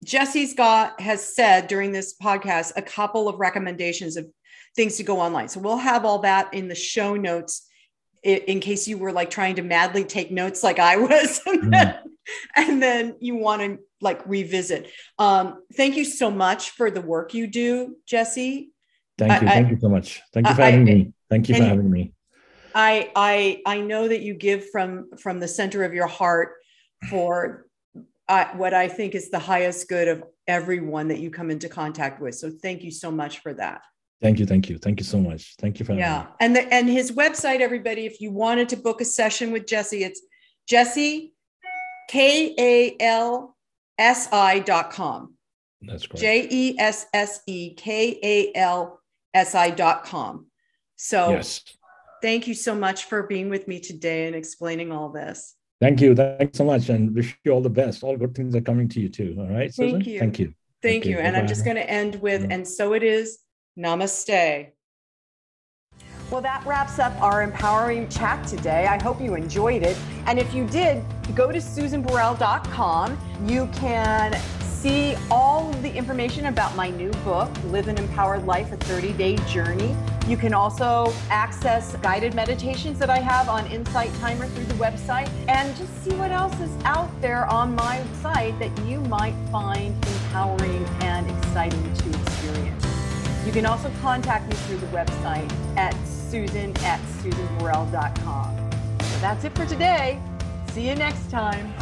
Jesse's 0.06 0.54
got 0.54 1.02
has 1.02 1.36
said 1.36 1.68
during 1.68 1.91
this 1.91 2.15
podcast 2.15 2.74
a 2.76 2.82
couple 2.82 3.28
of 3.28 3.39
recommendations 3.39 4.18
of 4.18 4.28
things 4.76 4.98
to 4.98 5.04
go 5.04 5.20
online. 5.20 5.50
So 5.50 5.60
we'll 5.60 5.78
have 5.78 6.06
all 6.06 6.20
that 6.20 6.54
in 6.54 6.68
the 6.68 6.76
show 6.76 7.15
notes 7.15 7.68
in 8.24 8.60
case 8.60 8.88
you 8.88 8.98
were 8.98 9.12
like 9.12 9.30
trying 9.30 9.56
to 9.56 9.63
madly 9.63 10.04
take 10.04 10.32
notes 10.32 10.63
like 10.63 10.78
I 10.78 10.98
was. 10.98 11.41
and, 11.46 11.74
then, 11.74 11.88
mm. 11.88 12.02
and 12.56 12.82
then 12.84 13.15
you 13.20 13.36
want 13.36 13.62
to 13.63 13.80
like 14.00 14.22
revisit. 14.28 14.91
Um, 15.18 15.63
thank 15.76 15.98
you 15.98 16.06
so 16.06 16.30
much 16.30 16.72
for 16.72 16.91
the 16.91 17.02
work 17.02 17.34
you 17.34 17.48
do, 17.48 17.98
Jesse. 18.06 18.70
Thank 19.18 19.41
you. 19.41 19.48
I, 19.48 19.52
thank 19.52 19.72
you 19.72 19.80
so 19.80 19.89
much. 19.89 20.22
Thank 20.34 20.48
you 20.48 20.54
for 20.54 20.62
I, 20.62 20.65
having 20.72 20.88
I, 20.88 20.94
me. 20.94 21.13
Thank 21.32 21.50
you 21.50 21.56
for 21.56 21.63
having 21.63 21.89
me. 21.89 22.13
I 22.76 23.10
I 23.15 23.62
I 23.65 23.80
know 23.80 24.08
that 24.08 24.22
you 24.22 24.34
give 24.34 24.70
from 24.70 25.10
from 25.18 25.39
the 25.39 25.48
center 25.48 25.84
of 25.84 25.94
your 25.94 26.08
heart 26.08 26.56
for 27.10 27.64
uh, 28.27 28.45
what 28.55 28.73
I 28.73 28.88
think 28.88 29.15
is 29.15 29.29
the 29.29 29.39
highest 29.39 29.88
good 29.88 30.07
of 30.07 30.23
everyone 30.47 31.07
that 31.09 31.19
you 31.19 31.29
come 31.29 31.49
into 31.51 31.69
contact 31.69 32.21
with. 32.21 32.35
So 32.35 32.49
thank 32.49 32.83
you 32.83 32.91
so 32.91 33.11
much 33.11 33.39
for 33.39 33.53
that. 33.55 33.81
Thank 34.21 34.39
you, 34.39 34.45
thank 34.45 34.69
you, 34.69 34.77
thank 34.77 34.99
you 34.99 35.05
so 35.05 35.19
much. 35.19 35.55
Thank 35.59 35.79
you 35.79 35.85
for 35.85 35.93
yeah. 35.93 36.21
Me. 36.21 36.27
And 36.39 36.55
the, 36.55 36.73
and 36.73 36.89
his 36.89 37.11
website, 37.11 37.59
everybody, 37.59 38.05
if 38.05 38.21
you 38.21 38.31
wanted 38.31 38.69
to 38.69 38.77
book 38.77 39.01
a 39.01 39.05
session 39.05 39.51
with 39.51 39.67
Jesse, 39.67 40.03
it's 40.03 40.21
Jesse 40.67 41.33
K 42.09 42.55
A 42.57 42.95
L 43.03 43.55
S 43.97 44.29
I 44.31 44.59
dot 44.59 44.91
com. 44.91 45.33
That's 45.81 46.07
great. 46.07 46.21
dot 49.71 50.05
com. 50.05 50.47
So 50.95 51.31
yes. 51.31 51.63
thank 52.21 52.47
you 52.47 52.53
so 52.53 52.73
much 52.73 53.05
for 53.05 53.23
being 53.23 53.49
with 53.49 53.67
me 53.67 53.79
today 53.79 54.27
and 54.27 54.35
explaining 54.35 54.91
all 54.91 55.09
this. 55.09 55.55
Thank 55.81 56.01
you. 56.01 56.15
Thanks 56.15 56.57
so 56.57 56.63
much. 56.63 56.89
And 56.89 57.13
wish 57.13 57.38
you 57.43 57.51
all 57.51 57.61
the 57.61 57.69
best. 57.69 58.03
All 58.03 58.15
good 58.17 58.33
things 58.33 58.55
are 58.55 58.61
coming 58.61 58.88
to 58.89 59.01
you 59.01 59.09
too. 59.09 59.35
All 59.38 59.47
right. 59.47 59.73
Thank 59.73 60.07
you. 60.07 60.19
Thank 60.19 60.39
you. 60.39 60.53
Thank 60.81 61.03
okay. 61.03 61.11
you. 61.11 61.17
And 61.17 61.33
Bye-bye. 61.33 61.39
I'm 61.39 61.47
just 61.47 61.65
going 61.65 61.77
to 61.77 61.89
end 61.89 62.15
with, 62.21 62.43
yeah. 62.43 62.53
and 62.53 62.67
so 62.67 62.93
it 62.93 63.03
is. 63.03 63.39
Namaste. 63.77 64.71
Well, 66.31 66.41
that 66.41 66.65
wraps 66.65 66.97
up 66.97 67.13
our 67.21 67.43
empowering 67.43 68.09
chat 68.09 68.47
today. 68.47 68.88
I 68.88 69.01
hope 69.01 69.21
you 69.21 69.36
enjoyed 69.36 69.84
it. 69.84 69.97
And 70.26 70.39
if 70.39 70.53
you 70.55 70.65
did, 70.65 71.03
go 71.36 71.51
to 71.51 71.59
susanburrell.com. 71.59 73.17
You 73.45 73.69
can 73.73 74.34
see 74.86 75.17
all 75.31 75.67
of 75.67 75.81
the 75.81 75.91
information 75.91 76.45
about 76.45 76.75
my 76.75 76.91
new 76.91 77.09
book, 77.23 77.49
Live 77.71 77.88
an 77.88 77.97
Empowered 77.97 78.45
Life, 78.45 78.71
a 78.71 78.77
30 78.77 79.13
day 79.13 79.36
journey. 79.47 79.95
You 80.27 80.38
can 80.38 80.53
also 80.53 81.11
access 81.31 81.95
guided 82.03 82.36
meditations 82.36 82.99
that 82.99 83.09
I 83.09 83.17
have 83.17 83.49
on 83.49 83.65
Insight 83.71 84.13
Timer 84.19 84.45
through 84.45 84.65
the 84.65 84.75
website 84.75 85.27
and 85.47 85.75
just 85.75 85.91
see 86.03 86.13
what 86.13 86.29
else 86.29 86.53
is 86.59 86.69
out 86.83 87.09
there 87.19 87.47
on 87.47 87.73
my 87.73 88.03
site 88.21 88.59
that 88.59 88.69
you 88.86 89.01
might 89.01 89.33
find 89.51 89.95
empowering 90.05 90.86
and 91.01 91.27
exciting 91.36 91.81
to 91.95 92.09
experience. 92.21 92.86
You 93.43 93.51
can 93.51 93.65
also 93.65 93.91
contact 94.01 94.47
me 94.47 94.55
through 94.67 94.77
the 94.77 94.88
website 94.88 95.51
at 95.77 95.95
susan 96.05 96.77
at 96.83 96.99
susanburrell.com. 97.23 98.71
So 99.01 99.19
that's 99.19 99.45
it 99.45 99.55
for 99.55 99.65
today. 99.65 100.21
See 100.67 100.88
you 100.88 100.93
next 100.93 101.31
time. 101.31 101.73